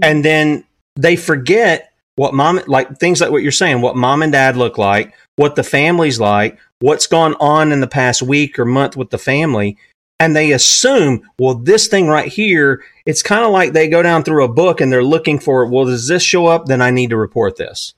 And 0.00 0.24
then 0.24 0.64
they 0.96 1.16
forget 1.16 1.92
what 2.16 2.32
mom, 2.32 2.60
like 2.66 2.98
things 2.98 3.20
like 3.20 3.30
what 3.30 3.42
you're 3.42 3.52
saying, 3.52 3.82
what 3.82 3.96
mom 3.96 4.22
and 4.22 4.32
dad 4.32 4.56
look 4.56 4.78
like, 4.78 5.12
what 5.36 5.56
the 5.56 5.62
family's 5.62 6.18
like, 6.18 6.58
what's 6.80 7.06
gone 7.06 7.34
on 7.40 7.72
in 7.72 7.80
the 7.80 7.86
past 7.86 8.22
week 8.22 8.58
or 8.58 8.64
month 8.64 8.96
with 8.96 9.10
the 9.10 9.18
family. 9.18 9.76
And 10.22 10.36
they 10.36 10.52
assume, 10.52 11.28
well, 11.40 11.56
this 11.56 11.88
thing 11.88 12.06
right 12.06 12.28
here, 12.28 12.84
it's 13.06 13.24
kind 13.24 13.44
of 13.44 13.50
like 13.50 13.72
they 13.72 13.88
go 13.88 14.04
down 14.04 14.22
through 14.22 14.44
a 14.44 14.48
book 14.48 14.80
and 14.80 14.92
they're 14.92 15.02
looking 15.02 15.40
for, 15.40 15.66
well, 15.66 15.84
does 15.84 16.06
this 16.06 16.22
show 16.22 16.46
up? 16.46 16.66
Then 16.66 16.80
I 16.80 16.90
need 16.90 17.10
to 17.10 17.16
report 17.16 17.56
this. 17.56 17.92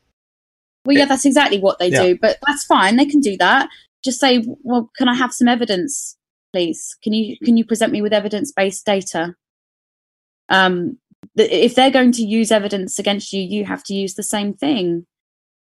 Well, 0.87 0.97
yeah, 0.97 1.05
that's 1.05 1.27
exactly 1.27 1.59
what 1.59 1.79
they 1.79 1.89
Yeah. 1.89 2.03
do, 2.03 2.19
but 2.19 2.39
that's 2.47 2.65
fine. 2.65 2.97
They 2.97 3.05
can 3.05 3.21
do 3.21 3.37
that. 3.37 3.69
Just 4.03 4.21
say, 4.21 4.43
well, 4.63 4.91
can 4.97 5.07
I 5.07 5.13
have 5.13 5.35
some 5.35 5.49
evidence, 5.49 6.17
please? 6.55 6.97
Can 7.03 7.13
you 7.13 7.37
can 7.45 7.59
you 7.59 7.65
present 7.67 7.93
me 7.93 8.01
with 8.01 8.15
evidence 8.15 8.53
based 8.53 8.87
data? 8.87 9.35
Um, 10.49 10.97
if 11.37 11.75
they're 11.75 11.91
going 11.91 12.13
to 12.13 12.23
use 12.23 12.51
evidence 12.51 12.99
against 12.99 13.35
you, 13.35 13.43
you 13.43 13.67
have 13.67 13.85
to 13.85 13.93
use 13.93 14.15
the 14.15 14.23
same 14.23 14.55
thing. 14.55 15.05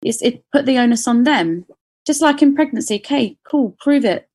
It's, 0.05 0.23
it 0.23 0.45
put 0.53 0.65
the 0.67 0.79
onus 0.79 1.09
on 1.09 1.25
them, 1.25 1.67
just 2.07 2.23
like 2.23 2.41
in 2.41 2.55
pregnancy. 2.55 3.01
Okay, 3.01 3.37
cool, 3.43 3.77
prove 3.81 4.05
it, 4.05 4.29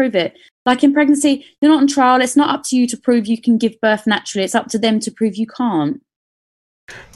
prove 0.00 0.14
it. 0.14 0.32
Like 0.64 0.82
in 0.82 0.94
pregnancy, 0.94 1.44
you're 1.60 1.70
not 1.70 1.82
on 1.82 1.86
trial. 1.86 2.22
It's 2.22 2.36
not 2.36 2.54
up 2.54 2.62
to 2.68 2.76
you 2.76 2.86
to 2.86 2.96
prove 2.96 3.26
you 3.26 3.38
can 3.38 3.58
give 3.58 3.78
birth 3.82 4.06
naturally. 4.06 4.44
It's 4.44 4.54
up 4.54 4.68
to 4.68 4.78
them 4.78 4.98
to 5.00 5.10
prove 5.10 5.36
you 5.36 5.46
can't. 5.46 6.00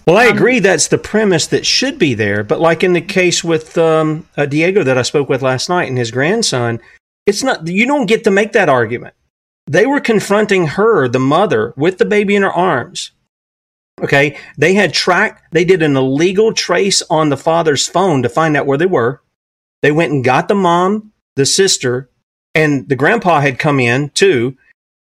Well, 0.07 0.19
I 0.19 0.27
agree 0.27 0.59
that's 0.59 0.89
the 0.89 0.99
premise 0.99 1.47
that 1.47 1.65
should 1.65 1.99
be 1.99 2.13
there. 2.13 2.45
But 2.45 2.61
like 2.61 2.85
in 2.85 2.93
the 2.93 3.01
case 3.01 3.43
with 3.43 3.79
um, 3.79 4.29
uh, 4.37 4.45
Diego 4.45 4.83
that 4.83 4.99
I 4.99 5.03
spoke 5.03 5.31
with 5.31 5.41
last 5.41 5.71
night 5.71 5.89
and 5.89 5.97
his 5.97 6.11
grandson, 6.11 6.79
it's 7.25 7.43
not, 7.43 7.67
you 7.67 7.87
don't 7.87 8.05
get 8.05 8.25
to 8.25 8.31
make 8.31 8.53
that 8.53 8.69
argument. 8.69 9.15
They 9.67 9.87
were 9.87 10.01
confronting 10.01 10.67
her, 10.67 11.09
the 11.09 11.19
mother, 11.19 11.73
with 11.75 11.97
the 11.97 12.05
baby 12.05 12.37
in 12.37 12.43
her 12.43 12.53
arms. 12.53 13.13
Okay. 14.03 14.37
They 14.59 14.75
had 14.75 14.93
tracked, 14.93 15.53
they 15.53 15.65
did 15.65 15.83
an 15.83 15.97
illegal 15.97 16.53
trace 16.53 17.03
on 17.09 17.31
the 17.31 17.39
father's 17.39 17.89
phone 17.89 18.23
to 18.23 18.29
find 18.29 18.59
out 18.59 18.67
where 18.67 18.79
they 18.79 18.85
were. 18.85 19.23
They 19.81 19.91
went 19.91 20.13
and 20.13 20.23
got 20.23 20.49
the 20.49 20.55
mom, 20.55 21.13
the 21.37 21.47
sister, 21.47 22.11
and 22.55 22.89
the 22.89 22.97
grandpa 22.97 23.41
had 23.41 23.59
come 23.59 23.81
in 23.81 24.11
too. 24.11 24.57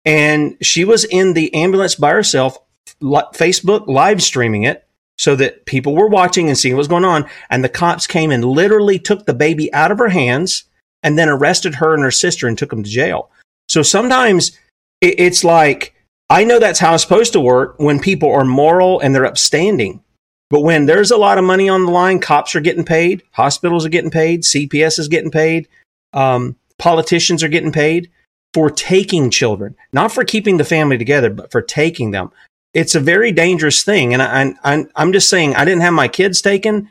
And 0.05 0.57
she 0.61 0.85
was 0.85 1.03
in 1.03 1.33
the 1.33 1.53
ambulance 1.53 1.95
by 1.95 2.11
herself, 2.11 2.57
Facebook 3.01 3.87
live 3.87 4.21
streaming 4.21 4.63
it 4.63 4.87
so 5.17 5.35
that 5.35 5.65
people 5.65 5.95
were 5.95 6.07
watching 6.07 6.47
and 6.47 6.57
seeing 6.57 6.75
what 6.75 6.79
was 6.79 6.87
going 6.87 7.05
on. 7.05 7.29
And 7.49 7.63
the 7.63 7.69
cops 7.69 8.07
came 8.07 8.31
and 8.31 8.45
literally 8.45 8.97
took 8.97 9.25
the 9.25 9.33
baby 9.33 9.71
out 9.73 9.91
of 9.91 9.97
her 9.97 10.09
hands 10.09 10.63
and 11.03 11.17
then 11.17 11.29
arrested 11.29 11.75
her 11.75 11.93
and 11.93 12.03
her 12.03 12.11
sister 12.11 12.47
and 12.47 12.57
took 12.57 12.69
them 12.69 12.83
to 12.83 12.89
jail. 12.89 13.29
So 13.67 13.83
sometimes 13.83 14.57
it, 15.01 15.19
it's 15.19 15.43
like, 15.43 15.93
I 16.29 16.43
know 16.43 16.59
that's 16.59 16.79
how 16.79 16.93
it's 16.93 17.03
supposed 17.03 17.33
to 17.33 17.41
work 17.41 17.75
when 17.77 17.99
people 17.99 18.31
are 18.31 18.45
moral 18.45 18.99
and 18.99 19.13
they're 19.13 19.25
upstanding. 19.25 20.01
But 20.49 20.61
when 20.61 20.85
there's 20.85 21.11
a 21.11 21.17
lot 21.17 21.37
of 21.37 21.43
money 21.43 21.69
on 21.69 21.85
the 21.85 21.91
line, 21.91 22.19
cops 22.19 22.55
are 22.55 22.61
getting 22.61 22.85
paid, 22.85 23.23
hospitals 23.31 23.85
are 23.85 23.89
getting 23.89 24.11
paid, 24.11 24.43
CPS 24.43 24.97
is 24.97 25.07
getting 25.07 25.31
paid, 25.31 25.67
um, 26.13 26.55
politicians 26.79 27.43
are 27.43 27.49
getting 27.49 27.71
paid 27.71 28.09
for 28.53 28.69
taking 28.69 29.29
children, 29.29 29.75
not 29.93 30.11
for 30.11 30.23
keeping 30.23 30.57
the 30.57 30.63
family 30.63 30.97
together, 30.97 31.29
but 31.29 31.51
for 31.51 31.61
taking 31.61 32.11
them. 32.11 32.31
It's 32.73 32.95
a 32.95 32.99
very 32.99 33.31
dangerous 33.31 33.83
thing. 33.83 34.13
And 34.13 34.21
I, 34.21 34.53
I, 34.63 34.85
I'm 34.95 35.13
just 35.13 35.29
saying, 35.29 35.55
I 35.55 35.65
didn't 35.65 35.81
have 35.81 35.93
my 35.93 36.07
kids 36.07 36.41
taken, 36.41 36.89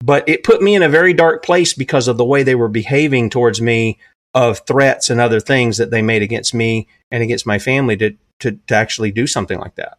but 0.00 0.26
it 0.28 0.44
put 0.44 0.62
me 0.62 0.74
in 0.74 0.82
a 0.82 0.88
very 0.88 1.12
dark 1.12 1.44
place 1.44 1.74
because 1.74 2.08
of 2.08 2.16
the 2.16 2.24
way 2.24 2.42
they 2.42 2.54
were 2.54 2.68
behaving 2.68 3.30
towards 3.30 3.60
me 3.60 3.98
of 4.34 4.60
threats 4.66 5.10
and 5.10 5.20
other 5.20 5.40
things 5.40 5.78
that 5.78 5.90
they 5.90 6.02
made 6.02 6.22
against 6.22 6.54
me 6.54 6.86
and 7.10 7.22
against 7.22 7.46
my 7.46 7.58
family 7.58 7.96
to, 7.96 8.16
to, 8.40 8.52
to 8.66 8.74
actually 8.74 9.10
do 9.10 9.26
something 9.26 9.58
like 9.58 9.74
that. 9.74 9.98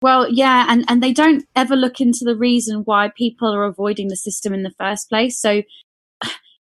Well, 0.00 0.28
yeah, 0.28 0.66
and, 0.68 0.84
and 0.88 1.00
they 1.00 1.12
don't 1.12 1.44
ever 1.54 1.76
look 1.76 2.00
into 2.00 2.24
the 2.24 2.36
reason 2.36 2.82
why 2.84 3.12
people 3.16 3.54
are 3.54 3.64
avoiding 3.64 4.08
the 4.08 4.16
system 4.16 4.52
in 4.52 4.64
the 4.64 4.74
first 4.78 5.08
place. 5.08 5.38
So 5.38 5.62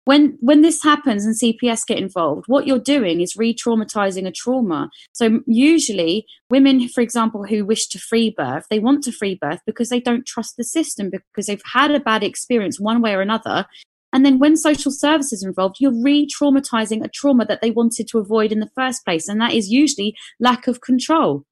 when 0.06 0.38
when 0.42 0.62
this 0.62 0.84
happens 0.84 1.26
and 1.26 1.36
CPS 1.36 1.86
get 1.86 2.00
involved, 2.00 2.46
what 2.48 2.66
you're 2.66 2.80
doing 2.80 3.22
is 3.22 3.36
re-traumatizing 3.36 4.28
a 4.28 4.32
trauma. 4.32 4.90
So 5.14 5.42
usually 5.46 6.26
women, 6.50 6.88
for 6.90 7.02
example, 7.02 7.46
who 7.46 7.66
wish 7.66 7.88
to 7.90 8.00
free 8.00 8.34
birth, 8.36 8.66
they 8.70 8.80
want 8.80 9.04
to 9.04 9.12
free 9.12 9.38
birth 9.40 9.60
because 9.66 9.90
they 9.90 10.00
don't 10.00 10.26
trust 10.26 10.58
the 10.58 10.64
system 10.64 11.12
because 11.12 11.46
they've 11.46 11.62
had 11.74 11.92
a 11.92 12.00
bad 12.00 12.24
experience 12.24 12.80
one 12.80 13.02
way 13.02 13.14
or 13.14 13.22
another. 13.22 13.66
And 14.14 14.26
then 14.26 14.40
when 14.40 14.58
social 14.58 14.92
services 14.92 15.44
are 15.44 15.48
involved, 15.48 15.78
you're 15.80 16.04
re-traumatizing 16.04 17.04
a 17.04 17.08
trauma 17.08 17.46
that 17.46 17.62
they 17.62 17.72
wanted 17.72 18.08
to 18.10 18.20
avoid 18.20 18.52
in 18.52 18.60
the 18.60 18.72
first 18.76 19.06
place. 19.06 19.30
And 19.30 19.40
that 19.40 19.54
is 19.54 19.70
usually 19.72 20.16
lack 20.40 20.68
of 20.68 20.82
control. 20.82 21.46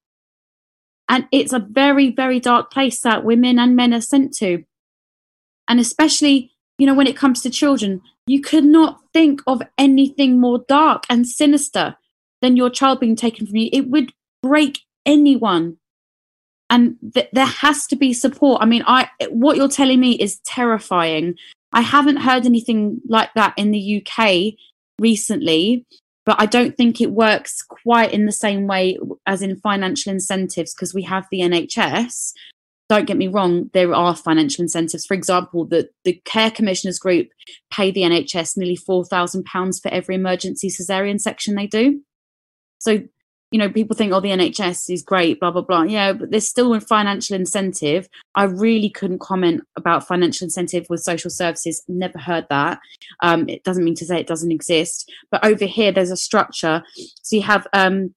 And 1.07 1.25
it's 1.31 1.53
a 1.53 1.65
very, 1.69 2.11
very 2.11 2.39
dark 2.39 2.71
place 2.71 2.99
that 3.01 3.23
women 3.23 3.57
and 3.59 3.75
men 3.75 3.93
are 3.93 4.01
sent 4.01 4.33
to. 4.37 4.63
And 5.67 5.79
especially, 5.79 6.51
you 6.77 6.85
know, 6.85 6.93
when 6.93 7.07
it 7.07 7.15
comes 7.15 7.41
to 7.41 7.49
children, 7.49 8.01
you 8.29 8.39
could 8.39 8.63
not 8.63 8.99
think 9.11 9.41
of 9.47 9.59
anything 9.79 10.39
more 10.39 10.63
dark 10.67 11.03
and 11.09 11.27
sinister 11.27 11.95
than 12.43 12.55
your 12.55 12.69
child 12.69 12.99
being 12.99 13.15
taken 13.15 13.47
from 13.47 13.55
you. 13.55 13.69
It 13.73 13.89
would 13.89 14.13
break 14.43 14.81
anyone. 15.03 15.77
And 16.69 16.97
th- 17.15 17.29
there 17.33 17.47
has 17.47 17.87
to 17.87 17.95
be 17.95 18.13
support. 18.13 18.61
I 18.61 18.65
mean, 18.65 18.83
I 18.85 19.09
what 19.31 19.57
you're 19.57 19.67
telling 19.67 19.99
me 19.99 20.11
is 20.11 20.39
terrifying. 20.45 21.33
I 21.73 21.81
haven't 21.81 22.17
heard 22.17 22.45
anything 22.45 23.01
like 23.07 23.33
that 23.33 23.55
in 23.57 23.71
the 23.71 24.03
UK 24.05 24.53
recently, 24.99 25.87
but 26.23 26.35
I 26.39 26.45
don't 26.45 26.77
think 26.77 27.01
it 27.01 27.09
works 27.09 27.63
quite 27.63 28.13
in 28.13 28.27
the 28.27 28.31
same 28.31 28.67
way 28.67 28.99
as 29.25 29.41
in 29.41 29.55
financial 29.55 30.13
incentives 30.13 30.75
because 30.75 30.93
we 30.93 31.01
have 31.01 31.25
the 31.31 31.39
NHS. 31.39 32.33
Don't 32.89 33.05
get 33.05 33.17
me 33.17 33.27
wrong, 33.27 33.69
there 33.73 33.93
are 33.93 34.15
financial 34.15 34.63
incentives. 34.63 35.05
For 35.05 35.13
example, 35.13 35.65
the, 35.65 35.89
the 36.05 36.19
Care 36.25 36.49
Commissioners 36.49 36.97
Group 36.97 37.29
pay 37.71 37.91
the 37.91 38.01
NHS 38.01 38.57
nearly 38.57 38.75
£4,000 38.75 39.81
for 39.81 39.89
every 39.89 40.15
emergency 40.15 40.69
caesarean 40.69 41.19
section 41.19 41.53
they 41.53 41.67
do. 41.67 42.01
So, 42.79 43.03
you 43.51 43.59
know, 43.59 43.69
people 43.69 43.95
think, 43.95 44.11
oh, 44.11 44.19
the 44.19 44.29
NHS 44.29 44.91
is 44.91 45.03
great, 45.03 45.39
blah, 45.39 45.51
blah, 45.51 45.61
blah. 45.61 45.83
Yeah, 45.83 46.13
but 46.13 46.31
there's 46.31 46.47
still 46.47 46.73
a 46.73 46.81
financial 46.81 47.35
incentive. 47.35 48.07
I 48.33 48.45
really 48.45 48.89
couldn't 48.89 49.19
comment 49.19 49.61
about 49.75 50.07
financial 50.07 50.45
incentive 50.45 50.87
with 50.89 51.01
social 51.01 51.29
services. 51.29 51.83
Never 51.87 52.17
heard 52.17 52.47
that. 52.49 52.79
Um, 53.21 53.47
it 53.49 53.63
doesn't 53.63 53.83
mean 53.83 53.95
to 53.95 54.05
say 54.05 54.19
it 54.19 54.27
doesn't 54.27 54.51
exist. 54.51 55.11
But 55.29 55.45
over 55.45 55.65
here, 55.65 55.91
there's 55.91 56.11
a 56.11 56.17
structure. 56.17 56.83
So 56.95 57.35
you 57.35 57.43
have, 57.43 57.67
um, 57.73 58.15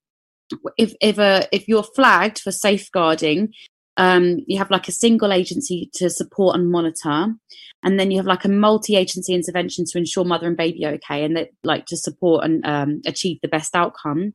if 0.77 0.95
if 1.01 1.19
a 1.19 1.49
if 1.51 1.67
you're 1.67 1.83
flagged 1.83 2.39
for 2.39 2.53
safeguarding, 2.53 3.55
um, 3.97 4.39
you 4.47 4.59
have 4.59 4.71
like 4.71 4.89
a 4.89 4.93
single 4.93 5.33
agency 5.33 5.91
to 5.95 6.09
support 6.09 6.57
and 6.57 6.71
monitor, 6.71 7.35
and 7.83 8.01
then 8.01 8.11
you 8.11 8.17
have 8.19 8.27
like 8.27 8.45
a 8.45 8.49
multi-agency 8.49 9.35
intervention 9.35 9.85
to 9.87 9.99
ensure 9.99 10.25
mother 10.25 10.47
and 10.47 10.57
baby 10.57 10.87
okay, 10.87 11.25
and 11.25 11.37
that 11.37 11.51
like 11.65 11.87
to 11.87 11.97
support 11.97 12.45
and 12.45 12.65
um, 12.65 13.03
achieve 13.07 13.39
the 13.43 13.49
best 13.49 13.75
outcome. 13.75 14.35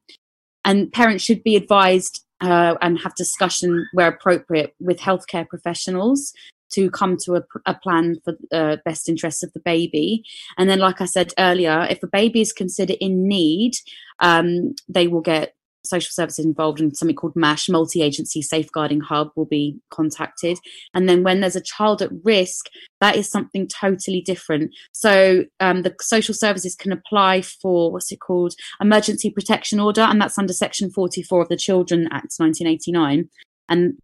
And 0.63 0.91
parents 0.91 1.23
should 1.23 1.43
be 1.43 1.55
advised 1.55 2.25
uh, 2.41 2.75
and 2.81 2.99
have 2.99 3.15
discussion 3.15 3.87
where 3.93 4.09
appropriate 4.09 4.75
with 4.79 4.99
healthcare 4.99 5.47
professionals 5.47 6.33
to 6.69 6.91
come 6.91 7.17
to 7.17 7.35
a, 7.35 7.43
a 7.65 7.73
plan 7.73 8.17
for 8.23 8.35
uh, 8.51 8.77
best 8.83 9.07
interests 9.07 9.43
of 9.43 9.53
the 9.53 9.59
baby. 9.61 10.23
And 10.57 10.69
then, 10.69 10.79
like 10.79 11.01
I 11.01 11.05
said 11.05 11.33
earlier, 11.39 11.87
if 11.89 12.03
a 12.03 12.07
baby 12.07 12.41
is 12.41 12.53
considered 12.53 12.97
in 12.99 13.27
need, 13.27 13.75
um, 14.19 14.75
they 14.87 15.07
will 15.07 15.21
get 15.21 15.55
social 15.87 16.11
services 16.11 16.45
involved 16.45 16.79
in 16.79 16.93
something 16.93 17.15
called 17.15 17.35
MASH, 17.35 17.69
Multi 17.69 18.01
Agency 18.01 18.41
Safeguarding 18.41 19.01
Hub, 19.01 19.31
will 19.35 19.45
be 19.45 19.79
contacted. 19.89 20.57
And 20.93 21.07
then 21.07 21.23
when 21.23 21.41
there's 21.41 21.55
a 21.55 21.61
child 21.61 22.01
at 22.01 22.11
risk, 22.23 22.67
that 23.01 23.15
is 23.15 23.29
something 23.29 23.67
totally 23.67 24.21
different. 24.21 24.71
So 24.91 25.45
um, 25.59 25.83
the 25.83 25.95
social 26.01 26.33
services 26.33 26.75
can 26.75 26.91
apply 26.91 27.41
for 27.41 27.91
what's 27.91 28.11
it 28.11 28.19
called? 28.19 28.53
Emergency 28.81 29.29
Protection 29.29 29.79
Order, 29.79 30.01
and 30.01 30.21
that's 30.21 30.37
under 30.37 30.53
Section 30.53 30.91
44 30.91 31.43
of 31.43 31.49
the 31.49 31.57
Children 31.57 32.07
Act 32.11 32.33
1989. 32.37 33.29
And 33.69 33.97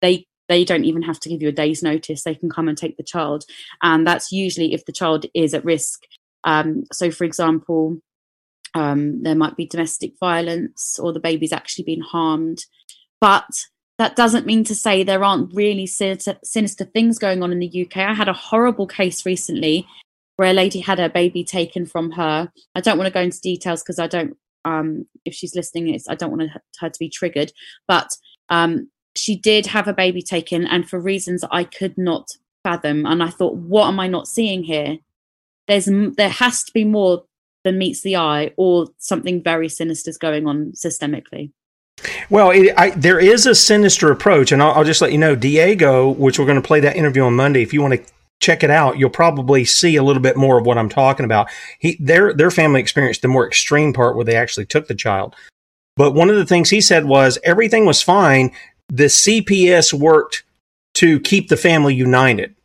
they 0.00 0.26
they 0.48 0.64
don't 0.64 0.84
even 0.84 1.02
have 1.02 1.20
to 1.20 1.28
give 1.28 1.40
you 1.40 1.48
a 1.48 1.52
day's 1.52 1.80
notice. 1.80 2.24
They 2.24 2.34
can 2.34 2.50
come 2.50 2.66
and 2.66 2.76
take 2.76 2.96
the 2.96 3.04
child. 3.04 3.44
And 3.84 4.04
that's 4.04 4.32
usually 4.32 4.74
if 4.74 4.84
the 4.84 4.92
child 4.92 5.26
is 5.32 5.54
at 5.54 5.64
risk. 5.64 6.02
Um, 6.42 6.84
so, 6.92 7.12
for 7.12 7.22
example, 7.22 7.98
um, 8.74 9.22
there 9.22 9.34
might 9.34 9.56
be 9.56 9.66
domestic 9.66 10.12
violence 10.18 10.98
or 10.98 11.12
the 11.12 11.20
baby's 11.20 11.52
actually 11.52 11.84
been 11.84 12.00
harmed. 12.00 12.64
But 13.20 13.48
that 13.98 14.16
doesn't 14.16 14.46
mean 14.46 14.64
to 14.64 14.74
say 14.74 15.02
there 15.02 15.24
aren't 15.24 15.54
really 15.54 15.86
sinister, 15.86 16.38
sinister 16.42 16.84
things 16.84 17.18
going 17.18 17.42
on 17.42 17.52
in 17.52 17.58
the 17.58 17.86
UK. 17.86 17.98
I 17.98 18.14
had 18.14 18.28
a 18.28 18.34
horrible 18.34 18.86
case 18.86 19.26
recently 19.26 19.86
where 20.36 20.50
a 20.50 20.54
lady 20.54 20.80
had 20.80 20.98
her 20.98 21.08
baby 21.08 21.44
taken 21.44 21.84
from 21.84 22.12
her. 22.12 22.50
I 22.74 22.80
don't 22.80 22.96
want 22.96 23.08
to 23.08 23.12
go 23.12 23.20
into 23.20 23.40
details 23.40 23.82
because 23.82 23.98
I 23.98 24.06
don't, 24.06 24.36
um, 24.64 25.06
if 25.24 25.34
she's 25.34 25.54
listening, 25.54 25.98
I 26.08 26.14
don't 26.14 26.30
want 26.30 26.50
her 26.78 26.88
to 26.88 26.98
be 26.98 27.10
triggered. 27.10 27.52
But 27.86 28.08
um, 28.48 28.88
she 29.14 29.36
did 29.36 29.66
have 29.66 29.86
a 29.86 29.92
baby 29.92 30.22
taken, 30.22 30.66
and 30.66 30.88
for 30.88 30.98
reasons 30.98 31.44
I 31.50 31.64
could 31.64 31.98
not 31.98 32.30
fathom. 32.64 33.04
And 33.04 33.22
I 33.22 33.28
thought, 33.28 33.56
what 33.56 33.88
am 33.88 34.00
I 34.00 34.06
not 34.06 34.28
seeing 34.28 34.62
here? 34.62 34.98
there's 35.70 35.88
there 36.16 36.28
has 36.28 36.64
to 36.64 36.72
be 36.72 36.84
more 36.84 37.24
than 37.64 37.78
meets 37.78 38.02
the 38.02 38.16
eye, 38.16 38.52
or 38.56 38.88
something 38.98 39.42
very 39.42 39.68
sinister 39.68 40.10
is 40.10 40.18
going 40.18 40.46
on 40.46 40.72
systemically. 40.72 41.52
Well, 42.30 42.50
it, 42.50 42.72
I, 42.76 42.90
there 42.90 43.20
is 43.20 43.46
a 43.46 43.54
sinister 43.54 44.10
approach, 44.10 44.52
and 44.52 44.62
I'll, 44.62 44.72
I'll, 44.72 44.84
just 44.84 45.02
let 45.02 45.12
you 45.12 45.18
know, 45.18 45.36
Diego, 45.36 46.10
which 46.10 46.38
we're 46.38 46.46
going 46.46 46.60
to 46.60 46.66
play 46.66 46.80
that 46.80 46.96
interview 46.96 47.22
on 47.22 47.36
Monday. 47.36 47.62
If 47.62 47.72
you 47.72 47.82
want 47.82 47.94
to 47.94 48.12
check 48.40 48.62
it 48.64 48.70
out, 48.70 48.98
you'll 48.98 49.10
probably 49.10 49.64
see 49.64 49.96
a 49.96 50.02
little 50.02 50.22
bit 50.22 50.36
more 50.36 50.58
of 50.58 50.64
what 50.64 50.78
I'm 50.78 50.88
talking 50.88 51.24
about. 51.24 51.48
He, 51.78 51.96
their, 52.00 52.32
their 52.32 52.50
family 52.50 52.80
experienced 52.80 53.22
the 53.22 53.28
more 53.28 53.46
extreme 53.46 53.92
part 53.92 54.16
where 54.16 54.24
they 54.24 54.36
actually 54.36 54.66
took 54.66 54.88
the 54.88 54.94
child. 54.94 55.34
But 55.96 56.14
one 56.14 56.30
of 56.30 56.36
the 56.36 56.46
things 56.46 56.70
he 56.70 56.80
said 56.80 57.04
was 57.04 57.38
everything 57.44 57.84
was 57.84 58.00
fine. 58.00 58.52
The 58.88 59.04
CPS 59.04 59.92
worked 59.92 60.44
to 60.94 61.20
keep 61.20 61.48
the 61.48 61.56
family 61.56 61.94
united. 61.94 62.56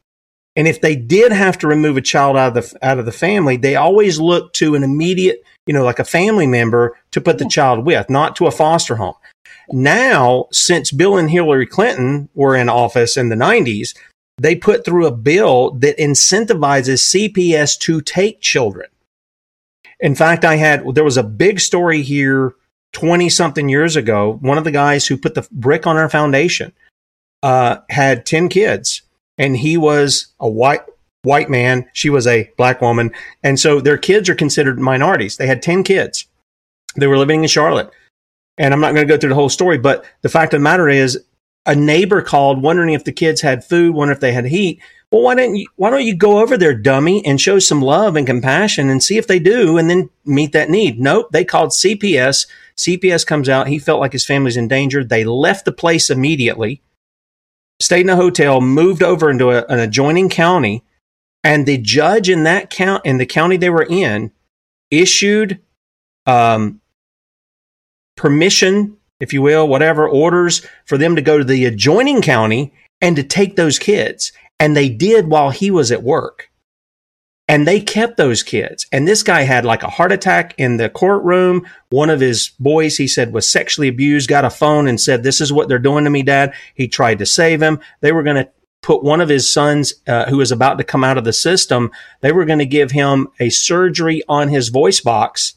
And 0.56 0.68
if 0.68 0.80
they 0.80 0.95
did 0.95 1.32
have 1.32 1.58
to 1.60 1.68
remove 1.68 1.97
a 1.97 2.01
child 2.01 2.38
out 2.38 2.56
of 2.56 2.72
the 2.72 2.86
out 2.86 2.99
of 2.99 3.06
the 3.06 3.12
family, 3.12 3.58
they 3.58 3.76
always 3.76 4.20
looked 4.20 4.56
to 4.58 4.76
an 4.76 4.84
immediate, 4.84 5.43
you 5.66 5.74
know, 5.74 5.84
like 5.84 5.99
a 5.99 6.06
family 6.06 6.47
member 6.47 6.97
to 7.12 7.22
put 7.22 7.39
the 7.39 7.49
child 7.49 7.86
with, 7.86 8.10
not 8.10 8.36
to 8.38 8.47
a 8.47 8.51
foster 8.51 8.95
home. 8.95 9.16
Now, 9.70 10.47
since 10.51 10.91
Bill 10.91 11.18
and 11.18 11.30
Hillary 11.30 11.66
Clinton 11.66 12.30
were 12.36 12.56
in 12.56 12.70
office 12.70 13.18
in 13.18 13.30
the 13.30 13.36
90s, 13.36 13.95
they 14.38 14.56
put 14.56 14.86
through 14.86 15.08
a 15.08 15.16
bill 15.16 15.72
that 15.72 15.97
incentivizes 15.97 17.34
CPS 17.34 17.78
to 17.80 18.01
take 18.01 18.41
children. 18.41 18.88
In 19.99 20.16
fact, 20.16 20.45
I 20.45 20.56
had 20.56 20.86
there 20.93 21.03
was 21.03 21.18
a 21.18 21.24
big 21.24 21.60
story 21.60 22.01
here 22.01 22.56
20 22.93 23.28
something 23.30 23.68
years 23.68 23.95
ago. 23.95 24.38
One 24.41 24.58
of 24.58 24.64
the 24.64 24.72
guys 24.72 25.08
who 25.08 25.18
put 25.18 25.36
the 25.36 25.47
brick 25.51 25.88
on 25.88 25.97
our 25.97 26.10
foundation 26.10 26.74
uh, 27.43 27.78
had 27.89 28.26
10 28.26 28.49
kids 28.49 29.01
and 29.38 29.57
he 29.57 29.77
was 29.77 30.27
a 30.39 30.49
white 30.49 30.81
white 31.23 31.49
man, 31.49 31.89
she 31.91 32.09
was 32.09 32.27
a 32.27 32.49
black 32.55 32.81
woman, 32.81 33.11
and 33.43 33.59
so 33.59 33.81
their 33.81 33.97
kids 33.97 34.29
are 34.29 34.36
considered 34.36 34.79
minorities. 34.79 35.38
They 35.38 35.47
had 35.47 35.61
10 35.61 35.83
kids. 35.83 36.27
They 36.95 37.07
were 37.07 37.17
living 37.17 37.41
in 37.41 37.49
Charlotte. 37.49 37.91
And 38.57 38.73
I'm 38.73 38.79
not 38.79 38.93
going 38.93 39.05
to 39.05 39.13
go 39.13 39.19
through 39.19 39.29
the 39.29 39.36
whole 39.36 39.49
story, 39.49 39.77
but 39.77 40.05
the 40.21 40.29
fact 40.29 40.53
of 40.53 40.59
the 40.59 40.63
matter 40.63 40.88
is 40.88 41.25
a 41.65 41.75
neighbor 41.75 42.21
called 42.21 42.61
wondering 42.61 42.93
if 42.93 43.03
the 43.03 43.11
kids 43.11 43.41
had 43.41 43.65
food, 43.65 43.93
wondering 43.93 44.15
if 44.15 44.21
they 44.21 44.31
had 44.31 44.45
heat. 44.45 44.79
Well, 45.11 45.23
why 45.23 45.36
don't 45.36 45.55
you 45.55 45.67
why 45.75 45.89
don't 45.89 46.05
you 46.05 46.15
go 46.15 46.39
over 46.39 46.57
there, 46.57 46.73
dummy, 46.73 47.25
and 47.25 47.39
show 47.39 47.59
some 47.59 47.81
love 47.81 48.15
and 48.15 48.25
compassion 48.25 48.89
and 48.89 49.03
see 49.03 49.17
if 49.17 49.27
they 49.27 49.39
do 49.39 49.77
and 49.77 49.89
then 49.89 50.09
meet 50.25 50.51
that 50.53 50.69
need? 50.69 50.99
Nope, 50.99 51.29
they 51.31 51.43
called 51.43 51.71
CPS. 51.71 52.47
CPS 52.77 53.25
comes 53.25 53.49
out, 53.49 53.67
he 53.67 53.79
felt 53.79 53.99
like 53.99 54.13
his 54.13 54.25
family's 54.25 54.57
in 54.57 54.67
danger. 54.67 55.03
They 55.03 55.23
left 55.23 55.65
the 55.65 55.71
place 55.71 56.09
immediately 56.09 56.81
stayed 57.80 58.01
in 58.01 58.09
a 58.09 58.15
hotel, 58.15 58.61
moved 58.61 59.03
over 59.03 59.30
into 59.30 59.51
a, 59.51 59.65
an 59.65 59.80
adjoining 59.80 60.30
county, 60.30 60.84
and 61.43 61.65
the 61.65 61.78
judge 61.78 62.30
in 62.30 62.43
that 62.43 62.69
count 62.69 63.05
in 63.05 63.17
the 63.17 63.26
county 63.26 63.57
they 63.57 63.69
were 63.69 63.88
in 63.88 64.32
issued 64.89 65.59
um, 66.26 66.82
permission, 68.15 68.97
if 69.19 69.34
you 69.34 69.41
will, 69.41 69.67
whatever 69.67 70.07
orders 70.07 70.65
for 70.86 70.97
them 70.97 71.15
to 71.15 71.21
go 71.21 71.38
to 71.38 71.43
the 71.43 71.65
adjoining 71.65 72.21
county 72.21 72.73
and 73.01 73.15
to 73.15 73.23
take 73.23 73.55
those 73.55 73.78
kids. 73.78 74.32
And 74.59 74.76
they 74.76 74.89
did 74.89 75.28
while 75.28 75.49
he 75.49 75.69
was 75.69 75.91
at 75.91 76.03
work 76.03 76.49
and 77.56 77.66
they 77.66 77.80
kept 77.80 78.18
those 78.18 78.43
kids. 78.43 78.86
And 78.91 79.08
this 79.08 79.24
guy 79.24 79.43
had 79.43 79.64
like 79.64 79.82
a 79.82 79.89
heart 79.89 80.12
attack 80.12 80.56
in 80.58 80.76
the 80.76 80.89
courtroom. 80.89 81.66
One 81.88 82.10
of 82.10 82.20
his 82.20 82.49
boys, 82.60 82.97
he 82.97 83.08
said, 83.08 83.32
was 83.32 83.49
sexually 83.49 83.88
abused, 83.88 84.28
got 84.28 84.43
a 84.43 84.49
phone 84.49 84.89
and 84.89 84.99
said, 84.99 85.24
This 85.24 85.39
is 85.39 85.53
what 85.53 85.70
they're 85.70 85.80
doing 85.80 86.03
to 86.03 86.10
me, 86.10 86.22
dad. 86.22 86.53
He 86.74 86.89
tried 86.89 87.20
to 87.20 87.26
save 87.26 87.62
him. 87.62 87.80
They 88.01 88.12
were 88.12 88.24
going 88.24 88.43
to 88.43 88.49
put 88.82 89.06
one 89.06 89.22
of 89.22 89.30
his 89.30 89.49
sons, 89.49 89.93
uh, 90.06 90.26
who 90.26 90.36
was 90.36 90.51
about 90.51 90.80
to 90.80 90.84
come 90.84 91.01
out 91.01 91.18
of 91.18 91.24
the 91.24 91.32
system, 91.32 91.91
they 92.20 92.34
were 92.34 92.43
going 92.43 92.60
to 92.60 92.66
give 92.66 92.91
him 92.91 93.30
a 93.39 93.49
surgery 93.49 94.22
on 94.28 94.49
his 94.49 94.68
voice 94.68 94.99
box, 94.99 95.53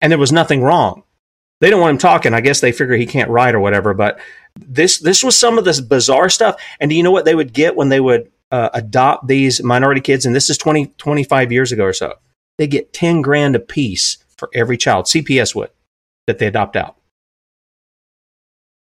and 0.00 0.10
there 0.10 0.18
was 0.18 0.32
nothing 0.32 0.62
wrong. 0.62 1.02
They 1.60 1.68
don't 1.68 1.82
want 1.82 1.92
him 1.92 1.98
talking. 1.98 2.32
I 2.32 2.40
guess 2.40 2.60
they 2.60 2.72
figure 2.72 2.96
he 2.96 3.04
can't 3.04 3.30
write 3.30 3.54
or 3.54 3.60
whatever. 3.60 3.92
But 3.92 4.18
this 4.56 5.00
this 5.00 5.22
was 5.22 5.36
some 5.36 5.58
of 5.58 5.66
this 5.66 5.82
bizarre 5.82 6.30
stuff. 6.30 6.60
And 6.80 6.90
do 6.90 6.96
you 6.96 7.02
know 7.02 7.10
what 7.10 7.26
they 7.26 7.34
would 7.34 7.52
get 7.52 7.76
when 7.76 7.90
they 7.90 8.00
would 8.00 8.31
uh, 8.52 8.68
adopt 8.74 9.26
these 9.26 9.62
minority 9.62 10.00
kids, 10.00 10.26
and 10.26 10.36
this 10.36 10.50
is 10.50 10.58
20, 10.58 10.86
25 10.98 11.50
years 11.50 11.72
ago 11.72 11.84
or 11.84 11.92
so, 11.92 12.14
they 12.58 12.66
get 12.66 12.92
10 12.92 13.22
grand 13.22 13.56
a 13.56 13.58
piece 13.58 14.18
for 14.36 14.50
every 14.54 14.76
child. 14.76 15.06
CPS 15.06 15.54
would 15.54 15.70
that 16.26 16.38
they 16.38 16.46
adopt 16.46 16.76
out. 16.76 16.96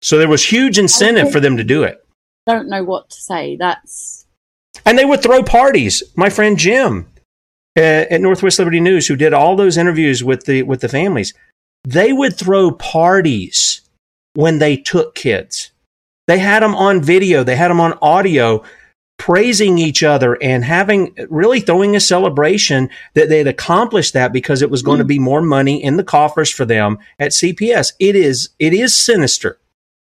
So 0.03 0.19
there 0.19 0.29
was 0.29 0.45
huge 0.45 0.79
incentive 0.79 1.31
for 1.31 1.39
them 1.39 1.57
to 1.57 1.65
do 1.65 1.85
it. 1.85 2.05
Don't 2.45 2.69
know 2.69 2.83
what 2.83 3.09
to 3.11 3.21
say. 3.21 3.57
That's 3.57 4.27
and 4.85 4.99
they 4.99 5.05
would 5.05 5.23
throw 5.23 5.45
parties. 5.45 6.03
My 6.17 6.29
friend 6.29 6.59
Jim 6.59 7.07
uh, 7.77 7.81
at 8.11 8.21
Northwest 8.21 8.59
Liberty 8.59 8.81
News, 8.81 9.07
who 9.07 9.15
did 9.15 9.33
all 9.33 9.55
those 9.55 9.77
interviews 9.77 10.25
with 10.25 10.45
the 10.47 10.65
with 10.65 10.81
the 10.81 10.89
families, 10.89 11.35
they 11.85 12.13
would 12.13 12.37
throw 12.37 12.73
parties 12.73 13.83
when 14.35 14.59
they 14.59 14.77
took 14.77 15.15
kids. 15.15 15.71
They 16.27 16.39
had 16.39 16.65
them 16.65 16.75
on 16.75 17.01
video. 17.01 17.45
They 17.45 17.57
had 17.57 17.71
them 17.71 17.81
on 17.81 17.97
audio 18.03 18.65
praising 19.23 19.79
each 19.79 20.03
other 20.03 20.37
and 20.43 20.65
having 20.65 21.15
really 21.31 21.61
throwing 21.61 21.95
a 21.95 22.01
celebration 22.01 22.91
that 23.15 23.29
they'd 23.29 23.47
accomplished 23.47 24.15
that 24.15 24.33
because 24.33 24.63
it 24.63 24.71
was 24.71 24.83
going 24.83 24.97
mm. 24.97 25.03
to 25.03 25.07
be 25.07 25.21
more 25.21 25.41
money 25.41 25.81
in 25.81 25.97
the 25.97 26.03
coffers 26.03 26.51
for 26.51 26.65
them 26.65 26.99
at 27.21 27.31
CPS. 27.31 27.93
It 28.01 28.17
is 28.17 28.49
it 28.59 28.75
is 28.75 28.97
sinister. 28.97 29.61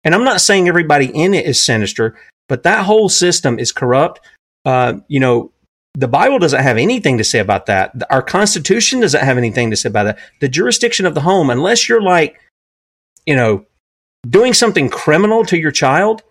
And 0.05 0.15
I'm 0.15 0.23
not 0.23 0.39
saying 0.39 0.69
everybody 0.69 1.07
in 1.07 1.33
it 1.33 1.45
is 1.45 1.61
sinister, 1.61 2.15
but 2.47 2.63
that 2.63 2.85
whole 2.85 3.09
system 3.09 3.59
is 3.59 3.73
corrupt. 3.73 4.21
Uh, 4.63 4.93
you 5.09 5.19
know, 5.19 5.51
the 5.95 6.07
Bible 6.07 6.39
doesn't 6.39 6.63
have 6.63 6.77
anything 6.77 7.17
to 7.17 7.25
say 7.25 7.39
about 7.39 7.65
that. 7.65 7.91
Our 8.09 8.21
Constitution 8.21 9.01
doesn't 9.01 9.25
have 9.25 9.37
anything 9.37 9.69
to 9.71 9.75
say 9.75 9.89
about 9.89 10.05
that. 10.05 10.19
The 10.39 10.47
jurisdiction 10.47 11.05
of 11.05 11.13
the 11.13 11.21
home, 11.21 11.49
unless 11.49 11.89
you're 11.89 12.01
like, 12.01 12.39
you 13.25 13.35
know, 13.35 13.65
doing 14.29 14.53
something 14.53 14.87
criminal 14.87 15.43
to 15.47 15.57
your 15.57 15.71
child, 15.71 16.23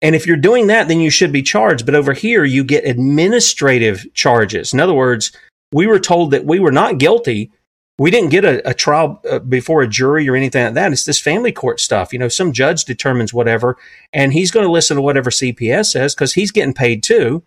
and 0.00 0.14
if 0.14 0.26
you're 0.26 0.36
doing 0.36 0.68
that, 0.68 0.88
then 0.88 1.00
you 1.00 1.10
should 1.10 1.32
be 1.32 1.42
charged. 1.42 1.84
But 1.84 1.94
over 1.94 2.12
here, 2.12 2.44
you 2.44 2.62
get 2.62 2.86
administrative 2.86 4.06
charges. 4.14 4.72
In 4.72 4.80
other 4.80 4.94
words, 4.94 5.32
we 5.72 5.86
were 5.86 5.98
told 5.98 6.30
that 6.30 6.44
we 6.44 6.60
were 6.60 6.72
not 6.72 6.98
guilty. 6.98 7.50
We 7.98 8.12
didn't 8.12 8.30
get 8.30 8.44
a, 8.44 8.68
a 8.68 8.74
trial 8.74 9.20
uh, 9.28 9.40
before 9.40 9.82
a 9.82 9.88
jury 9.88 10.28
or 10.28 10.36
anything 10.36 10.64
like 10.64 10.74
that. 10.74 10.92
It's 10.92 11.04
this 11.04 11.20
family 11.20 11.50
court 11.50 11.80
stuff. 11.80 12.12
You 12.12 12.20
know, 12.20 12.28
some 12.28 12.52
judge 12.52 12.84
determines 12.84 13.34
whatever, 13.34 13.76
and 14.12 14.32
he's 14.32 14.52
going 14.52 14.64
to 14.64 14.72
listen 14.72 14.96
to 14.96 15.02
whatever 15.02 15.30
CPS 15.30 15.86
says 15.86 16.14
because 16.14 16.34
he's 16.34 16.52
getting 16.52 16.74
paid 16.74 17.02
too. 17.02 17.42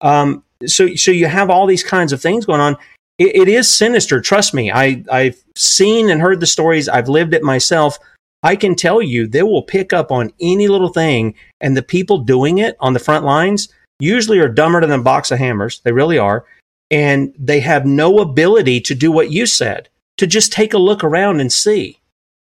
Um, 0.00 0.42
so, 0.66 0.94
so 0.96 1.12
you 1.12 1.26
have 1.26 1.48
all 1.48 1.66
these 1.66 1.84
kinds 1.84 2.12
of 2.12 2.20
things 2.20 2.44
going 2.44 2.60
on. 2.60 2.76
It, 3.18 3.36
it 3.36 3.48
is 3.48 3.70
sinister. 3.70 4.20
Trust 4.20 4.52
me. 4.52 4.72
I, 4.72 5.04
I've 5.10 5.42
seen 5.54 6.10
and 6.10 6.20
heard 6.20 6.40
the 6.40 6.46
stories. 6.46 6.88
I've 6.88 7.08
lived 7.08 7.32
it 7.32 7.44
myself. 7.44 7.96
I 8.44 8.56
can 8.56 8.74
tell 8.74 9.00
you 9.00 9.26
they 9.26 9.42
will 9.42 9.62
pick 9.62 9.94
up 9.94 10.12
on 10.12 10.30
any 10.38 10.68
little 10.68 10.90
thing, 10.90 11.34
and 11.62 11.74
the 11.74 11.82
people 11.82 12.18
doing 12.18 12.58
it 12.58 12.76
on 12.78 12.92
the 12.92 12.98
front 12.98 13.24
lines 13.24 13.70
usually 13.98 14.38
are 14.38 14.48
dumber 14.48 14.82
than 14.82 15.00
a 15.00 15.02
box 15.02 15.30
of 15.30 15.38
hammers. 15.38 15.80
They 15.80 15.92
really 15.92 16.18
are. 16.18 16.44
And 16.90 17.34
they 17.38 17.60
have 17.60 17.86
no 17.86 18.18
ability 18.18 18.82
to 18.82 18.94
do 18.94 19.10
what 19.10 19.32
you 19.32 19.46
said, 19.46 19.88
to 20.18 20.26
just 20.26 20.52
take 20.52 20.74
a 20.74 20.78
look 20.78 21.02
around 21.02 21.40
and 21.40 21.50
see. 21.50 21.98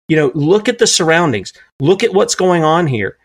You 0.08 0.16
know, 0.16 0.32
look 0.34 0.68
at 0.68 0.78
the 0.78 0.86
surroundings. 0.86 1.52
Look 1.80 2.02
at 2.02 2.12
what's 2.12 2.34
going 2.34 2.64
on 2.64 2.88
here. 2.88 3.16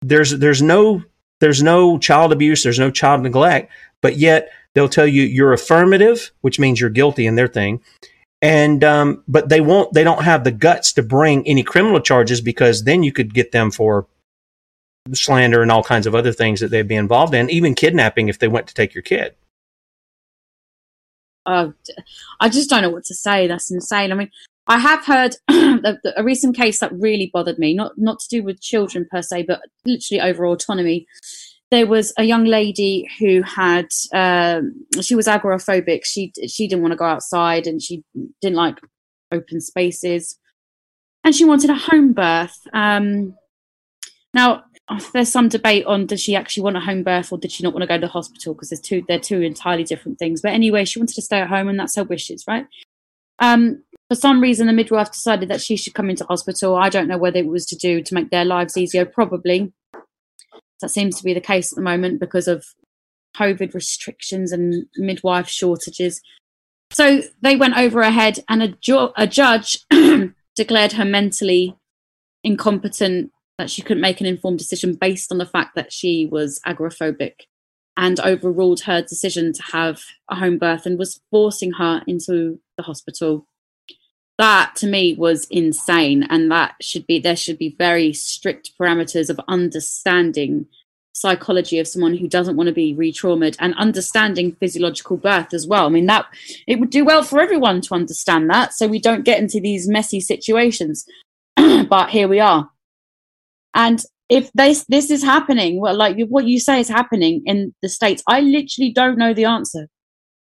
There's 0.00 0.30
there's 0.30 0.62
no 0.62 1.02
there's 1.40 1.62
no 1.62 1.98
child 1.98 2.32
abuse, 2.32 2.62
there's 2.62 2.78
no 2.78 2.92
child 2.92 3.22
neglect, 3.22 3.72
but 4.00 4.16
yet 4.16 4.50
they'll 4.74 4.88
tell 4.88 5.06
you 5.06 5.24
you're 5.24 5.52
affirmative, 5.52 6.30
which 6.40 6.60
means 6.60 6.80
you're 6.80 6.88
guilty 6.88 7.26
in 7.26 7.34
their 7.34 7.48
thing 7.48 7.80
and 8.42 8.82
um, 8.82 9.22
but 9.28 9.48
they 9.48 9.60
won't 9.60 9.92
they 9.94 10.02
don't 10.02 10.24
have 10.24 10.42
the 10.42 10.50
guts 10.50 10.92
to 10.94 11.02
bring 11.02 11.46
any 11.46 11.62
criminal 11.62 12.00
charges 12.00 12.40
because 12.40 12.82
then 12.82 13.04
you 13.04 13.12
could 13.12 13.32
get 13.32 13.52
them 13.52 13.70
for 13.70 14.06
slander 15.12 15.62
and 15.62 15.70
all 15.70 15.82
kinds 15.82 16.06
of 16.06 16.14
other 16.14 16.32
things 16.32 16.60
that 16.60 16.68
they'd 16.68 16.88
be 16.88 16.96
involved 16.96 17.34
in 17.34 17.48
even 17.50 17.74
kidnapping 17.74 18.28
if 18.28 18.38
they 18.40 18.48
went 18.48 18.66
to 18.66 18.74
take 18.74 18.94
your 18.94 19.02
kid. 19.02 19.34
Uh, 21.44 21.70
i 22.38 22.48
just 22.48 22.70
don't 22.70 22.82
know 22.82 22.90
what 22.90 23.04
to 23.04 23.14
say. 23.14 23.46
That's 23.46 23.70
insane. 23.70 24.12
I 24.12 24.16
mean 24.16 24.30
i 24.68 24.78
have 24.78 25.04
heard 25.04 25.34
a, 25.48 25.96
a 26.16 26.22
recent 26.22 26.56
case 26.56 26.80
that 26.80 26.92
really 26.92 27.30
bothered 27.32 27.58
me. 27.58 27.74
Not 27.74 27.92
not 27.96 28.18
to 28.20 28.28
do 28.28 28.42
with 28.42 28.60
children 28.60 29.06
per 29.08 29.22
se 29.22 29.44
but 29.44 29.62
literally 29.84 30.20
over 30.20 30.44
autonomy 30.46 31.06
there 31.72 31.86
was 31.86 32.12
a 32.18 32.24
young 32.24 32.44
lady 32.44 33.08
who 33.18 33.40
had 33.40 33.88
um, 34.12 34.84
she 35.00 35.14
was 35.14 35.26
agoraphobic. 35.26 36.04
She 36.04 36.30
she 36.46 36.68
didn't 36.68 36.82
want 36.82 36.92
to 36.92 36.98
go 36.98 37.06
outside 37.06 37.66
and 37.66 37.80
she 37.80 38.04
didn't 38.42 38.56
like 38.56 38.78
open 39.32 39.58
spaces, 39.62 40.38
and 41.24 41.34
she 41.34 41.46
wanted 41.46 41.70
a 41.70 41.74
home 41.74 42.12
birth. 42.12 42.58
Um, 42.74 43.34
now 44.34 44.64
there's 45.14 45.30
some 45.30 45.48
debate 45.48 45.86
on 45.86 46.04
does 46.04 46.20
she 46.20 46.36
actually 46.36 46.62
want 46.62 46.76
a 46.76 46.80
home 46.80 47.02
birth 47.02 47.32
or 47.32 47.38
did 47.38 47.50
she 47.50 47.62
not 47.62 47.72
want 47.72 47.82
to 47.82 47.86
go 47.86 47.96
to 47.96 48.02
the 48.02 48.12
hospital 48.12 48.52
because 48.52 48.68
there's 48.68 48.80
two 48.80 49.02
they're 49.08 49.18
two 49.18 49.40
entirely 49.40 49.84
different 49.84 50.18
things. 50.18 50.42
But 50.42 50.52
anyway, 50.52 50.84
she 50.84 50.98
wanted 50.98 51.14
to 51.14 51.22
stay 51.22 51.40
at 51.40 51.48
home 51.48 51.68
and 51.68 51.80
that's 51.80 51.96
her 51.96 52.04
wishes, 52.04 52.44
right? 52.46 52.66
Um, 53.38 53.82
for 54.10 54.14
some 54.14 54.42
reason, 54.42 54.66
the 54.66 54.74
midwife 54.74 55.10
decided 55.10 55.48
that 55.48 55.62
she 55.62 55.76
should 55.78 55.94
come 55.94 56.10
into 56.10 56.26
hospital. 56.26 56.76
I 56.76 56.90
don't 56.90 57.08
know 57.08 57.16
whether 57.16 57.38
it 57.38 57.46
was 57.46 57.64
to 57.66 57.76
do 57.76 58.02
to 58.02 58.14
make 58.14 58.28
their 58.28 58.44
lives 58.44 58.76
easier, 58.76 59.06
probably 59.06 59.72
that 60.82 60.90
seems 60.90 61.16
to 61.16 61.24
be 61.24 61.32
the 61.32 61.40
case 61.40 61.72
at 61.72 61.76
the 61.76 61.82
moment 61.82 62.20
because 62.20 62.46
of 62.46 62.66
COVID 63.36 63.74
restrictions 63.74 64.52
and 64.52 64.86
midwife 64.96 65.48
shortages. 65.48 66.20
So 66.92 67.22
they 67.40 67.56
went 67.56 67.78
over 67.78 68.04
her 68.04 68.10
head, 68.10 68.40
and 68.48 68.62
a, 68.62 68.68
ju- 68.68 69.12
a 69.16 69.26
judge 69.26 69.78
declared 70.54 70.92
her 70.92 71.04
mentally 71.04 71.74
incompetent, 72.44 73.32
that 73.58 73.70
she 73.70 73.82
couldn't 73.82 74.02
make 74.02 74.20
an 74.20 74.26
informed 74.26 74.58
decision 74.58 74.94
based 74.94 75.32
on 75.32 75.38
the 75.38 75.46
fact 75.46 75.74
that 75.74 75.92
she 75.92 76.26
was 76.30 76.60
agoraphobic, 76.66 77.46
and 77.96 78.20
overruled 78.20 78.82
her 78.82 79.00
decision 79.00 79.52
to 79.54 79.62
have 79.72 80.02
a 80.30 80.34
home 80.34 80.58
birth 80.58 80.84
and 80.84 80.98
was 80.98 81.20
forcing 81.30 81.72
her 81.72 82.02
into 82.06 82.60
the 82.76 82.82
hospital. 82.82 83.46
That 84.42 84.74
to 84.78 84.88
me 84.88 85.14
was 85.14 85.46
insane, 85.52 86.24
and 86.24 86.50
that 86.50 86.74
should 86.80 87.06
be 87.06 87.20
there 87.20 87.36
should 87.36 87.58
be 87.58 87.76
very 87.78 88.12
strict 88.12 88.72
parameters 88.76 89.30
of 89.30 89.38
understanding 89.46 90.66
psychology 91.12 91.78
of 91.78 91.86
someone 91.86 92.16
who 92.16 92.26
doesn't 92.26 92.56
want 92.56 92.66
to 92.66 92.72
be 92.72 92.92
re-traumatized 92.92 93.54
and 93.60 93.72
understanding 93.76 94.56
physiological 94.58 95.16
birth 95.16 95.54
as 95.54 95.68
well. 95.68 95.86
I 95.86 95.90
mean 95.90 96.06
that 96.06 96.26
it 96.66 96.80
would 96.80 96.90
do 96.90 97.04
well 97.04 97.22
for 97.22 97.38
everyone 97.38 97.82
to 97.82 97.94
understand 97.94 98.50
that 98.50 98.74
so 98.74 98.88
we 98.88 98.98
don't 98.98 99.24
get 99.24 99.38
into 99.38 99.60
these 99.60 99.86
messy 99.86 100.18
situations. 100.18 101.06
but 101.56 102.10
here 102.10 102.26
we 102.26 102.40
are. 102.40 102.68
And 103.74 104.04
if 104.28 104.50
this 104.54 104.84
this 104.88 105.08
is 105.12 105.22
happening, 105.22 105.80
well 105.80 105.94
like 105.94 106.16
what 106.28 106.48
you 106.48 106.58
say 106.58 106.80
is 106.80 106.88
happening 106.88 107.44
in 107.46 107.76
the 107.80 107.88
states, 107.88 108.24
I 108.26 108.40
literally 108.40 108.90
don't 108.92 109.18
know 109.18 109.34
the 109.34 109.44
answer. 109.44 109.86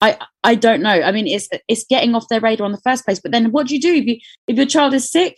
I 0.02 0.18
I 0.44 0.56
don't 0.56 0.82
know. 0.82 0.90
I 0.90 1.12
mean 1.12 1.28
it's 1.28 1.48
it's 1.68 1.86
getting 1.90 2.16
off 2.16 2.28
their 2.30 2.42
radar 2.42 2.66
in 2.66 2.72
the 2.72 2.82
first 2.82 3.06
place, 3.06 3.20
but 3.20 3.32
then 3.32 3.52
what 3.52 3.68
do 3.68 3.76
you 3.76 3.82
do 3.82 3.94
if 3.94 4.06
you 4.06 4.18
if 4.48 4.58
your 4.58 4.66
child 4.66 4.94
is 4.94 5.10
sick? 5.10 5.38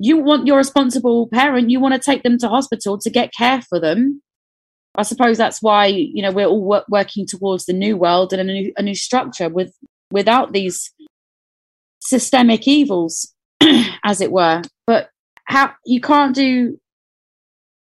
You 0.00 0.18
want 0.18 0.46
your 0.46 0.56
responsible 0.56 1.28
parent, 1.28 1.70
you 1.70 1.78
want 1.78 1.94
to 1.94 2.00
take 2.00 2.22
them 2.22 2.38
to 2.38 2.48
hospital 2.48 2.98
to 2.98 3.10
get 3.10 3.32
care 3.32 3.62
for 3.62 3.78
them 3.78 4.22
I 4.94 5.02
suppose 5.02 5.38
that's 5.38 5.62
why 5.62 5.86
you 5.86 6.22
know 6.22 6.30
we're 6.30 6.46
all 6.46 6.62
wor- 6.62 6.84
working 6.88 7.26
towards 7.26 7.64
the 7.64 7.72
new 7.72 7.96
world 7.96 8.32
and 8.32 8.42
a 8.42 8.52
new, 8.52 8.72
a 8.76 8.82
new 8.82 8.94
structure 8.94 9.48
with 9.48 9.74
without 10.10 10.52
these 10.52 10.92
systemic 12.00 12.68
evils, 12.68 13.32
as 14.04 14.20
it 14.20 14.30
were. 14.30 14.62
But 14.86 15.08
how 15.46 15.72
you 15.86 16.00
can't 16.00 16.34
do 16.34 16.78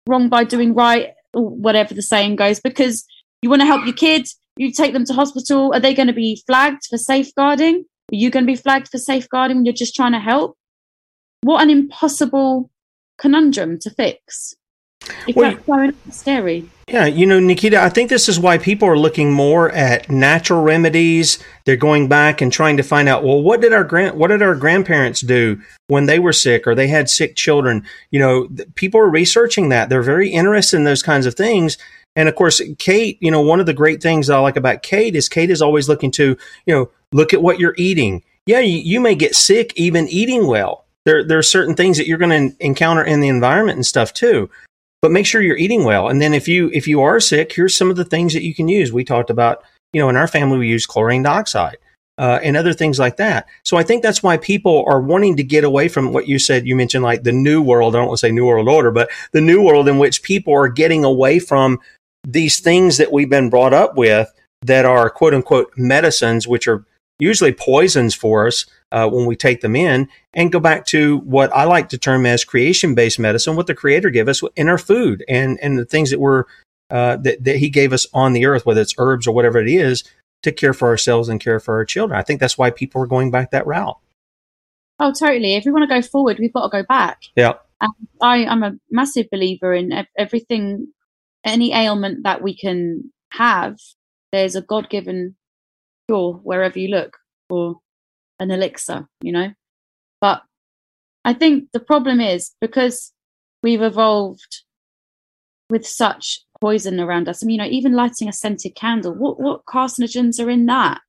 wrong 0.06 0.28
by 0.28 0.44
doing 0.44 0.74
right, 0.74 1.10
or 1.32 1.48
whatever 1.48 1.94
the 1.94 2.02
saying 2.02 2.36
goes, 2.36 2.60
because 2.60 3.04
you 3.42 3.50
want 3.50 3.62
to 3.62 3.66
help 3.66 3.84
your 3.84 3.94
kids. 3.94 4.36
You 4.56 4.72
take 4.72 4.92
them 4.92 5.04
to 5.06 5.12
hospital. 5.12 5.72
Are 5.74 5.80
they 5.80 5.94
going 5.94 6.06
to 6.06 6.12
be 6.12 6.42
flagged 6.46 6.86
for 6.88 6.98
safeguarding? 6.98 7.84
Are 8.12 8.16
you 8.16 8.30
going 8.30 8.44
to 8.46 8.52
be 8.52 8.56
flagged 8.56 8.88
for 8.88 8.98
safeguarding 8.98 9.58
when 9.58 9.64
you're 9.64 9.74
just 9.74 9.94
trying 9.94 10.12
to 10.12 10.20
help? 10.20 10.56
What 11.42 11.62
an 11.62 11.70
impossible 11.70 12.70
conundrum 13.18 13.78
to 13.80 13.90
fix. 13.90 14.54
If 15.26 15.36
well, 15.36 15.54
that's 15.66 16.16
scary. 16.16 16.68
Yeah, 16.88 17.06
you 17.06 17.26
know, 17.26 17.38
Nickita, 17.38 17.74
I 17.74 17.88
think 17.88 18.08
this 18.10 18.28
is 18.28 18.38
why 18.38 18.58
people 18.58 18.88
are 18.88 18.98
looking 18.98 19.32
more 19.32 19.70
at 19.72 20.10
natural 20.10 20.62
remedies. 20.62 21.38
They're 21.64 21.76
going 21.76 22.08
back 22.08 22.40
and 22.40 22.52
trying 22.52 22.76
to 22.76 22.82
find 22.82 23.08
out, 23.08 23.24
well, 23.24 23.42
what 23.42 23.60
did 23.60 23.72
our 23.72 23.84
grand 23.84 24.18
what 24.18 24.28
did 24.28 24.42
our 24.42 24.54
grandparents 24.54 25.20
do 25.20 25.60
when 25.88 26.06
they 26.06 26.18
were 26.18 26.32
sick 26.32 26.66
or 26.66 26.74
they 26.74 26.88
had 26.88 27.08
sick 27.08 27.36
children? 27.36 27.84
You 28.10 28.20
know, 28.20 28.48
people 28.74 29.00
are 29.00 29.08
researching 29.08 29.70
that. 29.70 29.88
They're 29.88 30.02
very 30.02 30.28
interested 30.30 30.76
in 30.76 30.84
those 30.84 31.02
kinds 31.02 31.26
of 31.26 31.34
things. 31.34 31.78
And 32.16 32.28
of 32.28 32.34
course, 32.34 32.60
Kate, 32.78 33.18
you 33.20 33.30
know, 33.30 33.40
one 33.40 33.60
of 33.60 33.66
the 33.66 33.74
great 33.74 34.02
things 34.02 34.30
I 34.30 34.38
like 34.38 34.56
about 34.56 34.82
Kate 34.82 35.16
is 35.16 35.28
Kate 35.28 35.50
is 35.50 35.62
always 35.62 35.88
looking 35.88 36.10
to, 36.12 36.36
you 36.66 36.74
know, 36.74 36.90
look 37.12 37.34
at 37.34 37.42
what 37.42 37.58
you're 37.58 37.74
eating. 37.76 38.22
Yeah, 38.46 38.60
you, 38.60 38.78
you 38.78 39.00
may 39.00 39.14
get 39.14 39.34
sick 39.34 39.72
even 39.76 40.08
eating 40.08 40.46
well. 40.46 40.84
There, 41.04 41.24
there 41.24 41.38
are 41.38 41.42
certain 41.42 41.74
things 41.74 41.98
that 41.98 42.06
you're 42.06 42.18
going 42.18 42.50
to 42.50 42.64
encounter 42.64 43.02
in 43.02 43.20
the 43.20 43.28
environment 43.28 43.76
and 43.76 43.86
stuff 43.86 44.12
too 44.12 44.48
but 45.04 45.10
make 45.10 45.26
sure 45.26 45.42
you're 45.42 45.58
eating 45.58 45.84
well. 45.84 46.08
And 46.08 46.22
then 46.22 46.32
if 46.32 46.48
you 46.48 46.70
if 46.72 46.88
you 46.88 47.02
are 47.02 47.20
sick, 47.20 47.52
here's 47.52 47.76
some 47.76 47.90
of 47.90 47.96
the 47.96 48.06
things 48.06 48.32
that 48.32 48.42
you 48.42 48.54
can 48.54 48.68
use. 48.68 48.90
We 48.90 49.04
talked 49.04 49.28
about, 49.28 49.62
you 49.92 50.00
know, 50.00 50.08
in 50.08 50.16
our 50.16 50.26
family 50.26 50.56
we 50.56 50.66
use 50.66 50.86
chlorine 50.86 51.22
dioxide. 51.22 51.76
Uh, 52.16 52.38
and 52.42 52.56
other 52.56 52.72
things 52.72 52.98
like 52.98 53.16
that. 53.16 53.46
So 53.64 53.76
I 53.76 53.82
think 53.82 54.02
that's 54.02 54.22
why 54.22 54.36
people 54.36 54.84
are 54.86 55.00
wanting 55.02 55.36
to 55.36 55.42
get 55.42 55.64
away 55.64 55.88
from 55.88 56.12
what 56.12 56.28
you 56.28 56.38
said. 56.38 56.64
You 56.64 56.76
mentioned 56.76 57.02
like 57.04 57.24
the 57.24 57.32
new 57.32 57.60
world. 57.60 57.94
I 57.94 57.98
don't 57.98 58.06
want 58.06 58.18
to 58.18 58.26
say 58.26 58.30
new 58.30 58.46
world 58.46 58.68
order, 58.68 58.92
but 58.92 59.10
the 59.32 59.40
new 59.42 59.60
world 59.60 59.88
in 59.88 59.98
which 59.98 60.22
people 60.22 60.54
are 60.54 60.68
getting 60.68 61.04
away 61.04 61.38
from 61.38 61.80
these 62.24 62.60
things 62.60 62.96
that 62.96 63.12
we've 63.12 63.30
been 63.30 63.50
brought 63.50 63.72
up 63.72 63.96
with 63.96 64.32
that 64.62 64.84
are 64.84 65.10
quote 65.10 65.34
unquote 65.34 65.72
medicines, 65.76 66.48
which 66.48 66.66
are 66.66 66.84
usually 67.18 67.52
poisons 67.52 68.14
for 68.14 68.46
us 68.46 68.66
uh, 68.90 69.08
when 69.08 69.26
we 69.26 69.36
take 69.36 69.60
them 69.60 69.76
in, 69.76 70.08
and 70.32 70.52
go 70.52 70.58
back 70.58 70.86
to 70.86 71.18
what 71.18 71.54
I 71.54 71.64
like 71.64 71.88
to 71.90 71.98
term 71.98 72.26
as 72.26 72.44
creation 72.44 72.94
based 72.94 73.18
medicine, 73.18 73.56
what 73.56 73.66
the 73.66 73.74
Creator 73.74 74.10
gave 74.10 74.28
us 74.28 74.42
in 74.56 74.68
our 74.68 74.78
food 74.78 75.24
and, 75.28 75.58
and 75.60 75.78
the 75.78 75.84
things 75.84 76.10
that 76.10 76.20
were 76.20 76.46
uh, 76.90 77.16
that, 77.18 77.44
that 77.44 77.56
He 77.56 77.70
gave 77.70 77.92
us 77.92 78.06
on 78.12 78.32
the 78.32 78.46
earth, 78.46 78.66
whether 78.66 78.80
it's 78.80 78.94
herbs 78.98 79.26
or 79.26 79.34
whatever 79.34 79.58
it 79.58 79.68
is, 79.68 80.04
to 80.42 80.52
care 80.52 80.74
for 80.74 80.88
ourselves 80.88 81.28
and 81.28 81.40
care 81.40 81.60
for 81.60 81.74
our 81.76 81.84
children. 81.84 82.18
I 82.18 82.22
think 82.22 82.40
that's 82.40 82.58
why 82.58 82.70
people 82.70 83.02
are 83.02 83.06
going 83.06 83.30
back 83.30 83.50
that 83.50 83.66
route. 83.66 83.98
Oh, 85.00 85.12
totally. 85.12 85.54
If 85.54 85.64
we 85.64 85.72
want 85.72 85.88
to 85.88 85.94
go 85.94 86.02
forward, 86.02 86.38
we've 86.38 86.52
got 86.52 86.70
to 86.70 86.82
go 86.82 86.86
back. 86.86 87.22
Yeah. 87.36 87.54
I, 88.22 88.46
I'm 88.46 88.62
a 88.62 88.72
massive 88.90 89.26
believer 89.30 89.74
in 89.74 90.06
everything, 90.16 90.88
any 91.44 91.72
ailment 91.72 92.24
that 92.24 92.42
we 92.42 92.56
can 92.56 93.12
have, 93.30 93.76
there's 94.32 94.56
a 94.56 94.62
God 94.62 94.88
given 94.88 95.36
cure 96.08 96.34
wherever 96.42 96.78
you 96.78 96.88
look 96.88 97.16
or 97.50 97.76
an 98.38 98.50
elixir, 98.50 99.08
you 99.20 99.32
know? 99.32 99.52
But 100.20 100.42
I 101.24 101.34
think 101.34 101.70
the 101.72 101.80
problem 101.80 102.20
is 102.20 102.52
because 102.60 103.12
we've 103.62 103.82
evolved 103.82 104.62
with 105.70 105.86
such 105.86 106.44
poison 106.60 107.00
around 107.00 107.28
us. 107.28 107.42
I 107.42 107.46
mean, 107.46 107.60
you 107.60 107.62
know, 107.62 107.70
even 107.70 107.94
lighting 107.94 108.28
a 108.28 108.32
scented 108.32 108.74
candle, 108.74 109.14
what, 109.14 109.40
what 109.40 109.64
carcinogens 109.66 110.42
are 110.44 110.50
in 110.50 110.66
that? 110.66 111.00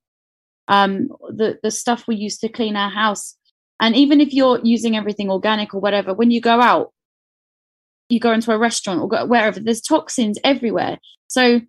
Um, 0.68 1.10
the, 1.30 1.60
the 1.62 1.72
stuff 1.72 2.08
we 2.08 2.16
use 2.16 2.38
to 2.40 2.50
clean 2.50 2.76
our 2.76 2.90
house. 2.90 3.36
And 3.80 3.96
even 3.96 4.22
if 4.22 4.34
you're 4.34 4.60
using 4.64 4.96
everything 4.96 5.30
organic 5.30 5.74
or 5.74 5.82
whatever, 5.82 6.14
when 6.14 6.32
you 6.32 6.42
go 6.42 6.62
out, 6.62 6.92
you 8.10 8.20
go 8.20 8.32
into 8.32 8.52
a 8.52 8.58
restaurant 8.58 9.02
or 9.02 9.08
go 9.08 9.26
wherever, 9.26 9.60
there's 9.60 9.82
toxins 9.82 10.38
everywhere. 10.44 10.98
So 11.28 11.62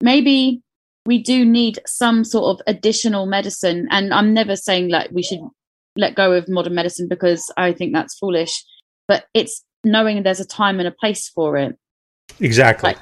maybe 0.00 0.62
we 1.06 1.22
do 1.22 1.44
need 1.44 1.80
some 1.86 2.24
sort 2.24 2.56
of 2.56 2.62
additional 2.66 3.26
medicine. 3.26 3.88
And 3.90 4.12
I'm 4.12 4.32
never 4.32 4.56
saying 4.56 4.88
like 4.88 5.10
we 5.10 5.22
should 5.22 5.40
let 5.96 6.14
go 6.14 6.32
of 6.32 6.48
modern 6.48 6.74
medicine 6.74 7.08
because 7.08 7.50
I 7.56 7.72
think 7.72 7.92
that's 7.92 8.18
foolish, 8.18 8.64
but 9.08 9.24
it's 9.34 9.64
knowing 9.84 10.22
there's 10.22 10.40
a 10.40 10.46
time 10.46 10.78
and 10.78 10.88
a 10.88 10.92
place 10.92 11.28
for 11.28 11.56
it. 11.56 11.76
Exactly. 12.38 12.90
Like, 12.90 12.98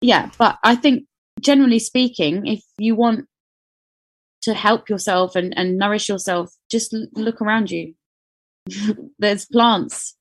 yeah, 0.00 0.30
but 0.38 0.58
I 0.64 0.74
think 0.76 1.04
generally 1.40 1.78
speaking, 1.78 2.46
if 2.46 2.62
you 2.78 2.94
want 2.94 3.26
to 4.42 4.54
help 4.54 4.88
yourself 4.88 5.36
and, 5.36 5.56
and 5.56 5.76
nourish 5.76 6.08
yourself, 6.08 6.50
just 6.70 6.94
look 7.14 7.42
around 7.42 7.70
you. 7.70 7.94
there's 9.18 9.46
plants, 9.46 10.16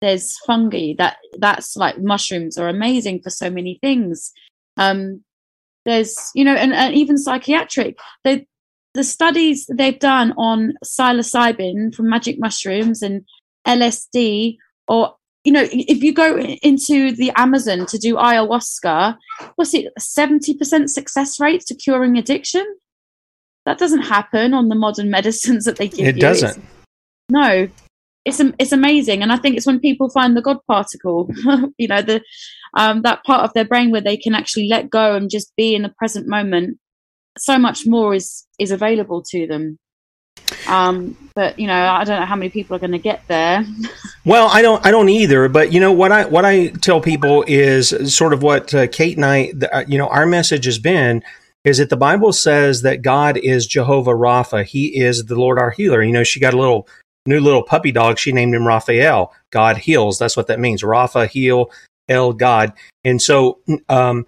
there's 0.00 0.38
fungi 0.46 0.94
that 0.98 1.18
that's 1.38 1.76
like 1.76 1.98
mushrooms 1.98 2.56
are 2.56 2.68
amazing 2.68 3.20
for 3.22 3.30
so 3.30 3.50
many 3.50 3.78
things. 3.80 4.32
Um, 4.76 5.22
there's, 5.84 6.16
you 6.34 6.44
know, 6.44 6.54
and, 6.54 6.72
and 6.72 6.94
even 6.94 7.18
psychiatric. 7.18 7.98
They, 8.24 8.46
the 8.94 9.04
studies 9.04 9.66
they've 9.72 9.98
done 9.98 10.32
on 10.36 10.74
psilocybin 10.84 11.94
from 11.94 12.08
magic 12.08 12.38
mushrooms 12.38 13.02
and 13.02 13.24
LSD, 13.66 14.56
or 14.88 15.14
you 15.44 15.52
know, 15.52 15.66
if 15.70 16.02
you 16.02 16.12
go 16.12 16.38
into 16.38 17.12
the 17.12 17.32
Amazon 17.36 17.86
to 17.86 17.98
do 17.98 18.16
ayahuasca, 18.16 19.16
what's 19.54 19.72
it, 19.74 19.92
seventy 19.98 20.54
percent 20.54 20.90
success 20.90 21.38
rate 21.40 21.62
to 21.66 21.74
curing 21.74 22.18
addiction? 22.18 22.66
That 23.64 23.78
doesn't 23.78 24.02
happen 24.02 24.54
on 24.54 24.68
the 24.68 24.74
modern 24.74 25.10
medicines 25.18 25.64
that 25.64 25.76
they 25.76 25.88
give 25.88 26.08
it 26.08 26.16
you. 26.16 26.20
Doesn't. 26.20 26.58
It's, 26.58 26.66
no, 27.30 27.68
it's 28.24 28.40
it's 28.58 28.72
amazing, 28.72 29.22
and 29.22 29.32
I 29.32 29.36
think 29.36 29.56
it's 29.56 29.66
when 29.66 29.80
people 29.80 30.10
find 30.10 30.36
the 30.36 30.42
God 30.42 30.58
particle, 30.66 31.30
you 31.78 31.88
know, 31.88 32.02
the 32.02 32.22
um, 32.74 33.02
that 33.02 33.24
part 33.24 33.44
of 33.44 33.52
their 33.54 33.64
brain 33.64 33.90
where 33.90 34.00
they 34.00 34.16
can 34.16 34.34
actually 34.34 34.68
let 34.68 34.90
go 34.90 35.14
and 35.16 35.30
just 35.30 35.52
be 35.56 35.74
in 35.74 35.82
the 35.82 35.94
present 35.98 36.26
moment. 36.26 36.78
So 37.38 37.58
much 37.58 37.86
more 37.86 38.14
is 38.14 38.46
is 38.58 38.70
available 38.70 39.22
to 39.30 39.46
them. 39.46 39.78
Um, 40.66 41.16
but 41.34 41.58
you 41.58 41.66
know, 41.66 41.86
I 41.86 42.04
don't 42.04 42.20
know 42.20 42.26
how 42.26 42.36
many 42.36 42.50
people 42.50 42.76
are 42.76 42.78
going 42.78 42.92
to 42.92 42.98
get 42.98 43.22
there. 43.28 43.64
well, 44.24 44.48
I 44.48 44.62
don't, 44.62 44.84
I 44.84 44.90
don't 44.90 45.08
either. 45.08 45.48
But 45.48 45.72
you 45.72 45.80
know 45.80 45.92
what 45.92 46.12
I 46.12 46.26
what 46.26 46.44
I 46.44 46.68
tell 46.68 47.00
people 47.00 47.44
is 47.46 48.14
sort 48.14 48.32
of 48.32 48.42
what 48.42 48.74
uh, 48.74 48.86
Kate 48.88 49.16
and 49.16 49.24
I, 49.24 49.52
uh, 49.72 49.84
you 49.88 49.98
know, 49.98 50.08
our 50.08 50.26
message 50.26 50.66
has 50.66 50.78
been 50.78 51.22
is 51.64 51.78
that 51.78 51.90
the 51.90 51.96
Bible 51.96 52.32
says 52.32 52.82
that 52.82 53.02
God 53.02 53.36
is 53.36 53.66
Jehovah 53.66 54.12
Rapha. 54.12 54.64
He 54.64 54.98
is 54.98 55.26
the 55.26 55.34
Lord 55.38 55.58
our 55.58 55.70
healer. 55.70 56.02
You 56.02 56.12
know, 56.12 56.24
she 56.24 56.40
got 56.40 56.54
a 56.54 56.58
little 56.58 56.88
new 57.30 57.40
little 57.40 57.62
puppy 57.62 57.92
dog. 57.92 58.18
She 58.18 58.32
named 58.32 58.54
him 58.54 58.66
Raphael. 58.66 59.32
God 59.50 59.78
heals. 59.78 60.18
That's 60.18 60.36
what 60.36 60.48
that 60.48 60.60
means. 60.60 60.82
Rapha, 60.82 61.28
heal, 61.28 61.70
El 62.08 62.34
God. 62.34 62.72
And 63.04 63.22
so, 63.22 63.60
um, 63.88 64.26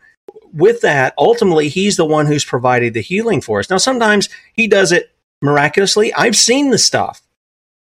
with 0.55 0.81
that, 0.83 1.15
ultimately, 1.19 1.69
he's 1.69 1.97
the 1.97 2.05
one 2.05 2.27
who's 2.27 2.45
provided 2.45 2.95
the 2.95 3.01
healing 3.01 3.41
for 3.41 3.59
us. 3.59 3.69
Now, 3.69 3.79
sometimes 3.79 4.29
he 4.55 4.67
does 4.67 4.93
it 4.93 5.11
miraculously. 5.41 6.13
I've 6.15 6.37
seen 6.37 6.71
the 6.71 6.79
stuff, 6.79 7.23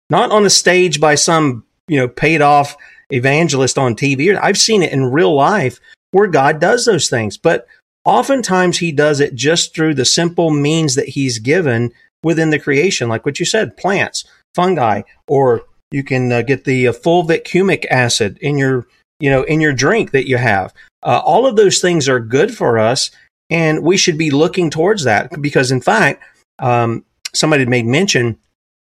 not 0.08 0.30
on 0.30 0.46
a 0.46 0.50
stage 0.50 1.00
by 1.00 1.14
some, 1.14 1.64
you 1.86 1.98
know, 1.98 2.08
paid 2.08 2.42
off 2.42 2.76
evangelist 3.10 3.76
on 3.76 3.96
TV. 3.96 4.38
I've 4.40 4.58
seen 4.58 4.82
it 4.82 4.92
in 4.92 5.12
real 5.12 5.34
life 5.34 5.80
where 6.12 6.28
God 6.28 6.60
does 6.60 6.84
those 6.84 7.10
things, 7.10 7.36
but 7.36 7.66
oftentimes 8.04 8.78
he 8.78 8.92
does 8.92 9.20
it 9.20 9.34
just 9.34 9.74
through 9.74 9.94
the 9.94 10.04
simple 10.04 10.50
means 10.50 10.94
that 10.94 11.08
he's 11.08 11.38
given 11.38 11.92
within 12.22 12.50
the 12.50 12.58
creation, 12.58 13.08
like 13.08 13.24
what 13.24 13.40
you 13.40 13.46
said, 13.46 13.76
plants, 13.76 14.24
fungi, 14.54 15.02
or 15.26 15.62
you 15.90 16.02
can 16.04 16.30
uh, 16.30 16.42
get 16.42 16.64
the 16.64 16.88
uh, 16.88 16.92
fulvic 16.92 17.44
humic 17.44 17.84
acid 17.90 18.38
in 18.40 18.58
your, 18.58 18.86
you 19.18 19.30
know, 19.30 19.42
in 19.44 19.60
your 19.60 19.72
drink 19.72 20.12
that 20.12 20.28
you 20.28 20.36
have. 20.36 20.72
Uh, 21.02 21.20
all 21.24 21.46
of 21.46 21.56
those 21.56 21.80
things 21.80 22.08
are 22.08 22.20
good 22.20 22.56
for 22.56 22.78
us, 22.78 23.10
and 23.48 23.82
we 23.82 23.96
should 23.96 24.18
be 24.18 24.30
looking 24.30 24.70
towards 24.70 25.04
that 25.04 25.40
because, 25.40 25.70
in 25.70 25.80
fact, 25.80 26.22
um, 26.58 27.04
somebody 27.34 27.64
made 27.66 27.86
mention. 27.86 28.38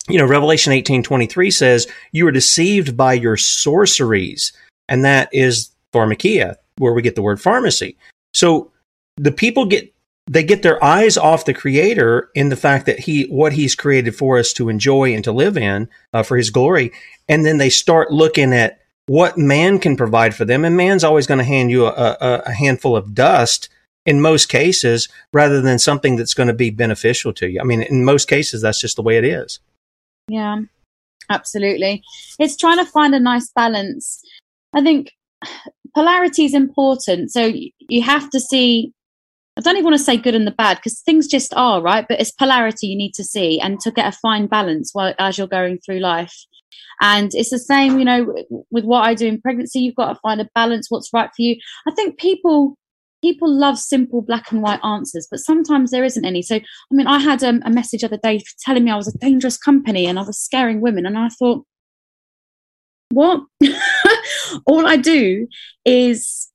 You 0.09 0.17
know, 0.17 0.25
Revelation 0.25 0.73
eighteen 0.73 1.03
twenty 1.03 1.27
three 1.27 1.51
says 1.51 1.87
you 2.11 2.27
are 2.27 2.31
deceived 2.31 2.97
by 2.97 3.13
your 3.13 3.37
sorceries, 3.37 4.51
and 4.89 5.05
that 5.05 5.29
is 5.31 5.69
pharmakeia, 5.93 6.55
where 6.79 6.91
we 6.91 7.03
get 7.03 7.15
the 7.15 7.21
word 7.21 7.39
pharmacy. 7.39 7.95
So 8.33 8.71
the 9.17 9.31
people 9.31 9.65
get 9.65 9.90
they 10.27 10.43
get 10.43 10.61
their 10.61 10.83
eyes 10.83 11.17
off 11.17 11.45
the 11.45 11.53
creator 11.53 12.29
in 12.35 12.49
the 12.49 12.55
fact 12.55 12.85
that 12.85 12.99
he 12.99 13.23
what 13.25 13.53
he's 13.53 13.75
created 13.75 14.15
for 14.15 14.37
us 14.37 14.53
to 14.53 14.69
enjoy 14.69 15.13
and 15.13 15.23
to 15.23 15.31
live 15.31 15.57
in 15.57 15.89
uh, 16.13 16.23
for 16.23 16.37
his 16.37 16.49
glory. 16.49 16.91
And 17.27 17.45
then 17.45 17.57
they 17.57 17.69
start 17.69 18.11
looking 18.11 18.53
at 18.53 18.79
what 19.07 19.37
man 19.37 19.79
can 19.79 19.97
provide 19.97 20.35
for 20.35 20.45
them. 20.45 20.63
And 20.63 20.77
man's 20.77 21.03
always 21.03 21.27
going 21.27 21.39
to 21.39 21.43
hand 21.43 21.71
you 21.71 21.85
a, 21.85 21.89
a, 21.89 22.43
a, 22.45 22.51
handful 22.53 22.95
of 22.95 23.13
dust 23.13 23.67
in 24.05 24.21
most 24.21 24.47
cases 24.47 25.09
rather 25.33 25.59
than 25.59 25.79
something 25.79 26.15
that's 26.15 26.33
going 26.33 26.47
to 26.47 26.53
be 26.53 26.69
beneficial 26.69 27.33
to 27.33 27.49
you. 27.49 27.59
I 27.59 27.63
mean 27.63 27.81
in 27.81 28.05
most 28.05 28.27
cases 28.27 28.61
that's 28.61 28.79
just 28.79 28.95
the 28.95 29.03
way 29.03 29.17
it 29.17 29.25
is. 29.25 29.59
Yeah 30.27 30.61
absolutely. 31.31 32.03
It's 32.39 32.57
trying 32.57 32.77
to 32.77 32.91
find 32.91 33.15
a 33.15 33.19
nice 33.19 33.49
balance. 33.55 34.23
I 34.73 34.81
think 34.81 35.11
polarity 35.95 36.45
is 36.45 36.53
important 36.53 37.31
so 37.31 37.51
you 37.89 38.01
have 38.01 38.29
to 38.29 38.39
see 38.39 38.93
I 39.57 39.61
don't 39.61 39.75
even 39.75 39.83
want 39.83 39.97
to 39.97 40.03
say 40.03 40.17
good 40.17 40.35
and 40.35 40.47
the 40.47 40.51
bad 40.51 40.77
because 40.77 41.01
things 41.01 41.27
just 41.27 41.53
are, 41.55 41.81
right? 41.81 42.05
But 42.07 42.21
it's 42.21 42.31
polarity 42.31 42.87
you 42.87 42.97
need 42.97 43.13
to 43.15 43.23
see 43.23 43.59
and 43.59 43.79
to 43.81 43.91
get 43.91 44.13
a 44.13 44.17
fine 44.17 44.47
balance 44.47 44.91
while, 44.93 45.13
as 45.19 45.37
you're 45.37 45.47
going 45.47 45.79
through 45.79 45.99
life. 45.99 46.33
And 47.01 47.31
it's 47.33 47.49
the 47.49 47.59
same, 47.59 47.99
you 47.99 48.05
know, 48.05 48.33
with 48.69 48.85
what 48.85 49.05
I 49.05 49.13
do 49.13 49.27
in 49.27 49.41
pregnancy, 49.41 49.79
you've 49.79 49.95
got 49.95 50.13
to 50.13 50.19
find 50.21 50.39
a 50.39 50.47
balance, 50.55 50.87
what's 50.89 51.11
right 51.13 51.29
for 51.35 51.41
you. 51.41 51.57
I 51.87 51.91
think 51.91 52.17
people 52.17 52.77
people 53.21 53.53
love 53.53 53.77
simple 53.77 54.21
black 54.21 54.51
and 54.51 54.61
white 54.61 54.83
answers, 54.83 55.27
but 55.29 55.39
sometimes 55.39 55.91
there 55.91 56.03
isn't 56.03 56.25
any. 56.25 56.41
So, 56.41 56.55
I 56.55 56.61
mean, 56.91 57.07
I 57.07 57.19
had 57.19 57.43
um, 57.43 57.61
a 57.63 57.69
message 57.69 58.01
the 58.01 58.07
other 58.07 58.19
day 58.21 58.41
telling 58.65 58.83
me 58.83 58.91
I 58.91 58.95
was 58.95 59.13
a 59.13 59.17
dangerous 59.17 59.57
company 59.57 60.07
and 60.07 60.17
I 60.17 60.23
was 60.23 60.39
scaring 60.39 60.81
women. 60.81 61.05
And 61.05 61.17
I 61.17 61.29
thought, 61.29 61.65
what? 63.09 63.43
All 64.65 64.87
I 64.87 64.97
do 64.97 65.47
is 65.85 66.49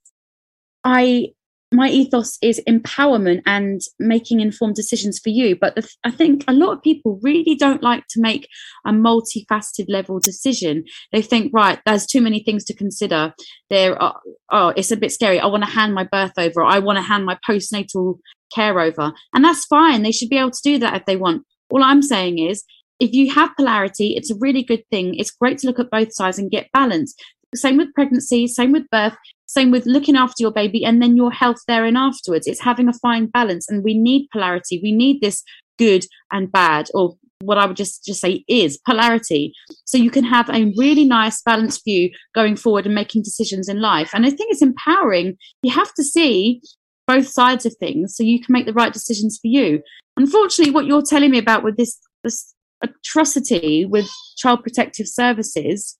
I 0.83 1.29
my 1.77 1.89
ethos 1.89 2.39
is 2.43 2.61
empowerment 2.66 3.43
and 3.47 3.83
making 3.99 4.41
informed 4.41 4.74
decisions 4.74 5.18
for 5.18 5.29
you. 5.29 5.55
But 5.55 5.74
the, 5.77 5.89
I 6.05 6.11
think 6.11 6.43
a 6.49 6.53
lot 6.53 6.72
of 6.72 6.83
people 6.83 7.20
really 7.22 7.55
don't 7.55 7.83
like 7.83 8.05
to 8.11 8.20
make 8.20 8.49
a 8.87 8.91
multifaceted 8.91 9.87
level 9.89 10.18
decision. 10.18 10.85
They 11.12 11.22
think, 11.22 11.53
right, 11.55 11.79
there's 11.85 12.07
too 12.07 12.22
many 12.22 12.43
things 12.43 12.64
to 12.64 12.74
consider. 12.74 13.35
There, 13.68 14.01
are, 14.03 14.18
oh, 14.51 14.68
it's 14.70 14.91
a 14.91 14.97
bit 14.97 15.12
scary. 15.12 15.39
I 15.39 15.47
want 15.47 15.64
to 15.64 15.70
hand 15.70 15.95
my 15.95 16.05
birth 16.05 16.33
over. 16.39 16.62
I 16.62 16.79
want 16.79 16.97
to 16.97 17.03
hand 17.03 17.27
my 17.27 17.39
postnatal 17.49 18.18
care 18.55 18.81
over, 18.81 19.12
and 19.35 19.45
that's 19.45 19.66
fine. 19.66 20.03
They 20.03 20.12
should 20.12 20.31
be 20.31 20.39
able 20.39 20.53
to 20.53 20.62
do 20.64 20.79
that 20.79 20.95
if 20.95 21.05
they 21.05 21.16
want. 21.16 21.45
All 21.70 21.83
I'm 21.83 22.03
saying 22.03 22.39
is, 22.39 22.64
if 22.99 23.12
you 23.12 23.31
have 23.33 23.55
polarity, 23.57 24.14
it's 24.16 24.31
a 24.31 24.37
really 24.41 24.62
good 24.62 24.85
thing. 24.91 25.14
It's 25.16 25.31
great 25.31 25.59
to 25.59 25.66
look 25.66 25.79
at 25.79 25.91
both 25.91 26.14
sides 26.14 26.39
and 26.39 26.51
get 26.51 26.72
balance. 26.72 27.14
Same 27.55 27.77
with 27.77 27.93
pregnancy, 27.95 28.47
same 28.47 28.72
with 28.72 28.89
birth. 28.91 29.16
Same 29.47 29.71
with 29.71 29.87
looking 29.87 30.17
after 30.17 30.41
your 30.43 30.53
baby 30.53 30.85
and 30.85 31.01
then 31.01 31.17
your 31.17 31.31
health 31.31 31.59
therein 31.67 31.97
afterwards. 31.97 32.47
It's 32.47 32.61
having 32.61 32.89
a 32.89 32.93
fine 32.93 33.27
balance, 33.27 33.69
and 33.69 33.85
we 33.85 33.95
need 33.95 34.29
polarity. 34.33 34.81
We 34.83 34.93
need 34.93 35.21
this 35.21 35.43
good 35.79 36.05
and 36.33 36.51
bad, 36.51 36.89
or 36.95 37.17
what 37.41 37.59
I 37.59 37.67
would 37.67 37.77
just 37.77 38.05
just 38.05 38.21
say 38.21 38.45
is 38.49 38.79
polarity. 38.79 39.53
So 39.85 39.99
you 39.99 40.11
can 40.11 40.25
have 40.25 40.49
a 40.49 40.73
really 40.77 41.05
nice 41.05 41.43
balanced 41.43 41.85
view 41.85 42.11
going 42.35 42.57
forward 42.57 42.87
and 42.87 42.95
making 42.95 43.23
decisions 43.23 43.69
in 43.69 43.81
life. 43.81 44.11
And 44.15 44.27
I 44.27 44.31
think 44.31 44.51
it's 44.51 44.63
empowering. 44.63 45.37
You 45.63 45.73
have 45.73 45.93
to 45.95 46.05
see 46.05 46.61
both 47.07 47.29
sides 47.29 47.65
of 47.67 47.75
things 47.79 48.17
so 48.17 48.25
you 48.25 48.41
can 48.43 48.53
make 48.53 48.67
the 48.67 48.73
right 48.73 48.93
decisions 48.93 49.39
for 49.41 49.49
you. 49.49 49.83
Unfortunately, 50.17 50.73
what 50.73 50.87
you're 50.87 51.03
telling 51.03 51.31
me 51.31 51.39
about 51.39 51.63
with 51.63 51.77
this 51.77 51.99
this 52.25 52.55
atrocity 52.83 53.85
with 53.85 54.09
child 54.37 54.63
protective 54.63 55.07
services, 55.09 55.97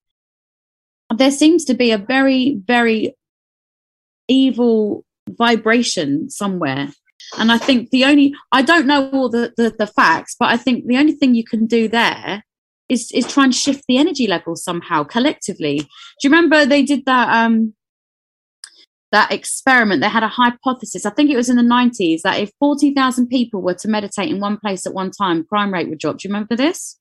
there 1.17 1.31
seems 1.31 1.65
to 1.67 1.75
be 1.75 1.91
a 1.91 1.99
very, 1.99 2.61
very 2.67 3.15
evil 4.29 5.05
vibration 5.29 6.31
somewhere. 6.31 6.89
And 7.39 7.51
I 7.51 7.59
think 7.59 7.91
the 7.91 8.05
only 8.05 8.35
I 8.53 8.63
don't 8.63 8.87
know 8.87 9.09
all 9.11 9.29
the, 9.29 9.53
the, 9.57 9.75
the 9.77 9.87
facts, 9.87 10.37
but 10.39 10.49
I 10.49 10.57
think 10.57 10.87
the 10.87 10.99
only 10.99 11.13
thing 11.13 11.35
you 11.35 11.45
can 11.45 11.67
do 11.67 11.89
there 11.89 12.45
is 12.89 13.11
is 13.13 13.27
try 13.27 13.45
and 13.45 13.55
shift 13.55 13.85
the 13.89 13.99
energy 13.99 14.27
level 14.27 14.55
somehow 14.55 15.03
collectively. 15.03 15.79
Do 15.79 15.87
you 16.23 16.31
remember 16.31 16.65
they 16.65 16.83
did 16.83 17.05
that 17.07 17.29
um 17.45 17.75
that 19.13 19.33
experiment? 19.33 20.03
They 20.03 20.09
had 20.09 20.23
a 20.23 20.29
hypothesis. 20.29 21.07
I 21.07 21.11
think 21.11 21.31
it 21.31 21.37
was 21.37 21.49
in 21.49 21.57
the 21.57 21.63
nineties 21.63 22.23
that 22.23 22.39
if 22.39 22.51
forty 22.61 22.95
thousand 22.95 23.29
people 23.29 23.61
were 23.61 23.75
to 23.75 23.89
meditate 23.89 24.31
in 24.31 24.39
one 24.39 24.59
place 24.59 24.87
at 24.87 24.95
one 24.95 25.11
time, 25.11 25.45
crime 25.45 25.73
rate 25.73 25.89
would 25.89 25.99
drop. 25.99 26.19
Do 26.19 26.29
you 26.29 26.33
remember 26.33 26.55
this? 26.55 26.99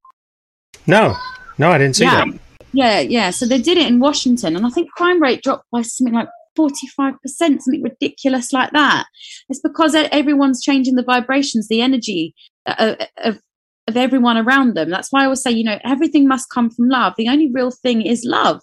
No, 0.87 1.15
no, 1.57 1.69
I 1.69 1.77
didn't 1.77 1.97
see 1.97 2.05
yeah. 2.05 2.25
that. 2.25 2.39
Yeah, 2.73 2.99
yeah. 2.99 3.29
So 3.29 3.45
they 3.45 3.61
did 3.61 3.77
it 3.77 3.87
in 3.87 3.99
Washington, 3.99 4.55
and 4.55 4.65
I 4.65 4.69
think 4.69 4.89
crime 4.91 5.21
rate 5.21 5.43
dropped 5.43 5.65
by 5.71 5.81
something 5.83 6.13
like 6.13 6.29
45%, 6.57 7.15
something 7.25 7.83
ridiculous 7.83 8.53
like 8.53 8.71
that. 8.71 9.05
It's 9.49 9.59
because 9.59 9.95
everyone's 9.95 10.61
changing 10.61 10.95
the 10.95 11.03
vibrations, 11.03 11.67
the 11.67 11.81
energy 11.81 12.33
uh, 12.65 12.95
uh, 12.99 13.05
of, 13.17 13.41
of 13.87 13.97
everyone 13.97 14.37
around 14.37 14.75
them. 14.75 14.89
That's 14.89 15.11
why 15.11 15.21
I 15.21 15.25
always 15.25 15.41
say, 15.41 15.51
you 15.51 15.63
know, 15.63 15.79
everything 15.83 16.27
must 16.27 16.49
come 16.53 16.69
from 16.69 16.89
love. 16.89 17.13
The 17.17 17.29
only 17.29 17.51
real 17.51 17.71
thing 17.71 18.01
is 18.01 18.23
love. 18.25 18.61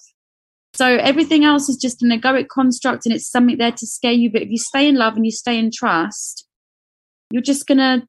So 0.74 0.86
everything 0.86 1.44
else 1.44 1.68
is 1.68 1.76
just 1.76 2.02
an 2.02 2.10
egoic 2.10 2.48
construct 2.48 3.04
and 3.04 3.14
it's 3.14 3.30
something 3.30 3.58
there 3.58 3.72
to 3.72 3.86
scare 3.86 4.12
you. 4.12 4.30
But 4.32 4.42
if 4.42 4.48
you 4.48 4.58
stay 4.58 4.88
in 4.88 4.96
love 4.96 5.16
and 5.16 5.24
you 5.24 5.30
stay 5.30 5.58
in 5.58 5.70
trust, 5.72 6.46
you're 7.30 7.42
just 7.42 7.66
going 7.66 7.78
to 7.78 8.06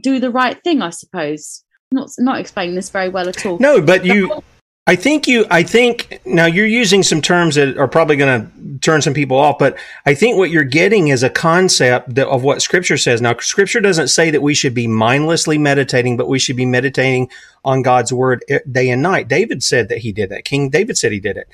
do 0.00 0.18
the 0.18 0.30
right 0.30 0.60
thing, 0.64 0.82
I 0.82 0.90
suppose. 0.90 1.64
not 1.92 2.08
not 2.18 2.40
explaining 2.40 2.74
this 2.74 2.90
very 2.90 3.08
well 3.08 3.28
at 3.28 3.46
all. 3.46 3.58
No, 3.58 3.80
but 3.80 4.04
you 4.04 4.42
I 4.86 4.96
think 4.96 5.28
you, 5.28 5.46
I 5.48 5.62
think 5.62 6.20
now 6.24 6.46
you're 6.46 6.66
using 6.66 7.04
some 7.04 7.22
terms 7.22 7.54
that 7.54 7.78
are 7.78 7.86
probably 7.86 8.16
going 8.16 8.50
to 8.50 8.78
turn 8.80 9.00
some 9.00 9.14
people 9.14 9.36
off, 9.36 9.56
but 9.56 9.78
I 10.06 10.14
think 10.14 10.36
what 10.36 10.50
you're 10.50 10.64
getting 10.64 11.08
is 11.08 11.22
a 11.22 11.30
concept 11.30 12.16
that, 12.16 12.26
of 12.26 12.42
what 12.42 12.62
scripture 12.62 12.96
says. 12.96 13.22
Now, 13.22 13.36
scripture 13.38 13.80
doesn't 13.80 14.08
say 14.08 14.30
that 14.30 14.42
we 14.42 14.54
should 14.54 14.74
be 14.74 14.88
mindlessly 14.88 15.56
meditating, 15.56 16.16
but 16.16 16.28
we 16.28 16.40
should 16.40 16.56
be 16.56 16.66
meditating 16.66 17.30
on 17.64 17.82
God's 17.82 18.12
word 18.12 18.44
eh, 18.48 18.58
day 18.70 18.90
and 18.90 19.02
night. 19.02 19.28
David 19.28 19.62
said 19.62 19.88
that 19.88 19.98
he 19.98 20.10
did 20.10 20.30
that. 20.30 20.44
King 20.44 20.68
David 20.68 20.98
said 20.98 21.12
he 21.12 21.20
did 21.20 21.36
it. 21.36 21.48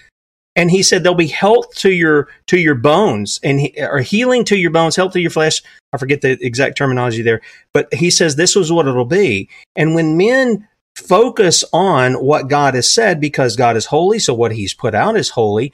And 0.56 0.70
he 0.70 0.82
said 0.82 1.02
there'll 1.02 1.14
be 1.14 1.26
health 1.26 1.74
to 1.76 1.90
your, 1.90 2.28
to 2.46 2.58
your 2.58 2.74
bones 2.74 3.38
and 3.44 3.60
he, 3.60 3.74
or 3.78 4.00
healing 4.00 4.44
to 4.46 4.56
your 4.56 4.70
bones, 4.70 4.96
health 4.96 5.12
to 5.12 5.20
your 5.20 5.30
flesh. 5.30 5.62
I 5.92 5.98
forget 5.98 6.22
the 6.22 6.38
exact 6.44 6.78
terminology 6.78 7.22
there, 7.22 7.42
but 7.74 7.92
he 7.92 8.10
says 8.10 8.36
this 8.36 8.56
was 8.56 8.72
what 8.72 8.88
it'll 8.88 9.04
be. 9.04 9.48
And 9.76 9.94
when 9.94 10.16
men 10.16 10.67
focus 10.98 11.64
on 11.72 12.14
what 12.14 12.48
God 12.48 12.74
has 12.74 12.90
said 12.90 13.20
because 13.20 13.56
God 13.56 13.76
is 13.76 13.86
holy, 13.86 14.18
so 14.18 14.34
what 14.34 14.52
he's 14.52 14.74
put 14.74 14.94
out 14.94 15.16
is 15.16 15.30
holy, 15.30 15.72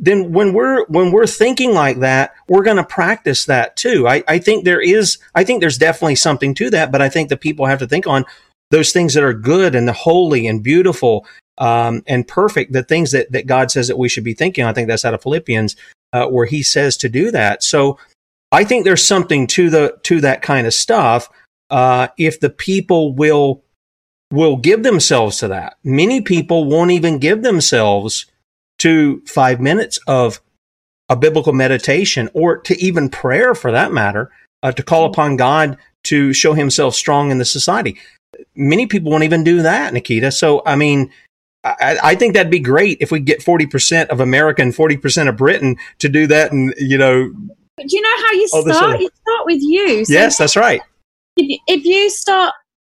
then 0.00 0.32
when 0.32 0.52
we're 0.52 0.84
when 0.86 1.10
we're 1.10 1.26
thinking 1.26 1.72
like 1.72 2.00
that, 2.00 2.34
we're 2.48 2.62
going 2.62 2.76
to 2.76 2.84
practice 2.84 3.46
that 3.46 3.76
too. 3.76 4.06
I, 4.06 4.22
I 4.28 4.38
think 4.38 4.64
there 4.64 4.80
is 4.80 5.18
I 5.34 5.44
think 5.44 5.60
there's 5.60 5.78
definitely 5.78 6.16
something 6.16 6.54
to 6.54 6.70
that, 6.70 6.92
but 6.92 7.00
I 7.00 7.08
think 7.08 7.28
the 7.28 7.36
people 7.36 7.66
have 7.66 7.78
to 7.78 7.86
think 7.86 8.06
on 8.06 8.24
those 8.70 8.92
things 8.92 9.14
that 9.14 9.24
are 9.24 9.32
good 9.32 9.74
and 9.74 9.88
the 9.88 9.92
holy 9.92 10.46
and 10.46 10.62
beautiful 10.62 11.26
um, 11.58 12.02
and 12.06 12.28
perfect, 12.28 12.72
the 12.72 12.82
things 12.82 13.12
that, 13.12 13.32
that 13.32 13.46
God 13.46 13.70
says 13.70 13.88
that 13.88 13.96
we 13.96 14.08
should 14.08 14.24
be 14.24 14.34
thinking. 14.34 14.64
I 14.64 14.72
think 14.72 14.88
that's 14.88 15.04
out 15.04 15.14
of 15.14 15.22
Philippians 15.22 15.76
uh, 16.12 16.26
where 16.26 16.46
he 16.46 16.62
says 16.62 16.96
to 16.98 17.08
do 17.08 17.30
that. 17.30 17.62
So 17.62 17.98
I 18.52 18.64
think 18.64 18.84
there's 18.84 19.04
something 19.04 19.46
to 19.48 19.70
the 19.70 19.98
to 20.04 20.20
that 20.20 20.42
kind 20.42 20.66
of 20.66 20.74
stuff. 20.74 21.30
Uh, 21.70 22.08
if 22.18 22.38
the 22.38 22.50
people 22.50 23.14
will 23.14 23.62
will 24.30 24.56
give 24.56 24.82
themselves 24.82 25.38
to 25.38 25.48
that. 25.48 25.76
Many 25.84 26.20
people 26.20 26.64
won't 26.64 26.90
even 26.90 27.18
give 27.18 27.42
themselves 27.42 28.26
to 28.78 29.22
five 29.26 29.60
minutes 29.60 29.98
of 30.06 30.40
a 31.08 31.16
biblical 31.16 31.52
meditation 31.52 32.28
or 32.34 32.58
to 32.58 32.76
even 32.82 33.08
prayer 33.08 33.54
for 33.54 33.70
that 33.70 33.92
matter, 33.92 34.30
uh, 34.62 34.72
to 34.72 34.82
call 34.82 35.04
upon 35.04 35.36
God 35.36 35.78
to 36.04 36.32
show 36.32 36.54
himself 36.54 36.94
strong 36.94 37.30
in 37.30 37.38
the 37.38 37.44
society. 37.44 37.98
Many 38.54 38.86
people 38.86 39.10
won't 39.10 39.24
even 39.24 39.44
do 39.44 39.62
that, 39.62 39.92
Nickita. 39.92 40.32
So, 40.32 40.62
I 40.66 40.76
mean, 40.76 41.10
I, 41.64 41.98
I 42.02 42.14
think 42.14 42.34
that'd 42.34 42.50
be 42.50 42.60
great 42.60 42.98
if 43.00 43.10
we 43.10 43.20
get 43.20 43.40
40% 43.40 44.08
of 44.08 44.20
America 44.20 44.62
and 44.62 44.74
40% 44.74 45.28
of 45.28 45.36
Britain 45.36 45.76
to 45.98 46.08
do 46.08 46.26
that. 46.26 46.52
And, 46.52 46.74
you 46.76 46.98
know, 46.98 47.32
but 47.76 47.88
do 47.88 47.96
you 47.96 48.02
know 48.02 48.26
how 48.26 48.32
you 48.32 48.48
start? 48.48 49.00
You 49.00 49.10
start 49.20 49.46
with 49.46 49.62
you. 49.62 50.04
So 50.04 50.12
yes, 50.12 50.38
that's 50.38 50.56
right. 50.56 50.80
If, 51.36 51.60
if 51.66 51.84
you 51.84 52.08
start 52.08 52.54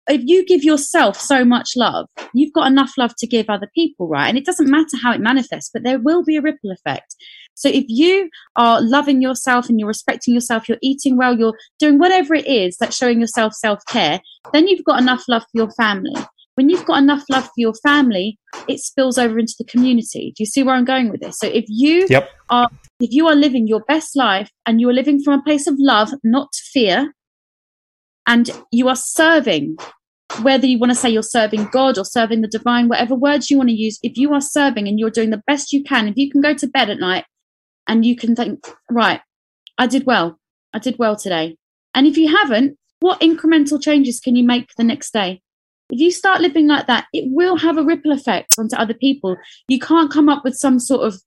if 0.10 0.22
you 0.26 0.46
give 0.46 0.64
yourself 0.64 1.20
so 1.20 1.46
much 1.46 1.72
love, 1.76 2.08
you've 2.34 2.54
got 2.54 2.68
enough 2.68 2.94
love 2.98 3.14
to 3.18 3.28
give 3.28 3.50
other 3.50 3.70
people, 3.76 4.08
right? 4.08 4.28
And 4.28 4.38
it 4.38 4.46
doesn't 4.46 4.70
matter 4.70 4.98
how 5.02 5.14
it 5.14 5.22
manifests, 5.22 5.70
but 5.74 5.84
there 5.84 6.00
will 6.00 6.24
be 6.24 6.38
a 6.38 6.42
ripple 6.42 6.72
effect. 6.72 7.16
So 7.54 7.70
if 7.70 7.86
you 7.88 8.30
are 8.56 8.82
loving 8.82 9.22
yourself 9.22 9.70
and 9.70 9.80
you're 9.80 9.88
respecting 9.88 10.34
yourself, 10.34 10.68
you're 10.68 10.80
eating 10.82 11.18
well, 11.18 11.38
you're 11.38 11.58
doing 11.80 12.00
whatever 12.00 12.34
it 12.34 12.48
is 12.48 12.78
that's 12.78 12.96
showing 12.96 13.20
yourself 13.20 13.54
self 13.54 13.80
care, 13.88 14.22
then 14.54 14.68
you've 14.68 14.86
got 14.86 15.00
enough 15.00 15.24
love 15.28 15.44
for 15.44 15.58
your 15.58 15.72
family. 15.72 16.16
When 16.56 16.70
you've 16.70 16.86
got 16.86 17.02
enough 17.02 17.24
love 17.30 17.46
for 17.46 17.52
your 17.58 17.74
family, 17.76 18.38
it 18.68 18.80
spills 18.80 19.18
over 19.18 19.40
into 19.40 19.56
the 19.58 19.66
community. 19.66 20.34
Do 20.36 20.44
you 20.44 20.48
see 20.48 20.64
where 20.64 20.76
I'm 20.76 20.86
going 20.86 21.10
with 21.10 21.22
this? 21.22 21.38
So 21.40 21.48
if 21.48 21.66
you 21.68 22.08
yep. 22.10 22.30
are 22.50 22.70
if 23.00 23.12
you 23.12 23.28
are 23.28 23.36
living 23.36 23.68
your 23.68 23.84
best 23.88 24.16
life 24.16 24.52
and 24.66 24.80
you 24.80 24.90
are 24.90 24.94
living 24.94 25.22
from 25.24 25.40
a 25.40 25.44
place 25.44 25.66
of 25.66 25.76
love, 25.80 26.10
not 26.24 26.50
fear, 26.54 27.14
and 28.28 28.50
you 28.72 28.88
are 28.88 28.96
serving 28.96 29.78
whether 30.42 30.66
you 30.66 30.80
want 30.80 30.92
to 30.92 30.96
say 30.96 31.10
you're 31.10 31.24
serving 31.24 31.68
God 31.72 31.98
or 31.98 32.06
serving 32.06 32.42
the 32.42 32.48
divine, 32.48 32.88
whatever 32.88 33.16
words 33.16 33.52
you 33.52 33.58
want 33.58 33.70
to 33.70 33.76
use, 33.76 34.00
if 34.02 34.18
you 34.18 34.34
are 34.34 34.42
serving 34.42 34.88
and 34.88 35.00
you're 35.00 35.10
doing 35.10 35.30
the 35.30 35.44
best 35.46 35.74
you 35.74 35.84
can, 35.84 36.08
if 36.08 36.16
you 36.16 36.32
can 36.32 36.42
go 36.42 36.54
to 36.54 36.68
bed 36.68 36.90
at 36.90 37.00
night 37.00 37.26
and 37.88 38.06
you 38.06 38.16
can 38.16 38.36
think, 38.36 38.66
right, 38.90 39.22
I 39.78 39.88
did 39.88 40.06
well, 40.06 40.40
I 40.74 40.80
did 40.80 40.98
well 40.98 41.16
today. 41.16 41.58
And 41.94 42.08
if 42.08 42.18
you 42.18 42.36
haven't, 42.36 42.78
what 43.00 43.20
incremental 43.20 43.82
changes 43.82 44.20
can 44.20 44.36
you 44.36 44.44
make 44.44 44.70
the 44.78 44.84
next 44.84 45.12
day? 45.12 45.42
If 45.90 46.00
you 46.00 46.12
start 46.12 46.40
living 46.40 46.68
like 46.68 46.88
that, 46.88 47.08
it 47.12 47.26
will 47.28 47.58
have 47.58 47.78
a 47.78 47.84
ripple 47.84 48.14
effect 48.14 48.56
onto 48.58 48.78
other 48.78 48.94
people. 48.94 49.36
You 49.68 49.80
can't 49.80 50.12
come 50.12 50.30
up 50.30 50.46
with 50.46 50.56
some 50.56 50.80
sort 50.80 51.06
of 51.06 51.22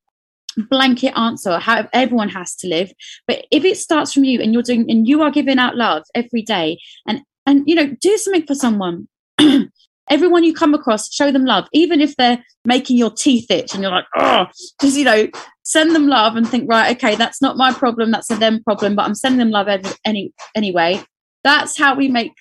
blanket 0.70 1.12
answer 1.16 1.58
how 1.58 1.88
everyone 1.92 2.28
has 2.28 2.54
to 2.56 2.68
live. 2.68 2.92
But 3.26 3.46
if 3.50 3.64
it 3.64 3.76
starts 3.76 4.12
from 4.12 4.24
you 4.24 4.40
and 4.40 4.52
you're 4.52 4.62
doing 4.62 4.90
and 4.90 5.06
you 5.06 5.22
are 5.22 5.30
giving 5.30 5.58
out 5.58 5.76
love 5.76 6.04
every 6.14 6.42
day 6.42 6.78
and 7.06 7.22
and 7.46 7.62
you 7.66 7.74
know 7.74 7.94
do 8.00 8.16
something 8.16 8.46
for 8.46 8.54
someone. 8.54 9.08
Everyone 10.10 10.44
you 10.44 10.52
come 10.52 10.74
across 10.74 11.10
show 11.10 11.32
them 11.32 11.46
love 11.46 11.66
even 11.72 12.02
if 12.02 12.14
they're 12.16 12.44
making 12.66 12.98
your 12.98 13.10
teeth 13.10 13.50
itch 13.50 13.72
and 13.72 13.82
you're 13.82 13.90
like 13.90 14.04
oh 14.18 14.44
just 14.78 14.98
you 14.98 15.04
know 15.04 15.26
send 15.62 15.94
them 15.94 16.08
love 16.08 16.36
and 16.36 16.46
think 16.46 16.70
right 16.70 16.94
okay 16.94 17.16
that's 17.16 17.40
not 17.40 17.56
my 17.56 17.72
problem 17.72 18.10
that's 18.10 18.30
a 18.30 18.36
them 18.36 18.62
problem 18.64 18.94
but 18.94 19.06
i'm 19.06 19.14
sending 19.14 19.38
them 19.38 19.50
love 19.50 19.66
any 20.04 20.30
anyway. 20.54 21.02
That's 21.42 21.78
how 21.78 21.94
we 21.94 22.08
make 22.08 22.32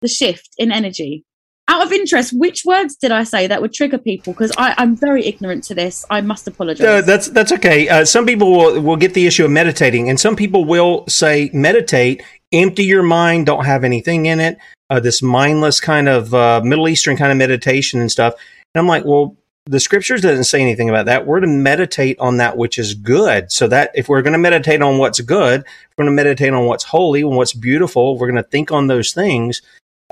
the 0.00 0.08
shift 0.08 0.48
in 0.58 0.72
energy 0.72 1.24
out 1.72 1.86
of 1.86 1.92
interest, 1.92 2.32
which 2.34 2.64
words 2.64 2.96
did 2.96 3.10
I 3.10 3.24
say 3.24 3.46
that 3.46 3.62
would 3.62 3.72
trigger 3.72 3.98
people? 3.98 4.34
Because 4.34 4.52
I'm 4.58 4.94
very 4.94 5.24
ignorant 5.24 5.64
to 5.64 5.74
this. 5.74 6.04
I 6.10 6.20
must 6.20 6.46
apologize. 6.46 7.06
That's 7.06 7.28
that's 7.28 7.52
okay. 7.52 7.88
Uh, 7.88 8.04
some 8.04 8.26
people 8.26 8.52
will, 8.52 8.80
will 8.80 8.96
get 8.96 9.14
the 9.14 9.26
issue 9.26 9.44
of 9.44 9.50
meditating, 9.50 10.08
and 10.10 10.20
some 10.20 10.36
people 10.36 10.64
will 10.64 11.06
say 11.08 11.50
meditate, 11.52 12.22
empty 12.52 12.84
your 12.84 13.02
mind, 13.02 13.46
don't 13.46 13.64
have 13.64 13.84
anything 13.84 14.26
in 14.26 14.38
it. 14.38 14.58
Uh, 14.90 15.00
this 15.00 15.22
mindless 15.22 15.80
kind 15.80 16.08
of 16.08 16.34
uh, 16.34 16.60
Middle 16.62 16.88
Eastern 16.88 17.16
kind 17.16 17.32
of 17.32 17.38
meditation 17.38 18.00
and 18.00 18.12
stuff. 18.12 18.34
And 18.74 18.80
I'm 18.80 18.86
like, 18.86 19.06
well, 19.06 19.36
the 19.64 19.80
scriptures 19.80 20.20
doesn't 20.20 20.44
say 20.44 20.60
anything 20.60 20.90
about 20.90 21.06
that. 21.06 21.24
We're 21.24 21.40
to 21.40 21.46
meditate 21.46 22.18
on 22.18 22.36
that 22.38 22.58
which 22.58 22.78
is 22.78 22.94
good. 22.94 23.50
So 23.50 23.68
that 23.68 23.92
if 23.94 24.08
we're 24.08 24.20
going 24.20 24.32
to 24.32 24.38
meditate 24.38 24.82
on 24.82 24.98
what's 24.98 25.20
good, 25.20 25.64
we're 25.96 26.04
going 26.04 26.14
to 26.14 26.22
meditate 26.22 26.52
on 26.52 26.66
what's 26.66 26.84
holy 26.84 27.22
and 27.22 27.36
what's 27.36 27.54
beautiful. 27.54 28.18
We're 28.18 28.30
going 28.30 28.42
to 28.42 28.50
think 28.50 28.70
on 28.70 28.88
those 28.88 29.12
things 29.12 29.62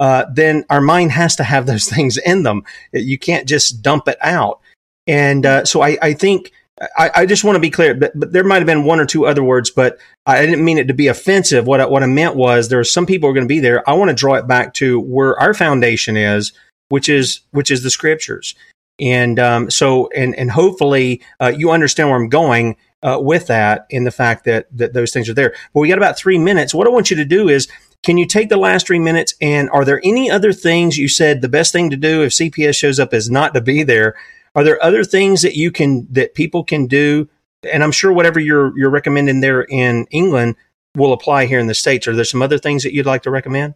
uh, 0.00 0.24
then 0.32 0.64
our 0.70 0.80
mind 0.80 1.12
has 1.12 1.36
to 1.36 1.44
have 1.44 1.66
those 1.66 1.84
things 1.88 2.16
in 2.16 2.42
them. 2.42 2.64
You 2.92 3.18
can't 3.18 3.46
just 3.46 3.82
dump 3.82 4.08
it 4.08 4.18
out. 4.20 4.60
And 5.06 5.46
uh, 5.46 5.64
so 5.64 5.82
I, 5.82 5.98
I 6.02 6.12
think 6.14 6.52
I, 6.96 7.10
I, 7.14 7.26
just 7.26 7.44
want 7.44 7.56
to 7.56 7.60
be 7.60 7.70
clear, 7.70 7.94
but, 7.94 8.18
but, 8.18 8.32
there 8.32 8.44
might 8.44 8.58
have 8.58 8.66
been 8.66 8.84
one 8.84 9.00
or 9.00 9.06
two 9.06 9.26
other 9.26 9.42
words, 9.44 9.70
but 9.70 9.98
I 10.24 10.44
didn't 10.44 10.64
mean 10.64 10.78
it 10.78 10.88
to 10.88 10.94
be 10.94 11.08
offensive. 11.08 11.66
What 11.66 11.80
I, 11.80 11.86
what 11.86 12.02
I 12.02 12.06
meant 12.06 12.36
was 12.36 12.68
there 12.68 12.80
are 12.80 12.84
some 12.84 13.06
people 13.06 13.26
who 13.26 13.32
are 13.32 13.34
going 13.34 13.46
to 13.46 13.54
be 13.54 13.60
there. 13.60 13.88
I 13.88 13.92
want 13.94 14.08
to 14.08 14.14
draw 14.14 14.34
it 14.34 14.46
back 14.46 14.72
to 14.74 15.00
where 15.00 15.38
our 15.38 15.52
foundation 15.52 16.16
is, 16.16 16.52
which 16.88 17.08
is 17.08 17.40
which 17.50 17.70
is 17.70 17.82
the 17.82 17.90
scriptures. 17.90 18.54
And 18.98 19.38
um, 19.38 19.70
so, 19.70 20.08
and 20.16 20.34
and 20.36 20.50
hopefully 20.50 21.22
uh, 21.40 21.52
you 21.54 21.70
understand 21.70 22.08
where 22.08 22.18
I'm 22.18 22.28
going 22.28 22.76
uh, 23.02 23.18
with 23.20 23.46
that 23.48 23.86
in 23.90 24.04
the 24.04 24.10
fact 24.10 24.44
that 24.44 24.66
that 24.72 24.94
those 24.94 25.12
things 25.12 25.28
are 25.28 25.34
there. 25.34 25.54
But 25.74 25.80
we 25.80 25.88
got 25.88 25.98
about 25.98 26.18
three 26.18 26.38
minutes. 26.38 26.72
What 26.72 26.86
I 26.86 26.90
want 26.90 27.10
you 27.10 27.16
to 27.16 27.24
do 27.24 27.48
is 27.48 27.68
can 28.02 28.16
you 28.16 28.26
take 28.26 28.48
the 28.48 28.56
last 28.56 28.86
three 28.86 28.98
minutes 28.98 29.34
and 29.40 29.68
are 29.70 29.84
there 29.84 30.00
any 30.04 30.30
other 30.30 30.52
things 30.52 30.96
you 30.96 31.08
said 31.08 31.42
the 31.42 31.48
best 31.48 31.72
thing 31.72 31.90
to 31.90 31.96
do 31.96 32.22
if 32.22 32.32
CPS 32.32 32.76
shows 32.76 32.98
up 32.98 33.12
is 33.12 33.30
not 33.30 33.52
to 33.54 33.60
be 33.60 33.82
there? 33.82 34.16
Are 34.54 34.64
there 34.64 34.82
other 34.82 35.04
things 35.04 35.42
that 35.42 35.54
you 35.54 35.70
can 35.70 36.06
that 36.10 36.34
people 36.34 36.64
can 36.64 36.86
do? 36.86 37.28
And 37.70 37.84
I'm 37.84 37.92
sure 37.92 38.12
whatever 38.12 38.40
you're 38.40 38.76
you're 38.78 38.90
recommending 38.90 39.40
there 39.40 39.62
in 39.62 40.06
England 40.10 40.56
will 40.96 41.12
apply 41.12 41.46
here 41.46 41.58
in 41.58 41.66
the 41.66 41.74
states. 41.74 42.08
Are 42.08 42.14
there 42.14 42.24
some 42.24 42.42
other 42.42 42.58
things 42.58 42.82
that 42.82 42.94
you'd 42.94 43.06
like 43.06 43.22
to 43.22 43.30
recommend? 43.30 43.74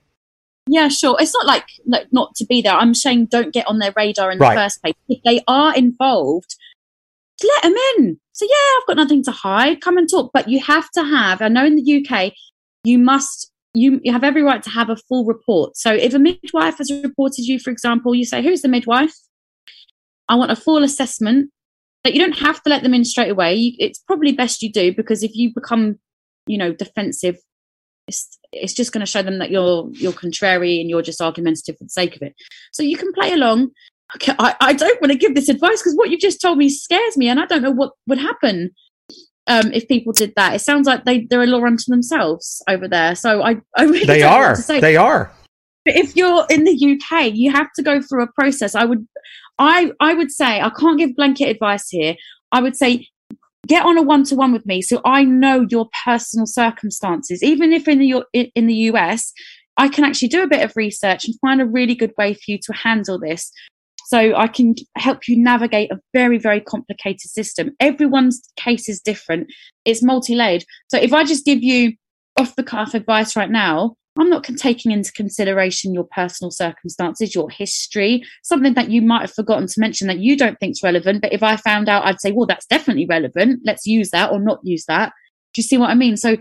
Yeah, 0.67 0.89
sure. 0.89 1.17
It's 1.21 1.35
not 1.35 1.47
like, 1.47 1.67
like 1.87 2.11
not 2.11 2.35
to 2.37 2.47
be 2.47 2.63
there. 2.63 2.73
I'm 2.73 2.95
saying 2.95 3.27
don't 3.27 3.53
get 3.53 3.67
on 3.67 3.79
their 3.79 3.93
radar 3.95 4.31
in 4.31 4.39
right. 4.39 4.55
the 4.55 4.61
first 4.63 4.81
place. 4.81 4.95
If 5.09 5.23
they 5.23 5.43
are 5.47 5.77
involved, 5.77 6.57
let 7.43 7.63
them 7.63 7.75
in. 7.99 8.19
So 8.33 8.47
yeah, 8.47 8.81
I've 8.81 8.87
got 8.87 8.97
nothing 8.97 9.23
to 9.25 9.31
hide. 9.31 9.83
Come 9.83 9.99
and 9.99 10.09
talk. 10.09 10.31
But 10.33 10.49
you 10.49 10.61
have 10.61 10.91
to 10.93 11.05
have. 11.05 11.43
I 11.43 11.49
know 11.49 11.67
in 11.67 11.77
the 11.77 12.07
UK, 12.07 12.33
you 12.83 12.99
must 12.99 13.51
you, 13.75 14.01
you 14.03 14.13
have 14.13 14.25
every 14.25 14.43
right 14.43 14.63
to 14.63 14.71
have 14.71 14.89
a 14.89 14.97
full 14.97 15.25
report. 15.25 15.77
So 15.77 15.93
if 15.93 16.15
a 16.15 16.19
midwife 16.19 16.79
has 16.79 16.91
reported 17.03 17.45
you, 17.45 17.59
for 17.59 17.71
example, 17.71 18.15
you 18.15 18.25
say, 18.25 18.43
Who's 18.43 18.63
the 18.63 18.69
midwife? 18.69 19.15
I 20.29 20.37
want 20.37 20.53
a 20.53 20.57
full 20.57 20.83
assessment. 20.83 21.51
But 22.03 22.13
you 22.13 22.21
don't 22.21 22.39
have 22.39 22.63
to 22.63 22.71
let 22.71 22.83
them 22.83 22.93
in 22.93 23.05
straight 23.05 23.31
away. 23.31 23.55
You, 23.55 23.73
it's 23.79 23.99
probably 23.99 24.33
best 24.33 24.63
you 24.63 24.71
do 24.71 24.95
because 24.95 25.23
if 25.23 25.35
you 25.35 25.53
become, 25.55 25.99
you 26.47 26.59
know, 26.59 26.73
defensive, 26.73 27.39
it's, 28.07 28.39
it's 28.53 28.75
just 28.75 28.93
going 28.93 29.01
to 29.01 29.11
show 29.11 29.23
them 29.23 29.39
that 29.39 29.51
you're 29.51 29.89
you're 29.93 30.13
contrary 30.13 30.81
and 30.81 30.91
you're 30.91 31.01
just 31.01 31.23
argumentative 31.23 31.79
for 31.79 31.85
the 31.85 31.89
sake 31.91 32.15
of 32.15 32.21
it. 32.21 32.35
So 32.73 32.83
you 32.83 32.99
can 32.99 33.11
play 33.15 33.33
along. 33.33 33.71
Okay, 34.17 34.35
I, 34.39 34.55
I 34.61 34.73
don't 34.75 35.01
want 35.01 35.13
to 35.13 35.19
give 35.19 35.35
this 35.35 35.49
advice 35.49 35.81
because 35.81 35.95
what 35.97 36.11
you've 36.11 36.21
just 36.21 36.43
told 36.43 36.59
me 36.59 36.69
scares 36.69 37.17
me, 37.17 37.29
and 37.29 37.41
I 37.41 37.47
don't 37.47 37.63
know 37.63 37.71
what 37.71 37.93
would 38.07 38.19
happen 38.19 38.71
um, 39.47 39.73
if 39.73 39.87
people 39.89 40.13
did 40.13 40.33
that. 40.37 40.55
It 40.55 40.61
sounds 40.61 40.87
like 40.87 41.05
they 41.05 41.27
they're 41.29 41.43
a 41.43 41.47
law 41.47 41.65
unto 41.65 41.85
themselves 41.89 42.63
over 42.69 42.89
there. 42.89 43.15
So 43.15 43.43
I 43.43 43.57
I 43.77 43.85
really 43.85 44.05
they 44.07 44.23
are 44.23 44.57
they 44.57 44.97
are. 44.97 45.31
But 45.85 45.97
if 45.97 46.17
you're 46.17 46.47
in 46.49 46.65
the 46.65 46.73
UK, 46.73 47.33
you 47.35 47.53
have 47.53 47.69
to 47.77 47.83
go 47.83 48.01
through 48.01 48.25
a 48.25 48.33
process. 48.33 48.75
I 48.75 48.85
would 48.85 49.07
I 49.59 49.93
I 50.01 50.15
would 50.15 50.31
say 50.31 50.61
I 50.61 50.71
can't 50.71 50.99
give 50.99 51.17
blanket 51.17 51.49
advice 51.49 51.89
here. 51.91 52.17
I 52.53 52.61
would 52.61 52.77
say 52.77 53.07
get 53.67 53.85
on 53.85 53.97
a 53.97 54.03
one 54.03 54.25
to 54.25 54.35
one 54.35 54.53
with 54.53 54.67
me 54.67 54.83
so 54.83 55.01
I 55.05 55.25
know 55.25 55.67
your 55.71 55.89
personal 56.05 56.47
circumstances. 56.47 57.43
Even 57.43 57.73
if 57.73 57.87
in 57.89 57.99
the 57.99 58.25
in 58.33 58.67
the 58.67 58.75
US, 58.93 59.33
I 59.77 59.89
can 59.89 60.05
actually 60.05 60.29
do 60.29 60.43
a 60.43 60.49
bit 60.49 60.65
of 60.65 60.73
research 60.77 61.27
and 61.27 61.39
find 61.41 61.61
a 61.61 61.67
really 61.67 61.95
good 61.95 62.13
way 62.17 62.35
for 62.35 62.43
you 62.47 62.59
to 62.59 62.73
handle 62.73 63.19
this. 63.19 63.51
So 64.07 64.35
I 64.35 64.49
can 64.49 64.75
help 64.97 65.27
you 65.29 65.43
navigate 65.43 65.91
a 65.91 65.99
very, 66.13 66.39
very 66.39 66.61
complicated 66.61 67.31
system. 67.31 67.73
Everyone's 67.81 68.43
case 68.57 68.89
is 68.89 69.01
different. 69.01 69.53
It's 69.85 70.03
multi-layered. 70.03 70.65
So 70.89 70.99
if 70.99 71.13
I 71.13 71.25
just 71.25 71.45
give 71.45 71.63
you 71.63 71.95
off 72.39 72.57
the 72.57 72.63
cuff 72.63 72.95
advice 72.95 73.35
right 73.37 73.51
now, 73.51 73.97
I'm 74.17 74.31
not 74.31 74.45
taking 74.45 74.93
into 74.93 75.11
consideration 75.13 75.93
your 75.93 76.05
personal 76.05 76.53
circumstances, 76.53 77.35
your 77.35 77.51
history, 77.51 78.23
something 78.45 78.75
that 78.75 78.91
you 78.91 79.03
might 79.03 79.23
have 79.23 79.35
forgotten 79.35 79.67
to 79.67 79.81
mention 79.81 80.07
that 80.07 80.21
you 80.21 80.37
don't 80.37 80.59
think 80.61 80.73
is 80.73 80.83
relevant. 80.85 81.21
But 81.21 81.33
if 81.33 81.43
I 81.43 81.57
found 81.57 81.89
out, 81.89 82.07
I'd 82.07 82.21
say, 82.21 82.31
well, 82.31 82.47
that's 82.47 82.67
definitely 82.67 83.07
relevant. 83.07 83.63
Let's 83.65 83.87
use 83.87 84.11
that 84.11 84.31
or 84.31 84.39
not 84.39 84.61
use 84.63 84.85
that. 84.87 85.13
Do 85.53 85.61
you 85.61 85.65
see 85.65 85.79
what 85.79 85.91
I 85.91 85.95
mean? 85.95 86.17
So 86.17 86.37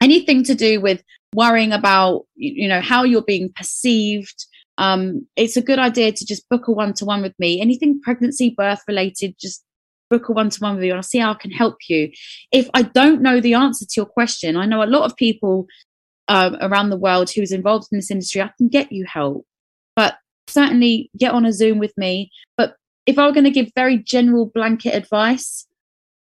anything 0.00 0.44
to 0.44 0.54
do 0.54 0.80
with 0.80 1.02
worrying 1.34 1.72
about, 1.72 2.24
you 2.36 2.68
know, 2.68 2.80
how 2.80 3.02
you're 3.02 3.22
being 3.22 3.52
perceived, 3.54 4.46
um, 4.78 5.26
it's 5.34 5.56
a 5.56 5.62
good 5.62 5.80
idea 5.80 6.12
to 6.12 6.24
just 6.24 6.48
book 6.48 6.68
a 6.68 6.72
one 6.72 6.94
to 6.94 7.04
one 7.04 7.20
with 7.20 7.34
me. 7.38 7.60
Anything 7.60 8.00
pregnancy, 8.00 8.54
birth 8.56 8.80
related, 8.86 9.34
just 9.38 9.64
book 10.08 10.28
a 10.28 10.32
one 10.32 10.50
to 10.50 10.60
one 10.60 10.76
with 10.76 10.82
me 10.82 10.90
and 10.90 10.96
I'll 10.96 11.02
see 11.02 11.18
how 11.18 11.32
I 11.32 11.34
can 11.34 11.50
help 11.50 11.76
you. 11.88 12.10
If 12.52 12.70
I 12.72 12.82
don't 12.82 13.20
know 13.20 13.40
the 13.40 13.54
answer 13.54 13.84
to 13.84 13.92
your 13.96 14.06
question, 14.06 14.56
I 14.56 14.66
know 14.66 14.82
a 14.82 14.86
lot 14.86 15.04
of 15.04 15.16
people 15.16 15.66
um, 16.28 16.56
around 16.60 16.90
the 16.90 16.96
world 16.96 17.30
who's 17.30 17.52
involved 17.52 17.88
in 17.90 17.98
this 17.98 18.10
industry, 18.10 18.40
I 18.40 18.52
can 18.56 18.68
get 18.68 18.92
you 18.92 19.04
help. 19.04 19.44
But 19.96 20.16
certainly 20.46 21.10
get 21.18 21.32
on 21.32 21.44
a 21.44 21.52
Zoom 21.52 21.78
with 21.78 21.92
me. 21.98 22.30
But 22.56 22.76
if 23.04 23.18
I 23.18 23.26
were 23.26 23.32
going 23.32 23.44
to 23.44 23.50
give 23.50 23.70
very 23.74 23.98
general 23.98 24.46
blanket 24.46 24.94
advice, 24.94 25.66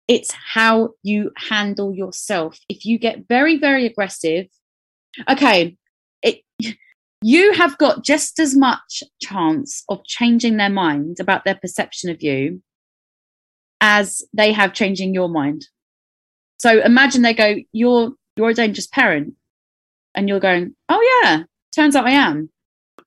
it's 0.07 0.33
how 0.33 0.91
you 1.03 1.33
handle 1.37 1.93
yourself. 1.93 2.61
If 2.69 2.85
you 2.85 2.97
get 2.97 3.27
very, 3.29 3.59
very 3.59 3.87
aggressive, 3.87 4.47
okay, 5.29 5.77
you 7.27 7.55
have 7.55 7.77
got 7.77 8.05
just 8.05 8.39
as 8.39 8.57
much 8.57 9.03
chance 9.21 9.83
of 9.89 10.05
changing 10.05 10.59
their 10.59 10.71
mind 10.71 11.17
about 11.19 11.45
their 11.45 11.57
perception 11.57 12.09
of 12.09 12.23
you 12.23 12.63
as 13.81 14.23
they 14.33 14.53
have 14.53 14.73
changing 14.73 15.13
your 15.13 15.29
mind. 15.29 15.67
So 16.59 16.81
imagine 16.81 17.23
they 17.23 17.35
go, 17.35 17.57
"You're 17.73 18.13
you're 18.37 18.51
a 18.51 18.55
dangerous 18.55 18.87
parent," 18.87 19.35
and 20.15 20.29
you're 20.29 20.39
going, 20.39 20.77
"Oh 20.89 21.21
yeah, 21.25 21.43
turns 21.75 21.97
out 21.97 22.07
I 22.07 22.13
am." 22.13 22.49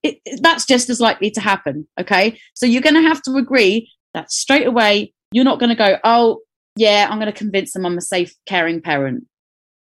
It, 0.03 0.19
it, 0.25 0.41
that's 0.43 0.65
just 0.65 0.89
as 0.89 0.99
likely 0.99 1.31
to 1.31 1.39
happen. 1.39 1.87
Okay, 1.97 2.37
so 2.55 2.65
you're 2.65 2.81
to 2.95 3.07
have 3.07 3.21
to 3.21 3.37
agree 3.37 3.89
that 4.13 4.33
straight 4.33 4.67
away. 4.67 5.13
You're 5.31 5.45
not 5.45 5.59
to 5.69 5.75
go, 5.75 5.97
"Oh 6.03 6.41
yeah, 6.75 7.07
I'm 7.09 7.19
to 7.31 7.39
convince 7.39 7.71
them 7.71 7.85
I'm 7.85 7.97
a 7.97 8.01
safe, 8.01 8.35
caring 8.45 8.81
parent." 8.81 9.23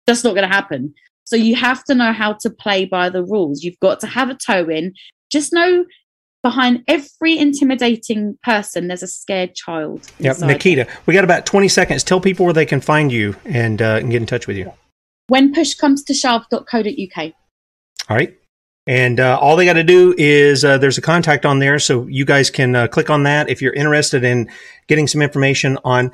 That's 0.06 0.24
not 0.24 0.36
to 0.48 0.56
happen. 0.56 0.94
So 1.28 1.36
you 1.36 1.58
have 1.58 1.84
to 1.84 1.94
know 1.94 2.14
how 2.14 2.38
to 2.40 2.50
play 2.50 2.86
by 2.86 3.10
the 3.10 3.22
rules. 3.22 3.62
You've 3.62 3.80
got 3.82 4.00
to 4.00 4.08
have 4.08 4.30
a 4.30 4.36
toe 4.36 4.70
in. 4.70 4.94
Just 5.30 5.52
know 5.52 5.84
behind 6.42 6.86
every 6.88 7.38
intimidating 7.38 8.38
person, 8.44 8.88
there's 8.88 9.04
a 9.04 9.08
scared 9.08 9.54
child. 9.54 10.10
Yep. 10.20 10.38
Nickita, 10.38 10.90
we 11.06 11.14
got 11.14 11.26
about 11.26 11.46
20 11.46 11.68
seconds. 11.68 12.06
Tell 12.06 12.22
people 12.22 12.46
where 12.46 12.54
they 12.54 12.66
can 12.66 12.80
find 12.80 13.12
you 13.12 13.36
and, 13.44 13.82
uh, 13.82 13.98
and 14.00 14.10
get 14.10 14.22
in 14.22 14.26
touch 14.26 14.48
with 14.48 14.56
you. 14.56 14.72
When 15.28 15.54
push 15.54 15.74
comes 15.74 16.02
to 16.06 16.14
shove.co.uk. 16.14 17.18
All 17.18 18.16
right. 18.16 18.34
And 18.88 19.20
uh, 19.20 19.38
all 19.42 19.58
they 19.58 19.66
got 19.66 19.74
to 19.74 19.84
do 19.84 20.16
is 20.18 20.64
uh, 20.64 20.78
there's 20.78 20.98
a 20.98 21.02
contact 21.02 21.46
on 21.46 21.60
there, 21.60 21.78
so 21.78 22.08
you 22.08 22.24
guys 22.24 22.50
can 22.50 22.74
uh, 22.74 22.88
click 22.88 23.10
on 23.10 23.24
that 23.24 23.50
if 23.50 23.62
you're 23.62 23.74
interested 23.74 24.24
in 24.24 24.50
getting 24.88 25.08
some 25.08 25.22
information 25.22 25.78
on 25.84 26.10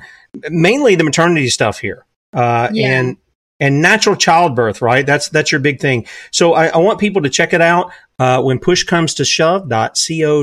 mainly 0.50 0.96
the 0.96 1.04
maternity 1.04 1.50
stuff 1.50 1.78
here, 1.78 2.04
uh, 2.32 2.68
Yeah. 2.72 2.98
and 2.98 3.16
and 3.60 3.80
natural 3.80 4.16
childbirth. 4.16 4.82
Right, 4.82 5.06
that's 5.06 5.28
that's 5.28 5.52
your 5.52 5.60
big 5.60 5.80
thing. 5.80 6.06
So 6.30 6.54
I, 6.54 6.66
I 6.66 6.78
want 6.78 6.98
people 6.98 7.22
to 7.22 7.30
check 7.30 7.52
it 7.52 7.60
out 7.60 7.90
uh, 8.18 8.42
when 8.42 8.58
push 8.58 8.84
comes 8.84 9.14
to 9.14 9.24
shove.co.uk. 9.24 9.78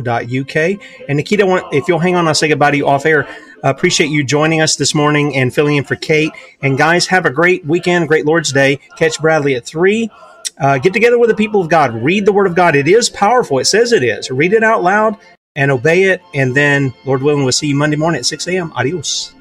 And 0.06 1.20
Nickita, 1.20 1.48
want, 1.48 1.74
if 1.74 1.88
you'll 1.88 2.00
hang 2.00 2.16
on, 2.16 2.28
I'll 2.28 2.36
say 2.36 2.48
goodbye 2.48 2.72
to 2.72 2.78
you 2.78 2.88
off 2.88 3.06
air. 3.06 3.28
Uh, 3.64 3.70
appreciate 3.70 4.10
you 4.10 4.24
joining 4.24 4.62
us 4.62 4.76
this 4.76 4.96
morning 4.96 5.36
and 5.36 5.54
filling 5.54 5.78
in 5.78 5.84
for 5.84 5.96
Kate. 5.96 6.32
And 6.62 6.78
guys, 6.78 7.08
have 7.08 7.26
a 7.26 7.30
great 7.30 7.66
weekend, 7.66 8.08
great 8.08 8.26
Lord's 8.26 8.52
Day. 8.52 8.80
Catch 8.98 9.20
Bradley 9.22 9.56
at 9.56 9.66
three. 9.66 10.10
Uh, 10.60 10.78
get 10.78 10.94
together 10.94 11.18
with 11.18 11.30
the 11.30 11.36
people 11.36 11.62
of 11.62 11.70
God. 11.70 11.94
Read 12.04 12.26
the 12.26 12.34
Word 12.34 12.48
of 12.48 12.56
God. 12.56 12.76
It 12.76 12.88
is 12.88 13.10
powerful. 13.10 13.60
It 13.60 13.66
says 13.66 13.92
it 13.92 14.04
is. 14.04 14.30
Read 14.30 14.54
it 14.54 14.64
out 14.64 14.84
loud 14.84 15.18
and 15.56 15.72
obey 15.72 16.04
it. 16.04 16.22
And 16.34 16.56
then, 16.56 16.94
Lord 17.06 17.24
willing, 17.24 17.44
we'll 17.44 17.52
see 17.52 17.68
you 17.68 17.76
Monday 17.76 17.98
morning 17.98 18.20
at 18.20 18.26
6 18.26 18.48
a.m. 18.48 18.72
Adios. 18.74 19.34